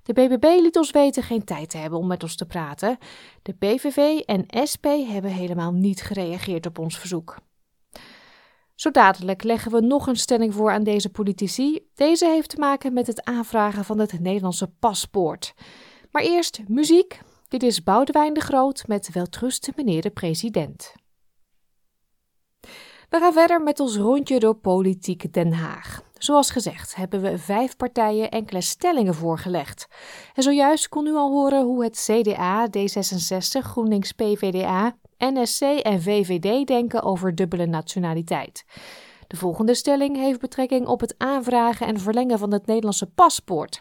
De 0.03 0.13
BBB 0.13 0.43
liet 0.43 0.77
ons 0.77 0.91
weten 0.91 1.23
geen 1.23 1.43
tijd 1.43 1.69
te 1.69 1.77
hebben 1.77 1.99
om 1.99 2.07
met 2.07 2.23
ons 2.23 2.35
te 2.35 2.45
praten. 2.45 2.97
De 3.41 3.53
PVV 3.53 4.19
en 4.19 4.45
SP 4.71 4.85
hebben 4.85 5.31
helemaal 5.31 5.71
niet 5.71 6.01
gereageerd 6.01 6.65
op 6.65 6.79
ons 6.79 6.99
verzoek. 6.99 7.35
Zo 8.75 8.91
dadelijk 8.91 9.43
leggen 9.43 9.71
we 9.71 9.79
nog 9.81 10.07
een 10.07 10.15
stelling 10.15 10.53
voor 10.53 10.71
aan 10.71 10.83
deze 10.83 11.09
politici. 11.09 11.87
Deze 11.93 12.25
heeft 12.25 12.49
te 12.49 12.59
maken 12.59 12.93
met 12.93 13.07
het 13.07 13.23
aanvragen 13.23 13.85
van 13.85 13.99
het 13.99 14.19
Nederlandse 14.19 14.67
paspoort. 14.67 15.53
Maar 16.11 16.23
eerst 16.23 16.61
muziek. 16.67 17.19
Dit 17.47 17.63
is 17.63 17.83
Boudewijn 17.83 18.33
de 18.33 18.39
Groot 18.39 18.87
met 18.87 19.09
Weltrusten 19.13 19.73
meneer 19.75 20.01
de 20.01 20.09
president. 20.09 20.93
We 23.09 23.19
gaan 23.19 23.33
verder 23.33 23.61
met 23.61 23.79
ons 23.79 23.97
rondje 23.97 24.39
door 24.39 24.55
Politiek 24.55 25.33
Den 25.33 25.53
Haag. 25.53 26.03
Zoals 26.17 26.51
gezegd 26.51 26.95
hebben 26.95 27.21
we 27.21 27.37
vijf 27.37 27.75
partijen 27.75 28.31
enkele 28.31 28.61
stellingen 28.61 29.13
voorgelegd. 29.13 29.87
En 30.33 30.43
zojuist 30.43 30.89
kon 30.89 31.07
u 31.07 31.15
al 31.15 31.31
horen 31.31 31.63
hoe 31.63 31.83
het 31.83 32.09
CDA, 32.09 32.67
D66, 32.67 33.59
GroenLinks, 33.59 34.11
PVDA, 34.11 34.97
NSC 35.17 35.61
en 35.61 36.01
VVD 36.01 36.67
denken 36.67 37.03
over 37.03 37.35
dubbele 37.35 37.65
nationaliteit. 37.65 38.65
De 39.27 39.37
volgende 39.37 39.73
stelling 39.73 40.17
heeft 40.17 40.39
betrekking 40.39 40.87
op 40.87 40.99
het 40.99 41.15
aanvragen 41.17 41.87
en 41.87 41.99
verlengen 41.99 42.39
van 42.39 42.53
het 42.53 42.65
Nederlandse 42.65 43.11
paspoort. 43.11 43.79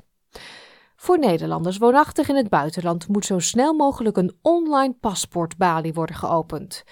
Voor 0.97 1.19
Nederlanders 1.19 1.79
woonachtig 1.79 2.29
in 2.29 2.37
het 2.37 2.49
buitenland 2.49 3.09
moet 3.09 3.25
zo 3.25 3.39
snel 3.39 3.75
mogelijk 3.75 4.17
een 4.17 4.39
online 4.43 4.95
paspoortbalie 5.01 5.93
worden 5.93 6.17
geopend. 6.17 6.85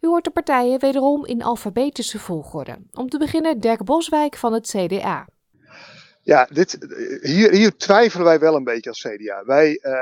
U 0.00 0.06
hoort 0.06 0.24
de 0.24 0.30
partijen 0.30 0.80
wederom 0.80 1.26
in 1.26 1.42
alfabetische 1.42 2.18
volgorde. 2.18 2.78
Om 2.92 3.08
te 3.08 3.18
beginnen 3.18 3.60
Dirk 3.60 3.84
Boswijk 3.84 4.36
van 4.36 4.52
het 4.52 4.66
CDA. 4.66 5.26
Ja, 6.22 6.48
dit, 6.52 6.78
hier, 7.20 7.50
hier 7.52 7.76
twijfelen 7.76 8.24
wij 8.24 8.38
wel 8.38 8.54
een 8.54 8.64
beetje 8.64 8.90
als 8.90 9.00
CDA. 9.00 9.44
Wij, 9.44 9.78
uh, 9.82 9.92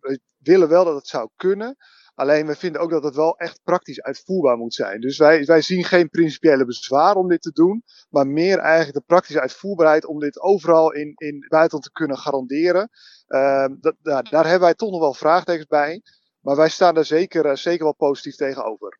wij 0.00 0.18
willen 0.38 0.68
wel 0.68 0.84
dat 0.84 0.94
het 0.94 1.06
zou 1.06 1.28
kunnen. 1.36 1.76
Alleen 2.16 2.46
we 2.46 2.54
vinden 2.54 2.80
ook 2.80 2.90
dat 2.90 3.04
het 3.04 3.14
wel 3.14 3.38
echt 3.38 3.60
praktisch 3.64 4.02
uitvoerbaar 4.02 4.56
moet 4.56 4.74
zijn. 4.74 5.00
Dus 5.00 5.18
wij, 5.18 5.44
wij 5.44 5.60
zien 5.60 5.84
geen 5.84 6.08
principiële 6.08 6.64
bezwaar 6.64 7.16
om 7.16 7.28
dit 7.28 7.42
te 7.42 7.52
doen. 7.52 7.82
Maar 8.10 8.26
meer 8.26 8.58
eigenlijk 8.58 8.98
de 8.98 9.04
praktische 9.06 9.40
uitvoerbaarheid 9.40 10.06
om 10.06 10.18
dit 10.18 10.40
overal 10.40 10.92
in, 10.92 11.12
in 11.16 11.46
buitenland 11.48 11.84
te 11.84 11.92
kunnen 11.92 12.18
garanderen. 12.18 12.90
Uh, 13.28 13.66
dat, 13.80 13.94
daar, 14.02 14.30
daar 14.30 14.44
hebben 14.44 14.60
wij 14.60 14.74
toch 14.74 14.90
nog 14.90 15.00
wel 15.00 15.14
vraagtekens 15.14 15.66
bij. 15.66 16.02
Maar 16.40 16.56
wij 16.56 16.68
staan 16.68 16.96
er 16.96 17.04
zeker, 17.04 17.46
uh, 17.46 17.54
zeker 17.54 17.84
wel 17.84 17.94
positief 17.94 18.36
tegenover. 18.36 18.98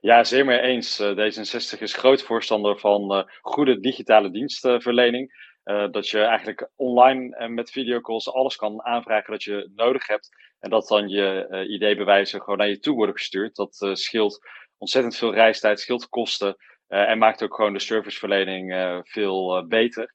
Ja, 0.00 0.24
zeer 0.24 0.44
mee 0.44 0.60
eens. 0.60 1.00
Uh, 1.00 1.10
D66 1.10 1.78
is 1.78 1.94
groot 1.94 2.22
voorstander 2.22 2.78
van 2.78 3.12
uh, 3.12 3.22
goede 3.40 3.80
digitale 3.80 4.30
dienstverlening. 4.30 5.47
Uh, 5.68 5.86
dat 5.90 6.08
je 6.08 6.20
eigenlijk 6.20 6.70
online 6.76 7.36
en 7.36 7.54
met 7.54 7.70
videocalls 7.70 8.32
alles 8.32 8.56
kan 8.56 8.84
aanvragen 8.84 9.32
dat 9.32 9.42
je 9.42 9.70
nodig 9.74 10.06
hebt. 10.06 10.28
En 10.58 10.70
dat 10.70 10.88
dan 10.88 11.08
je 11.08 11.66
ID-bewijzen 11.68 12.40
gewoon 12.40 12.58
naar 12.58 12.68
je 12.68 12.78
toe 12.78 12.96
worden 12.96 13.14
gestuurd. 13.14 13.56
Dat 13.56 13.88
scheelt 13.92 14.46
ontzettend 14.78 15.16
veel 15.16 15.34
reistijd, 15.34 15.80
scheelt 15.80 16.08
kosten. 16.08 16.56
en 16.86 17.18
maakt 17.18 17.42
ook 17.42 17.54
gewoon 17.54 17.72
de 17.72 17.78
serviceverlening 17.78 18.74
veel 19.04 19.66
beter. 19.66 20.14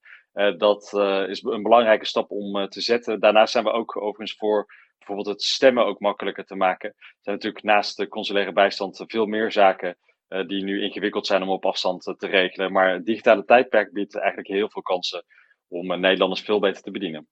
dat 0.57 0.83
is 1.29 1.43
een 1.43 1.63
belangrijke 1.63 2.05
stap 2.05 2.31
om 2.31 2.67
te 2.69 2.81
zetten. 2.81 3.19
Daarnaast 3.19 3.51
zijn 3.51 3.63
we 3.63 3.71
ook 3.71 3.95
overigens 3.97 4.37
voor 4.37 4.65
bijvoorbeeld 4.97 5.27
het 5.27 5.43
stemmen 5.43 5.85
ook 5.85 5.99
makkelijker 5.99 6.45
te 6.45 6.55
maken. 6.55 6.89
Er 6.89 7.17
zijn 7.21 7.35
natuurlijk 7.35 7.63
naast 7.63 7.97
de 7.97 8.07
consulaire 8.07 8.53
bijstand 8.53 9.03
veel 9.07 9.25
meer 9.25 9.51
zaken 9.51 9.97
die 10.27 10.63
nu 10.63 10.81
ingewikkeld 10.81 11.27
zijn 11.27 11.41
om 11.41 11.49
op 11.49 11.65
afstand 11.65 12.03
te 12.03 12.27
regelen. 12.27 12.71
Maar 12.71 12.93
het 12.93 13.05
digitale 13.05 13.45
tijdperk 13.45 13.93
biedt 13.93 14.17
eigenlijk 14.17 14.47
heel 14.47 14.69
veel 14.69 14.81
kansen 14.81 15.25
om 15.73 15.99
Nederlanders 15.99 16.41
veel 16.41 16.59
beter 16.59 16.81
te 16.81 16.91
bedienen. 16.91 17.27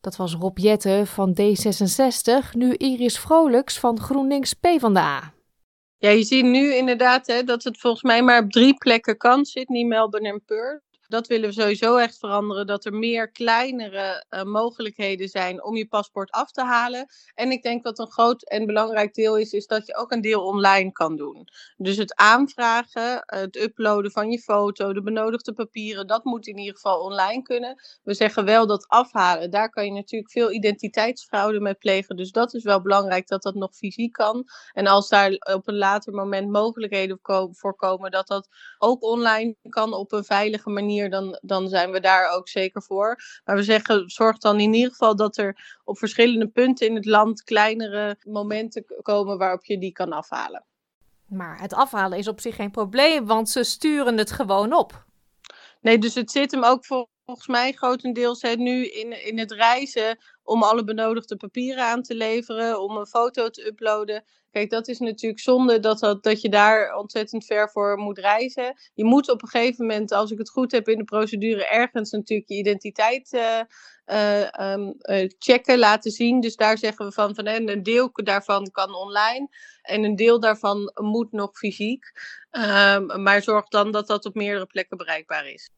Dat 0.00 0.16
was 0.16 0.34
Rob 0.34 0.58
Jette 0.58 1.02
van 1.06 1.36
D66, 1.40 2.50
nu 2.52 2.74
Iris 2.74 3.18
Vrolijks 3.18 3.78
van 3.78 4.00
GroenLinks 4.00 4.54
PvdA. 4.54 5.32
Ja, 5.98 6.10
je 6.10 6.22
ziet 6.22 6.44
nu 6.44 6.74
inderdaad 6.74 7.26
hè, 7.26 7.42
dat 7.42 7.64
het 7.64 7.78
volgens 7.78 8.02
mij 8.02 8.22
maar 8.22 8.42
op 8.42 8.50
drie 8.50 8.74
plekken 8.74 9.16
kan. 9.16 9.44
Sydney, 9.44 9.84
Melbourne 9.84 10.28
en 10.28 10.42
Perth. 10.44 10.82
Dat 11.14 11.26
willen 11.26 11.48
we 11.48 11.54
sowieso 11.54 11.96
echt 11.96 12.18
veranderen. 12.18 12.66
Dat 12.66 12.84
er 12.84 12.94
meer 12.94 13.30
kleinere 13.30 14.24
uh, 14.30 14.42
mogelijkheden 14.42 15.28
zijn 15.28 15.64
om 15.64 15.76
je 15.76 15.86
paspoort 15.86 16.30
af 16.30 16.50
te 16.50 16.62
halen. 16.62 17.06
En 17.34 17.50
ik 17.50 17.62
denk 17.62 17.84
wat 17.84 17.98
een 17.98 18.10
groot 18.10 18.42
en 18.42 18.66
belangrijk 18.66 19.14
deel 19.14 19.38
is, 19.38 19.52
is 19.52 19.66
dat 19.66 19.86
je 19.86 19.96
ook 19.96 20.12
een 20.12 20.20
deel 20.20 20.44
online 20.44 20.92
kan 20.92 21.16
doen. 21.16 21.48
Dus 21.76 21.96
het 21.96 22.14
aanvragen, 22.14 23.22
het 23.26 23.56
uploaden 23.56 24.10
van 24.10 24.30
je 24.30 24.38
foto, 24.38 24.92
de 24.92 25.02
benodigde 25.02 25.52
papieren, 25.52 26.06
dat 26.06 26.24
moet 26.24 26.46
in 26.46 26.58
ieder 26.58 26.74
geval 26.74 27.00
online 27.00 27.42
kunnen. 27.42 27.82
We 28.02 28.14
zeggen 28.14 28.44
wel 28.44 28.66
dat 28.66 28.88
afhalen, 28.88 29.50
daar 29.50 29.70
kan 29.70 29.84
je 29.84 29.92
natuurlijk 29.92 30.30
veel 30.30 30.52
identiteitsfraude 30.52 31.60
mee 31.60 31.74
plegen. 31.74 32.16
Dus 32.16 32.30
dat 32.30 32.54
is 32.54 32.62
wel 32.62 32.82
belangrijk 32.82 33.28
dat 33.28 33.42
dat 33.42 33.54
nog 33.54 33.74
fysiek 33.76 34.12
kan. 34.12 34.44
En 34.72 34.86
als 34.86 35.08
daar 35.08 35.30
op 35.30 35.68
een 35.68 35.76
later 35.76 36.12
moment 36.12 36.50
mogelijkheden 36.50 37.18
voor 37.52 37.76
komen 37.76 38.10
dat 38.10 38.26
dat 38.26 38.48
ook 38.78 39.02
online 39.02 39.56
kan 39.68 39.92
op 39.92 40.12
een 40.12 40.24
veilige 40.24 40.70
manier 40.70 41.02
dan, 41.10 41.38
dan 41.42 41.68
zijn 41.68 41.90
we 41.90 42.00
daar 42.00 42.30
ook 42.30 42.48
zeker 42.48 42.82
voor. 42.82 43.22
Maar 43.44 43.56
we 43.56 43.62
zeggen, 43.62 44.08
zorg 44.08 44.38
dan 44.38 44.60
in 44.60 44.74
ieder 44.74 44.90
geval 44.90 45.16
dat 45.16 45.36
er 45.36 45.80
op 45.84 45.98
verschillende 45.98 46.48
punten 46.48 46.86
in 46.86 46.94
het 46.94 47.06
land 47.06 47.42
kleinere 47.42 48.16
momenten 48.26 48.84
komen 49.02 49.38
waarop 49.38 49.64
je 49.64 49.78
die 49.78 49.92
kan 49.92 50.12
afhalen. 50.12 50.64
Maar 51.28 51.60
het 51.60 51.74
afhalen 51.74 52.18
is 52.18 52.28
op 52.28 52.40
zich 52.40 52.54
geen 52.54 52.70
probleem, 52.70 53.26
want 53.26 53.50
ze 53.50 53.62
sturen 53.62 54.18
het 54.18 54.30
gewoon 54.30 54.72
op. 54.72 55.04
Nee, 55.80 55.98
dus 55.98 56.14
het 56.14 56.30
zit 56.30 56.50
hem 56.50 56.64
ook 56.64 56.84
volgens 57.24 57.46
mij 57.46 57.72
grotendeels 57.72 58.42
hè, 58.42 58.54
nu 58.54 58.86
in, 58.86 59.24
in 59.26 59.38
het 59.38 59.52
reizen 59.52 60.18
om 60.42 60.62
alle 60.62 60.84
benodigde 60.84 61.36
papieren 61.36 61.84
aan 61.84 62.02
te 62.02 62.14
leveren, 62.14 62.80
om 62.80 62.96
een 62.96 63.06
foto 63.06 63.50
te 63.50 63.66
uploaden. 63.66 64.24
Kijk, 64.54 64.70
dat 64.70 64.88
is 64.88 64.98
natuurlijk 64.98 65.40
zonde 65.40 65.80
dat, 65.80 65.98
dat, 65.98 66.22
dat 66.22 66.40
je 66.40 66.48
daar 66.48 66.96
ontzettend 66.96 67.44
ver 67.44 67.70
voor 67.70 67.98
moet 67.98 68.18
reizen. 68.18 68.76
Je 68.94 69.04
moet 69.04 69.30
op 69.30 69.42
een 69.42 69.48
gegeven 69.48 69.86
moment, 69.86 70.12
als 70.12 70.30
ik 70.30 70.38
het 70.38 70.50
goed 70.50 70.72
heb 70.72 70.88
in 70.88 70.98
de 70.98 71.04
procedure, 71.04 71.66
ergens 71.66 72.10
natuurlijk 72.10 72.48
je 72.48 72.56
identiteit 72.56 73.32
uh, 73.32 73.60
uh, 74.06 74.72
um, 74.72 74.94
uh, 75.00 75.30
checken, 75.38 75.78
laten 75.78 76.10
zien. 76.10 76.40
Dus 76.40 76.56
daar 76.56 76.78
zeggen 76.78 77.06
we 77.06 77.12
van, 77.12 77.34
van 77.34 77.46
een 77.46 77.82
deel 77.82 78.10
daarvan 78.12 78.70
kan 78.70 78.94
online 78.94 79.48
en 79.82 80.04
een 80.04 80.16
deel 80.16 80.40
daarvan 80.40 80.92
moet 80.94 81.32
nog 81.32 81.58
fysiek. 81.58 82.12
Ehm, 82.50 83.22
maar 83.22 83.42
zorg 83.42 83.68
dan 83.68 83.90
dat 83.90 84.06
dat 84.06 84.24
op 84.24 84.34
meerdere 84.34 84.66
plekken 84.66 84.96
bereikbaar 84.96 85.46
is. 85.46 85.70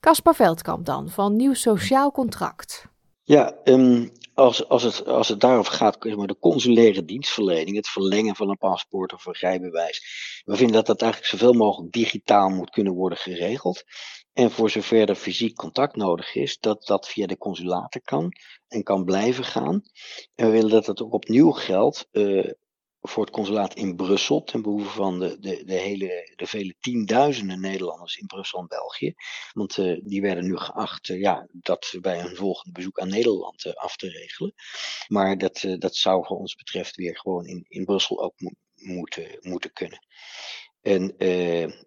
Caspar 0.00 0.34
Veldkamp 0.34 0.84
dan, 0.84 1.08
van 1.08 1.36
Nieuw 1.36 1.54
Sociaal 1.54 2.12
Contract. 2.12 2.95
Ja, 3.28 3.58
um, 3.64 4.12
als, 4.34 4.68
als, 4.68 4.82
het, 4.82 5.06
als 5.06 5.28
het 5.28 5.40
daarover 5.40 5.72
gaat, 5.72 6.04
maar, 6.04 6.26
de 6.26 6.38
consulaire 6.38 7.04
dienstverlening, 7.04 7.76
het 7.76 7.88
verlengen 7.88 8.36
van 8.36 8.48
een 8.48 8.58
paspoort 8.58 9.12
of 9.12 9.26
een 9.26 9.32
rijbewijs. 9.32 10.02
We 10.44 10.56
vinden 10.56 10.74
dat 10.76 10.86
dat 10.86 11.02
eigenlijk 11.02 11.32
zoveel 11.32 11.52
mogelijk 11.52 11.92
digitaal 11.92 12.48
moet 12.48 12.70
kunnen 12.70 12.92
worden 12.92 13.18
geregeld. 13.18 13.84
En 14.32 14.50
voor 14.50 14.70
zover 14.70 15.08
er 15.08 15.14
fysiek 15.14 15.56
contact 15.56 15.96
nodig 15.96 16.34
is, 16.34 16.58
dat 16.58 16.86
dat 16.86 17.08
via 17.08 17.26
de 17.26 17.38
consulaten 17.38 18.02
kan 18.02 18.32
en 18.68 18.82
kan 18.82 19.04
blijven 19.04 19.44
gaan. 19.44 19.82
En 20.34 20.46
we 20.46 20.52
willen 20.52 20.70
dat 20.70 20.84
dat 20.84 21.02
ook 21.02 21.12
opnieuw 21.12 21.50
geldt 21.50 22.08
uh, 22.12 22.50
voor 23.08 23.24
het 23.24 23.32
consulaat 23.32 23.74
in 23.74 23.96
Brussel, 23.96 24.42
ten 24.42 24.62
behoeve 24.62 24.90
van 24.90 25.18
de, 25.18 25.38
de, 25.38 25.64
de, 25.64 25.74
hele, 25.74 26.32
de 26.36 26.46
vele 26.46 26.74
tienduizenden 26.80 27.60
Nederlanders 27.60 28.16
in 28.16 28.26
Brussel 28.26 28.58
en 28.58 28.66
België. 28.66 29.14
Want 29.52 29.76
uh, 29.76 30.00
die 30.02 30.20
werden 30.20 30.44
nu 30.44 30.56
geacht 30.56 31.08
uh, 31.08 31.20
ja, 31.20 31.48
dat 31.52 31.94
bij 32.00 32.20
hun 32.20 32.36
volgende 32.36 32.72
bezoek 32.72 32.98
aan 32.98 33.08
Nederland 33.08 33.64
uh, 33.64 33.72
af 33.72 33.96
te 33.96 34.08
regelen. 34.08 34.54
Maar 35.08 35.38
dat, 35.38 35.66
dat 35.78 35.96
zou 35.96 36.26
voor 36.26 36.36
ons 36.36 36.54
betreft 36.54 36.96
weer 36.96 37.18
gewoon 37.18 37.46
in, 37.46 37.64
in 37.68 37.84
Brussel 37.84 38.22
ook 38.22 38.34
mo 38.36 38.50
moeten, 38.74 39.38
moeten 39.40 39.72
kunnen. 39.72 40.06
En 40.80 41.14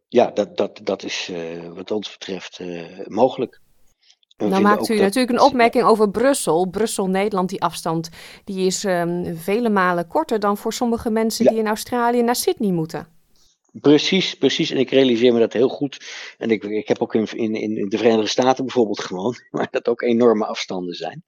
ja, 0.08 0.32
dat, 0.32 0.58
dat, 0.58 0.80
dat 0.84 1.04
is 1.04 1.32
wat 1.74 1.92
ons 1.92 2.12
betreft 2.12 2.60
mogelijk. 3.08 3.62
Nou 4.48 4.62
maakt 4.62 4.90
u 4.90 5.00
natuurlijk 5.00 5.30
een 5.30 5.46
opmerking 5.46 5.84
over 5.84 6.10
Brussel. 6.10 6.66
Brussel-Nederland, 6.66 7.50
die 7.50 7.62
afstand, 7.62 8.10
die 8.44 8.66
is 8.66 8.84
um, 8.84 9.38
vele 9.38 9.70
malen 9.70 10.08
korter 10.08 10.40
dan 10.40 10.58
voor 10.58 10.74
sommige 10.74 11.10
mensen 11.10 11.46
ja. 11.46 11.52
die 11.52 11.60
in 11.60 11.68
Australië 11.68 12.22
naar 12.22 12.36
Sydney 12.36 12.72
moeten. 12.72 13.08
Precies, 13.72 14.34
precies. 14.34 14.72
En 14.72 14.78
ik 14.78 14.90
realiseer 14.90 15.34
me 15.34 15.40
dat 15.40 15.54
heel 15.54 15.70
goed. 15.70 16.06
En 16.38 16.52
ik, 16.52 16.64
ik 16.64 16.88
heb 16.88 17.02
ook 17.02 17.16
in, 17.16 17.28
in, 17.28 17.56
in 17.56 17.90
de 17.90 17.98
Verenigde 17.98 18.28
Staten 18.28 18.66
bijvoorbeeld 18.66 19.00
gewoond, 19.00 19.48
waar 19.50 19.68
dat 19.72 19.88
ook 19.88 20.02
enorme 20.02 20.46
afstanden 20.46 20.94
zijn. 20.94 21.24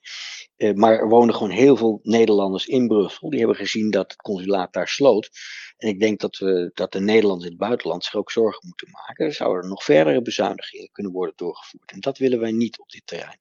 Uh, 0.57 0.73
maar 0.73 0.93
er 0.93 1.09
wonen 1.09 1.35
gewoon 1.35 1.51
heel 1.51 1.75
veel 1.75 1.99
Nederlanders 2.03 2.65
in 2.65 2.87
Brussel. 2.87 3.29
Die 3.29 3.39
hebben 3.39 3.57
gezien 3.57 3.91
dat 3.91 4.11
het 4.11 4.21
consulaat 4.21 4.73
daar 4.73 4.87
sloot. 4.87 5.29
En 5.77 5.87
ik 5.87 5.99
denk 5.99 6.19
dat, 6.19 6.37
we, 6.37 6.71
dat 6.73 6.91
de 6.91 6.99
Nederlanders 6.99 7.49
in 7.49 7.57
het 7.57 7.67
buitenland 7.67 8.03
zich 8.03 8.15
ook 8.15 8.31
zorgen 8.31 8.67
moeten 8.67 8.87
maken. 8.91 9.25
Er 9.25 9.33
zouden 9.33 9.63
er 9.63 9.69
nog 9.69 9.83
verdere 9.83 10.21
bezuinigingen 10.21 10.89
kunnen 10.91 11.11
worden 11.11 11.35
doorgevoerd. 11.35 11.91
En 11.91 11.99
dat 11.99 12.17
willen 12.17 12.39
wij 12.39 12.51
niet 12.51 12.79
op 12.79 12.89
dit 12.89 13.01
terrein. 13.05 13.39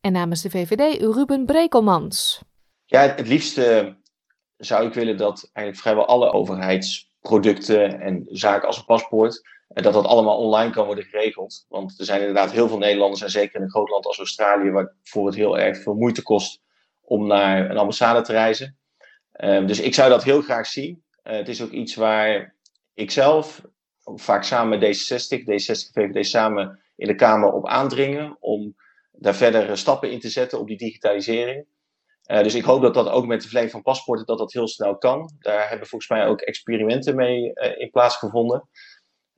En 0.00 0.12
namens 0.12 0.42
de 0.42 0.50
VVD 0.50 1.00
Ruben 1.00 1.46
Brekelmans. 1.46 2.40
Ja, 2.84 3.00
het 3.00 3.28
liefste 3.28 3.96
zou 4.56 4.86
ik 4.86 4.94
willen 4.94 5.16
dat 5.16 5.50
eigenlijk 5.52 5.86
vrijwel 5.86 6.06
alle 6.06 6.30
overheidsproducten 7.22 8.00
en 8.00 8.26
zaken 8.28 8.66
als 8.66 8.78
een 8.78 8.84
paspoort, 8.84 9.42
dat 9.68 9.92
dat 9.92 10.04
allemaal 10.04 10.38
online 10.38 10.72
kan 10.72 10.86
worden 10.86 11.04
geregeld. 11.04 11.64
Want 11.68 11.98
er 11.98 12.04
zijn 12.04 12.20
inderdaad 12.20 12.50
heel 12.50 12.68
veel 12.68 12.78
Nederlanders, 12.78 13.22
en 13.22 13.30
zeker 13.30 13.56
in 13.56 13.62
een 13.62 13.70
groot 13.70 13.88
land 13.88 14.06
als 14.06 14.18
Australië, 14.18 14.70
waarvoor 14.70 15.26
het 15.26 15.34
heel 15.34 15.58
erg 15.58 15.82
veel 15.82 15.94
moeite 15.94 16.22
kost 16.22 16.60
om 17.00 17.26
naar 17.26 17.70
een 17.70 17.78
ambassade 17.78 18.20
te 18.20 18.32
reizen. 18.32 18.76
Um, 19.40 19.66
dus 19.66 19.80
ik 19.80 19.94
zou 19.94 20.10
dat 20.10 20.24
heel 20.24 20.40
graag 20.40 20.66
zien. 20.66 21.02
Uh, 21.24 21.32
het 21.32 21.48
is 21.48 21.62
ook 21.62 21.70
iets 21.70 21.94
waar 21.94 22.54
ik 22.94 23.10
zelf, 23.10 23.62
vaak 24.02 24.44
samen 24.44 24.78
met 24.78 24.96
D66, 24.96 25.38
D66 25.38 25.92
VVD 25.92 26.26
samen 26.26 26.80
in 26.96 27.06
de 27.06 27.14
Kamer 27.14 27.52
op 27.52 27.68
aandringen 27.68 28.36
om 28.40 28.76
daar 29.12 29.34
verder 29.34 29.78
stappen 29.78 30.10
in 30.10 30.20
te 30.20 30.28
zetten 30.28 30.58
op 30.58 30.66
die 30.66 30.76
digitalisering. 30.76 31.66
Uh, 32.32 32.42
dus 32.42 32.54
ik 32.54 32.64
hoop 32.64 32.82
dat 32.82 32.94
dat 32.94 33.08
ook 33.08 33.26
met 33.26 33.38
de 33.40 33.44
verlening 33.44 33.72
van 33.72 33.82
paspoorten 33.82 34.26
dat 34.26 34.38
dat 34.38 34.52
heel 34.52 34.68
snel 34.68 34.98
kan. 34.98 35.30
Daar 35.38 35.68
hebben 35.68 35.88
volgens 35.88 36.10
mij 36.10 36.26
ook 36.26 36.40
experimenten 36.40 37.16
mee 37.16 37.50
uh, 37.54 37.80
in 37.80 37.90
plaatsgevonden. 37.90 38.68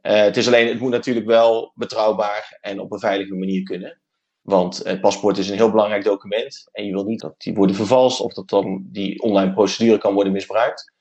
Uh, 0.03 0.13
het 0.13 0.37
is 0.37 0.47
alleen, 0.47 0.69
het 0.69 0.81
moet 0.81 0.91
natuurlijk 0.91 1.27
wel 1.27 1.73
betrouwbaar 1.75 2.59
en 2.61 2.81
op 2.81 2.93
een 2.93 2.99
veilige 2.99 3.35
manier 3.35 3.63
kunnen. 3.63 4.01
Want 4.41 4.85
het 4.85 5.01
paspoort 5.01 5.39
is 5.39 5.49
een 5.49 5.57
heel 5.57 5.71
belangrijk 5.71 6.05
document. 6.05 6.69
En 6.73 6.85
je 6.85 6.93
wil 6.93 7.05
niet 7.05 7.21
dat 7.21 7.35
die 7.39 7.55
worden 7.55 7.77
vervalst 7.77 8.21
of 8.21 8.35
dat 8.35 8.49
dan 8.49 8.87
die 8.91 9.23
online 9.23 9.53
procedure 9.53 9.99
kan 9.99 10.15
worden 10.15 10.33
misbruikt. 10.33 10.93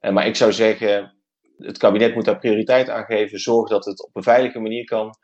Maar 0.00 0.26
ik 0.26 0.36
zou 0.36 0.52
zeggen, 0.52 1.16
het 1.58 1.78
kabinet 1.78 2.14
moet 2.14 2.24
daar 2.24 2.38
prioriteit 2.38 2.88
aan 2.88 3.04
geven. 3.04 3.38
Zorg 3.38 3.68
dat 3.68 3.84
het 3.84 4.04
op 4.06 4.16
een 4.16 4.22
veilige 4.22 4.58
manier 4.58 4.84
kan. 4.84 5.14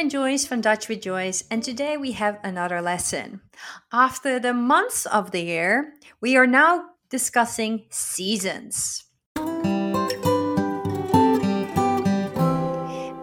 Ben 0.00 0.08
Joyce 0.08 0.46
from 0.46 0.62
Dutch 0.62 0.88
with 0.88 1.02
Joyce, 1.02 1.44
and 1.50 1.62
today 1.62 1.98
we 1.98 2.12
have 2.12 2.38
another 2.42 2.80
lesson. 2.80 3.42
After 3.92 4.40
the 4.40 4.54
months 4.54 5.04
of 5.04 5.30
the 5.30 5.42
year, 5.42 5.92
we 6.22 6.38
are 6.38 6.46
now 6.46 6.86
discussing 7.10 7.84
seasons. 7.90 9.04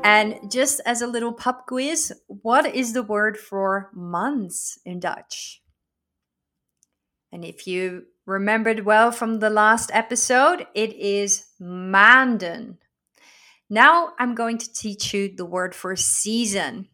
And 0.04 0.52
just 0.52 0.80
as 0.86 1.02
a 1.02 1.08
little 1.08 1.34
pub 1.34 1.66
quiz, 1.68 2.14
what 2.28 2.68
is 2.68 2.94
the 2.94 3.02
word 3.02 3.40
for 3.40 3.90
months 3.92 4.78
in 4.86 5.00
Dutch? 5.00 5.64
And 7.32 7.44
if 7.44 7.66
you 7.66 8.04
remembered 8.28 8.86
well 8.86 9.12
from 9.12 9.40
the 9.40 9.50
last 9.50 9.90
episode, 9.96 10.68
it 10.76 10.94
is 10.94 11.46
maanden. 11.60 12.78
Now 13.70 14.14
I'm 14.18 14.34
going 14.34 14.58
to 14.60 14.74
teach 14.74 15.14
you 15.14 15.36
the 15.36 15.46
word 15.46 15.76
for 15.76 15.96
season. 15.96 16.88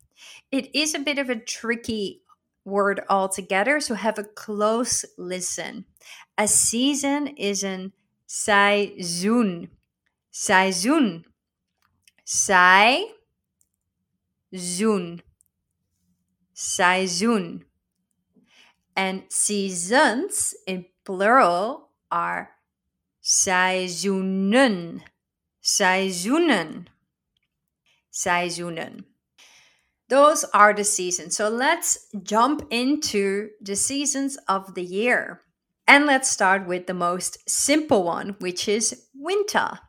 It 0.51 0.73
is 0.75 0.95
a 0.95 0.99
bit 0.99 1.19
of 1.19 1.29
a 1.29 1.35
tricky 1.35 2.21
word 2.65 3.01
altogether, 3.09 3.79
so 3.79 3.93
have 3.95 4.17
a 4.17 4.23
close 4.23 5.05
listen. 5.17 5.85
A 6.37 6.47
season 6.47 7.27
is 7.27 7.63
an 7.63 7.93
seizoen. 8.27 9.69
Seizoen. 10.31 11.25
Seizoen. 12.25 12.81
Seizoen. 16.55 17.65
And 18.95 19.23
seasons 19.29 20.55
in 20.65 20.85
plural 21.03 21.89
are 22.11 22.49
seizoenen. 23.23 25.01
Seizoenen. 25.63 26.87
Seizoenen. 28.11 29.05
Those 30.09 30.43
are 30.53 30.73
the 30.73 30.83
seasons. 30.83 31.37
So 31.37 31.49
let's 31.49 32.07
jump 32.21 32.67
into 32.69 33.49
the 33.61 33.75
seasons 33.75 34.37
of 34.47 34.75
the 34.75 34.83
year. 34.83 35.41
And 35.87 36.05
let's 36.05 36.29
start 36.29 36.67
with 36.67 36.87
the 36.87 36.93
most 36.93 37.49
simple 37.49 38.03
one, 38.03 38.35
which 38.39 38.67
is 38.67 39.07
winter. 39.15 39.79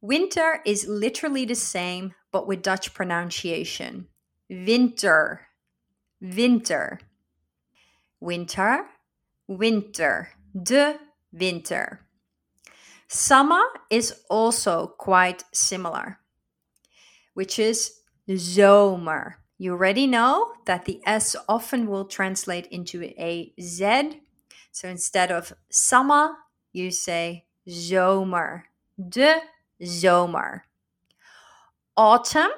Winter 0.00 0.60
is 0.64 0.86
literally 0.86 1.44
the 1.44 1.54
same, 1.54 2.14
but 2.32 2.46
with 2.46 2.62
Dutch 2.62 2.92
pronunciation. 2.92 4.08
Winter. 4.50 5.48
Winter. 6.20 7.00
Winter. 8.20 8.86
Winter. 9.48 10.32
De 10.60 10.98
winter. 11.32 12.05
Summer 13.08 13.62
is 13.88 14.14
also 14.28 14.88
quite 14.98 15.44
similar, 15.52 16.18
which 17.34 17.58
is 17.58 18.00
zomer. 18.28 19.34
You 19.58 19.72
already 19.72 20.06
know 20.06 20.52
that 20.66 20.84
the 20.84 21.00
S 21.06 21.36
often 21.48 21.86
will 21.86 22.04
translate 22.04 22.66
into 22.66 23.02
a 23.02 23.52
Z. 23.60 24.20
So 24.72 24.88
instead 24.88 25.30
of 25.30 25.52
summer, 25.70 26.34
you 26.72 26.90
say 26.90 27.46
zomer. 27.68 28.62
De 29.08 29.40
zomer. 29.82 30.62
Autumn 31.96 32.50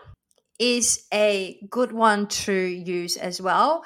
is 0.58 1.06
a 1.12 1.60
good 1.70 1.92
one 1.92 2.26
to 2.26 2.52
use 2.52 3.16
as 3.16 3.40
well. 3.40 3.84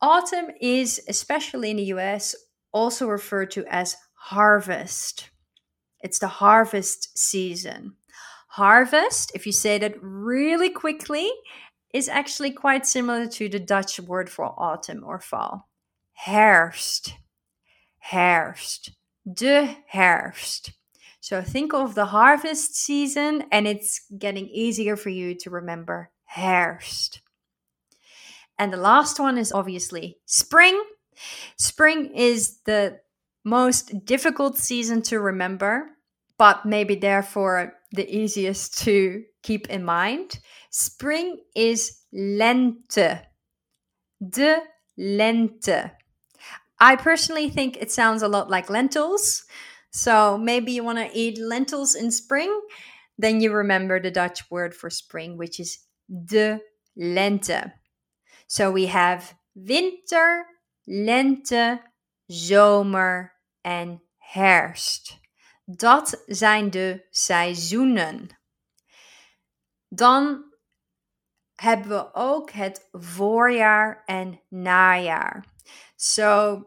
Autumn 0.00 0.50
is, 0.60 1.00
especially 1.08 1.70
in 1.70 1.76
the 1.76 1.92
US, 1.94 2.34
also 2.72 3.06
referred 3.06 3.50
to 3.52 3.64
as 3.66 3.96
harvest. 4.14 5.30
It's 6.00 6.18
the 6.18 6.28
harvest 6.28 7.18
season. 7.18 7.94
Harvest, 8.48 9.32
if 9.34 9.46
you 9.46 9.52
say 9.52 9.78
that 9.78 9.94
really 10.00 10.70
quickly, 10.70 11.30
is 11.92 12.08
actually 12.08 12.50
quite 12.50 12.86
similar 12.86 13.26
to 13.26 13.48
the 13.48 13.58
Dutch 13.58 13.98
word 14.00 14.30
for 14.30 14.54
autumn 14.58 15.02
or 15.04 15.20
fall. 15.20 15.68
Herfst. 16.12 17.14
Herfst. 17.98 18.90
De 19.30 19.76
herfst. 19.88 20.72
So 21.20 21.42
think 21.42 21.74
of 21.74 21.94
the 21.94 22.06
harvest 22.06 22.74
season 22.74 23.44
and 23.52 23.68
it's 23.68 24.00
getting 24.16 24.48
easier 24.48 24.96
for 24.96 25.10
you 25.10 25.34
to 25.36 25.50
remember 25.50 26.10
herfst. 26.24 27.20
And 28.58 28.72
the 28.72 28.78
last 28.78 29.20
one 29.20 29.36
is 29.38 29.52
obviously 29.52 30.18
spring. 30.24 30.82
Spring 31.56 32.14
is 32.14 32.60
the 32.64 33.00
most 33.44 34.04
difficult 34.04 34.58
season 34.58 35.02
to 35.02 35.20
remember, 35.20 35.90
but 36.38 36.66
maybe 36.66 36.94
therefore 36.94 37.74
the 37.92 38.08
easiest 38.08 38.78
to 38.78 39.24
keep 39.42 39.68
in 39.68 39.84
mind. 39.84 40.38
Spring 40.70 41.38
is 41.54 42.02
lente. 42.12 43.22
De 44.20 44.58
lente. 44.98 45.90
I 46.80 46.96
personally 46.96 47.48
think 47.50 47.76
it 47.76 47.90
sounds 47.90 48.22
a 48.22 48.28
lot 48.28 48.50
like 48.50 48.70
lentils. 48.70 49.44
So 49.90 50.36
maybe 50.38 50.72
you 50.72 50.84
want 50.84 50.98
to 50.98 51.10
eat 51.12 51.38
lentils 51.38 51.94
in 51.94 52.10
spring, 52.10 52.60
then 53.16 53.40
you 53.40 53.52
remember 53.52 54.00
the 54.00 54.10
Dutch 54.10 54.50
word 54.50 54.74
for 54.74 54.90
spring, 54.90 55.36
which 55.36 55.58
is 55.58 55.78
de 56.24 56.60
lente. 56.96 57.72
So 58.46 58.70
we 58.70 58.86
have 58.86 59.34
winter, 59.54 60.44
lente, 60.88 61.80
zomer 62.28 63.40
en 63.60 64.02
herfst. 64.18 65.20
Dat 65.64 66.22
zijn 66.26 66.70
de 66.70 67.06
seizoenen. 67.10 68.28
Dan 69.88 70.44
hebben 71.54 71.88
we 71.88 72.14
ook 72.14 72.50
het 72.50 72.88
voorjaar 72.92 74.02
en 74.04 74.40
najaar. 74.48 75.44
So 75.96 76.62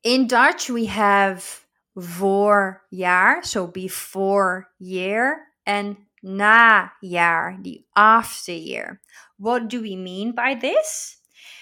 in 0.00 0.26
Dutch 0.26 0.66
we 0.66 0.88
have 0.88 1.66
voorjaar, 1.94 3.44
so 3.44 3.66
before 3.66 4.68
year, 4.78 5.54
and 5.64 5.96
najaar, 6.22 7.62
the 7.62 7.84
after 7.92 8.54
year. 8.54 9.00
What 9.36 9.70
do 9.70 9.80
we 9.80 9.96
mean 9.96 10.34
by 10.34 10.56
this? 10.56 11.18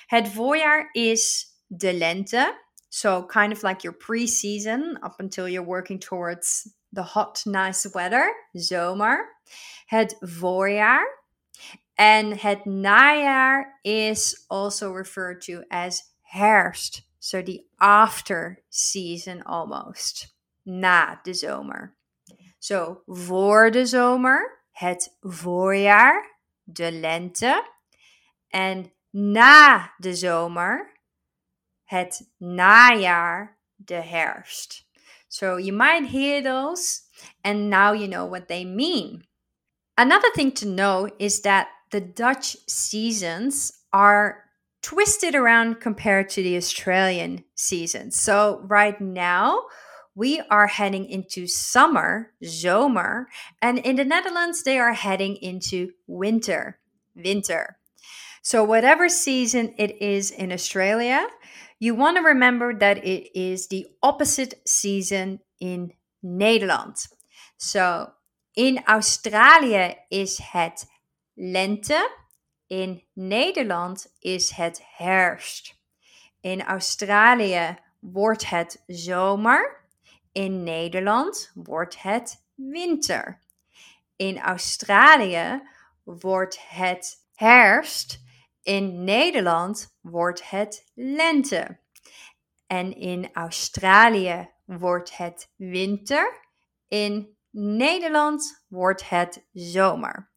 Het 0.07 0.28
voorjaar 0.28 0.89
is 0.93 1.47
de 1.66 1.93
lente, 1.93 2.67
so, 2.91 3.22
kind 3.22 3.53
of 3.53 3.62
like 3.62 3.84
your 3.84 3.93
pre 3.93 4.26
season 4.26 4.99
up 5.03 5.20
until 5.20 5.49
you're 5.49 5.62
working 5.62 5.99
towards 5.99 6.72
the 6.93 7.03
hot, 7.03 7.43
nice 7.47 7.86
weather, 7.95 8.32
zomer. 8.57 9.18
Het 9.86 10.16
voorjaar. 10.20 11.05
And 11.97 12.41
het 12.41 12.64
najaar 12.64 13.80
is 13.82 14.45
also 14.49 14.93
referred 14.93 15.41
to 15.43 15.64
as 15.70 16.03
herfst. 16.22 17.03
So, 17.18 17.43
the 17.43 17.64
after 17.78 18.62
season 18.68 19.43
almost. 19.43 20.34
Na 20.64 21.20
de 21.22 21.34
zomer. 21.34 21.95
So, 22.59 23.03
voor 23.07 23.70
de 23.70 23.86
zomer, 23.86 24.64
het 24.72 25.16
voorjaar, 25.20 26.39
de 26.64 26.93
lente. 26.93 27.70
En 28.49 28.93
na 29.11 29.95
de 29.97 30.14
zomer, 30.14 30.97
het 31.89 32.22
najaar, 32.39 33.57
de 33.76 34.03
herfst. 34.03 34.84
So 35.28 35.57
you 35.57 35.72
might 35.72 36.11
hear 36.11 36.43
those 36.43 37.03
and 37.43 37.70
now 37.70 37.93
you 37.93 38.07
know 38.07 38.26
what 38.26 38.49
they 38.49 38.64
mean. 38.64 39.24
Another 39.97 40.30
thing 40.34 40.53
to 40.53 40.66
know 40.66 41.09
is 41.18 41.41
that 41.41 41.68
the 41.91 42.01
Dutch 42.01 42.57
seasons 42.66 43.72
are 43.93 44.45
twisted 44.82 45.34
around 45.34 45.80
compared 45.80 46.28
to 46.30 46.43
the 46.43 46.57
Australian 46.57 47.45
seasons. 47.55 48.20
So 48.20 48.61
right 48.64 49.01
now, 49.01 49.62
we 50.14 50.43
are 50.51 50.66
heading 50.66 51.07
into 51.07 51.47
summer, 51.47 52.32
zomer, 52.45 53.26
and 53.62 53.78
in 53.78 53.97
the 53.97 54.05
Netherlands, 54.05 54.62
they 54.62 54.78
are 54.78 54.93
heading 54.93 55.36
into 55.36 55.93
winter, 56.07 56.78
winter. 57.14 57.78
So, 58.43 58.64
whatever 58.64 59.09
season 59.09 59.74
it 59.78 60.01
is 60.01 60.30
in 60.30 60.53
Australia, 60.53 61.26
you 61.79 61.95
want 61.95 62.16
to 62.16 62.22
remember 62.22 62.74
that 62.74 62.99
it 63.05 63.31
is 63.39 63.68
the 63.68 63.87
opposite 64.03 64.55
season 64.66 65.41
in 65.61 65.93
Nederland. 66.24 67.09
So 67.57 68.12
in 68.55 68.83
Australië 68.87 69.95
is 70.11 70.39
het 70.39 70.87
lente 71.37 72.09
In 72.68 73.03
Nederland 73.12 74.14
is 74.18 74.51
het 74.51 74.83
herfst. 74.97 75.74
In 76.41 76.62
Australië 76.62 77.79
wordt 77.99 78.49
het 78.49 78.83
zomer. 78.87 79.85
In 80.33 80.62
Nederland 80.62 81.51
wordt 81.55 82.03
het 82.03 82.45
winter. 82.55 83.43
In 84.16 84.39
Australië 84.39 85.62
wordt 86.03 86.68
het 86.68 87.26
herfst. 87.35 88.22
In 88.68 89.04
Nederland 89.04 89.98
wordt 90.00 90.50
het 90.50 90.90
lente. 90.94 91.78
En 92.66 92.96
in 92.96 93.30
Australië 93.32 94.50
wordt 94.64 95.16
het 95.16 95.50
winter. 95.56 96.40
In 96.88 97.36
Nederland 97.50 98.64
wordt 98.66 99.08
het 99.08 99.46
zomer. 99.52 100.30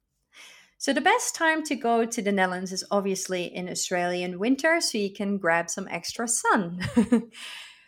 So 0.78 0.94
the 0.94 1.02
best 1.02 1.36
time 1.36 1.62
to 1.62 1.76
go 1.76 2.08
to 2.08 2.22
the 2.22 2.32
Netherlands 2.32 2.72
is 2.72 2.88
obviously 2.88 3.44
in 3.54 3.68
Australian 3.68 4.40
winter, 4.40 4.82
so 4.82 4.98
you 4.98 5.12
can 5.12 5.38
grab 5.38 5.70
some 5.70 5.90
extra 5.90 6.28
sun. 6.28 6.80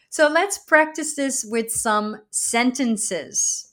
so 0.10 0.30
let's 0.30 0.64
practice 0.66 1.14
this 1.16 1.46
with 1.50 1.72
some 1.72 2.22
sentences. 2.30 3.72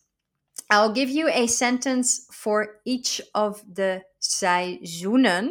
I'll 0.68 0.92
give 0.92 1.10
you 1.10 1.28
a 1.28 1.46
sentence 1.46 2.26
for 2.32 2.80
each 2.84 3.20
of 3.34 3.60
the 3.74 4.02
seizoenen. 4.20 5.50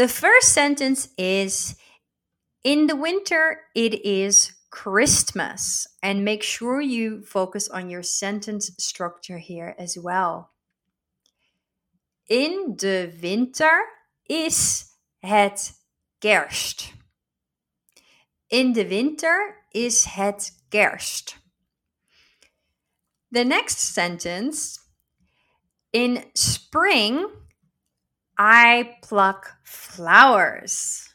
The 0.00 0.08
first 0.08 0.54
sentence 0.54 1.10
is 1.18 1.76
In 2.64 2.86
the 2.86 2.96
winter, 2.96 3.60
it 3.74 4.02
is 4.02 4.50
Christmas. 4.70 5.86
And 6.02 6.24
make 6.24 6.42
sure 6.42 6.80
you 6.80 7.22
focus 7.22 7.68
on 7.68 7.90
your 7.90 8.02
sentence 8.02 8.70
structure 8.78 9.36
here 9.36 9.74
as 9.78 9.98
well. 9.98 10.52
In 12.30 12.76
de 12.76 13.12
winter 13.20 13.78
is 14.26 14.90
het 15.22 15.74
kerst. 16.18 16.94
In 18.48 18.72
de 18.72 18.88
winter 18.88 19.66
is 19.74 20.04
het 20.04 20.50
kerst. 20.70 21.36
The 23.30 23.44
next 23.44 23.78
sentence 23.80 24.78
In 25.92 26.24
spring, 26.34 27.26
I 28.42 28.96
pluck 29.02 29.52
flowers. 29.62 31.14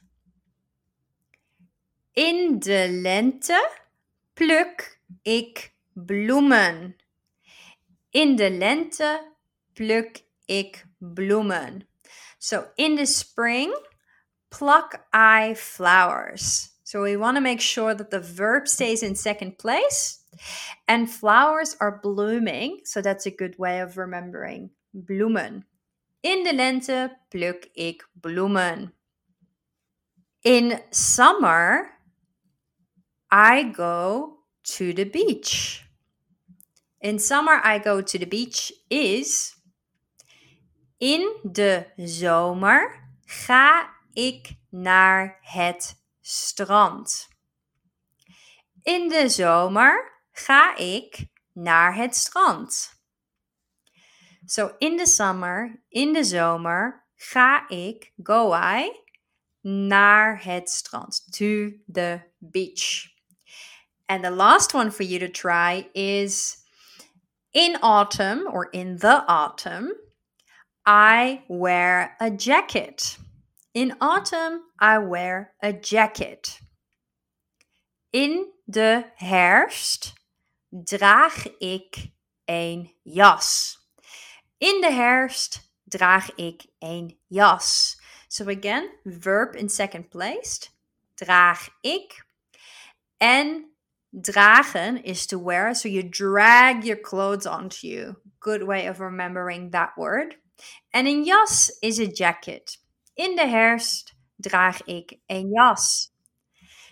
In 2.14 2.60
de 2.60 2.88
lente 2.88 3.70
pluk 4.36 5.00
ik 5.24 5.74
bloemen. 5.94 6.96
In 8.12 8.36
de 8.36 8.52
lente 8.52 9.32
pluk 9.74 10.24
ik 10.46 10.86
bloemen. 10.98 11.88
So 12.38 12.68
in 12.76 12.96
the 12.96 13.06
spring, 13.06 13.74
pluck 14.50 15.08
I 15.12 15.56
flowers. 15.56 16.70
So 16.84 17.02
we 17.02 17.18
want 17.18 17.38
to 17.38 17.42
make 17.42 17.62
sure 17.62 17.96
that 17.96 18.12
the 18.12 18.22
verb 18.22 18.68
stays 18.68 19.02
in 19.02 19.16
second 19.16 19.58
place 19.58 20.20
and 20.88 21.10
flowers 21.10 21.76
are 21.80 22.00
blooming. 22.02 22.82
So 22.84 23.02
that's 23.02 23.26
a 23.26 23.32
good 23.32 23.58
way 23.58 23.82
of 23.82 23.98
remembering 23.98 24.70
bloemen. 24.94 25.66
In 26.26 26.44
de 26.44 26.56
lente 26.56 27.20
pluk 27.30 27.70
ik 27.74 28.10
bloemen. 28.14 28.94
In 30.40 30.82
summer, 30.90 32.00
I 33.34 33.74
go 33.74 34.28
to 34.62 34.94
the 34.94 35.10
beach. 35.10 35.84
In 36.98 37.20
summer, 37.20 37.62
I 37.76 37.80
go 37.84 38.02
to 38.02 38.18
the 38.18 38.28
beach 38.28 38.72
is. 38.88 39.56
In 40.98 41.40
de 41.44 41.92
zomer 41.96 43.10
ga 43.26 43.96
ik 44.14 44.56
naar 44.70 45.40
het 45.42 46.06
strand. 46.22 47.28
In 48.82 49.08
de 49.10 49.30
zomer 49.30 50.22
ga 50.32 50.76
ik 50.78 51.28
naar 51.54 51.96
het 51.96 52.16
strand. 52.16 52.95
So 54.48 54.76
in 54.80 54.98
the 54.98 55.08
summer, 55.08 55.80
in 55.92 56.14
de 56.14 56.24
zomer 56.24 57.04
ga 57.16 57.68
ik, 57.70 58.12
go 58.24 58.54
I, 58.54 58.92
naar 59.62 60.44
het 60.44 60.70
strand, 60.70 61.32
to 61.32 61.72
the 61.92 62.22
beach. 62.40 63.08
And 64.08 64.24
the 64.24 64.32
last 64.32 64.74
one 64.74 64.92
for 64.92 65.04
you 65.04 65.20
to 65.20 65.30
try 65.30 65.90
is 65.94 66.58
in 67.54 67.76
autumn 67.82 68.46
or 68.48 68.70
in 68.72 68.98
the 68.98 69.24
autumn, 69.28 69.94
I 70.86 71.44
wear 71.48 72.16
a 72.20 72.30
jacket. 72.30 73.18
In 73.74 73.96
autumn, 74.00 74.62
I 74.80 75.00
wear 75.00 75.56
a 75.64 75.74
jacket. 75.74 76.60
In 78.12 78.54
de 78.66 79.04
herfst 79.16 80.14
draag 80.70 81.58
ik 81.58 82.12
een 82.46 82.96
jas. 83.04 83.85
In 84.58 84.82
de 84.82 84.92
herfst 84.92 85.74
draag 85.84 86.36
ik 86.36 86.66
een 86.80 87.20
jas. 87.28 87.98
So 88.28 88.50
again, 88.50 88.90
verb 89.04 89.56
in 89.56 89.70
second 89.70 90.10
place. 90.10 90.68
Draag 91.14 91.70
ik. 91.82 92.26
En 93.18 93.76
dragen 94.10 95.04
is 95.04 95.26
to 95.26 95.44
wear. 95.44 95.76
So 95.76 95.88
you 95.88 96.10
drag 96.10 96.84
your 96.84 97.02
clothes 97.02 97.46
onto 97.46 97.88
you. 97.88 98.16
Good 98.40 98.64
way 98.64 98.90
of 98.90 99.00
remembering 99.00 99.72
that 99.72 99.92
word. 99.96 100.38
En 100.90 101.06
een 101.06 101.24
jas 101.24 101.78
is 101.80 102.00
a 102.00 102.10
jacket. 102.12 102.84
In 103.14 103.36
de 103.36 103.48
herfst 103.48 104.16
draag 104.36 104.84
ik 104.84 105.18
een 105.26 105.50
jas. 105.50 106.14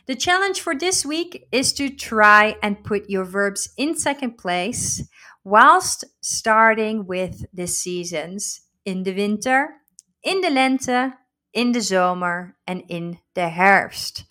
The 0.06 0.16
challenge 0.16 0.62
for 0.62 0.78
this 0.78 1.06
week 1.06 1.46
is 1.50 1.74
to 1.74 1.88
try 1.96 2.58
and 2.60 2.82
put 2.82 3.10
your 3.10 3.26
verbs 3.26 3.72
in 3.76 3.96
second 3.96 4.36
place 4.36 5.08
whilst 5.44 6.06
starting 6.22 7.06
with 7.06 7.46
the 7.54 7.68
seasons 7.68 8.62
in 8.86 9.04
the 9.04 9.14
winter, 9.14 9.82
in 10.24 10.42
the 10.42 10.50
lente, 10.50 11.14
in 11.54 11.72
the 11.72 11.80
zomer, 11.80 12.54
and 12.68 12.84
in 12.88 13.20
the 13.36 13.50
herfst. 13.50 14.26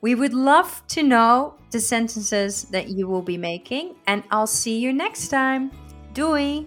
We 0.00 0.14
would 0.14 0.34
love 0.34 0.82
to 0.88 1.02
know 1.02 1.56
the 1.70 1.80
sentences 1.80 2.64
that 2.70 2.88
you 2.88 3.08
will 3.08 3.22
be 3.22 3.36
making, 3.36 3.96
and 4.06 4.22
I'll 4.30 4.46
see 4.46 4.78
you 4.78 4.92
next 4.92 5.28
time. 5.28 5.70
Doei! 6.14 6.66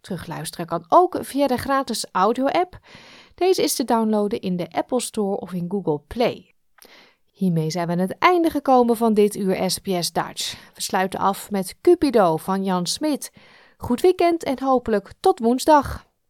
Terugluisteren 0.00 0.66
kan 0.66 0.84
ook 0.88 1.18
via 1.20 1.46
de 1.46 1.56
gratis 1.56 2.06
audio-app. 2.12 2.78
Deze 3.34 3.62
is 3.62 3.74
te 3.74 3.84
downloaden 3.84 4.40
in 4.40 4.56
de 4.56 4.70
Apple 4.70 5.00
Store 5.00 5.36
of 5.36 5.52
in 5.52 5.66
Google 5.68 6.00
Play. 6.06 6.54
Hiermee 7.38 7.70
zijn 7.70 7.86
we 7.86 7.92
aan 7.92 7.98
het 7.98 8.18
einde 8.18 8.50
gekomen 8.50 8.96
van 8.96 9.14
dit 9.14 9.36
uur 9.36 9.70
SBS 9.70 10.12
Dutch. 10.12 10.56
We 10.74 10.82
sluiten 10.82 11.20
af 11.20 11.50
met 11.50 11.74
Cupido 11.80 12.36
van 12.36 12.64
Jan 12.64 12.86
Smit. 12.86 13.32
Goed 13.76 14.00
weekend 14.00 14.44
en 14.44 14.62
hopelijk 14.62 15.12
tot 15.20 15.38
woensdag. 15.38 16.07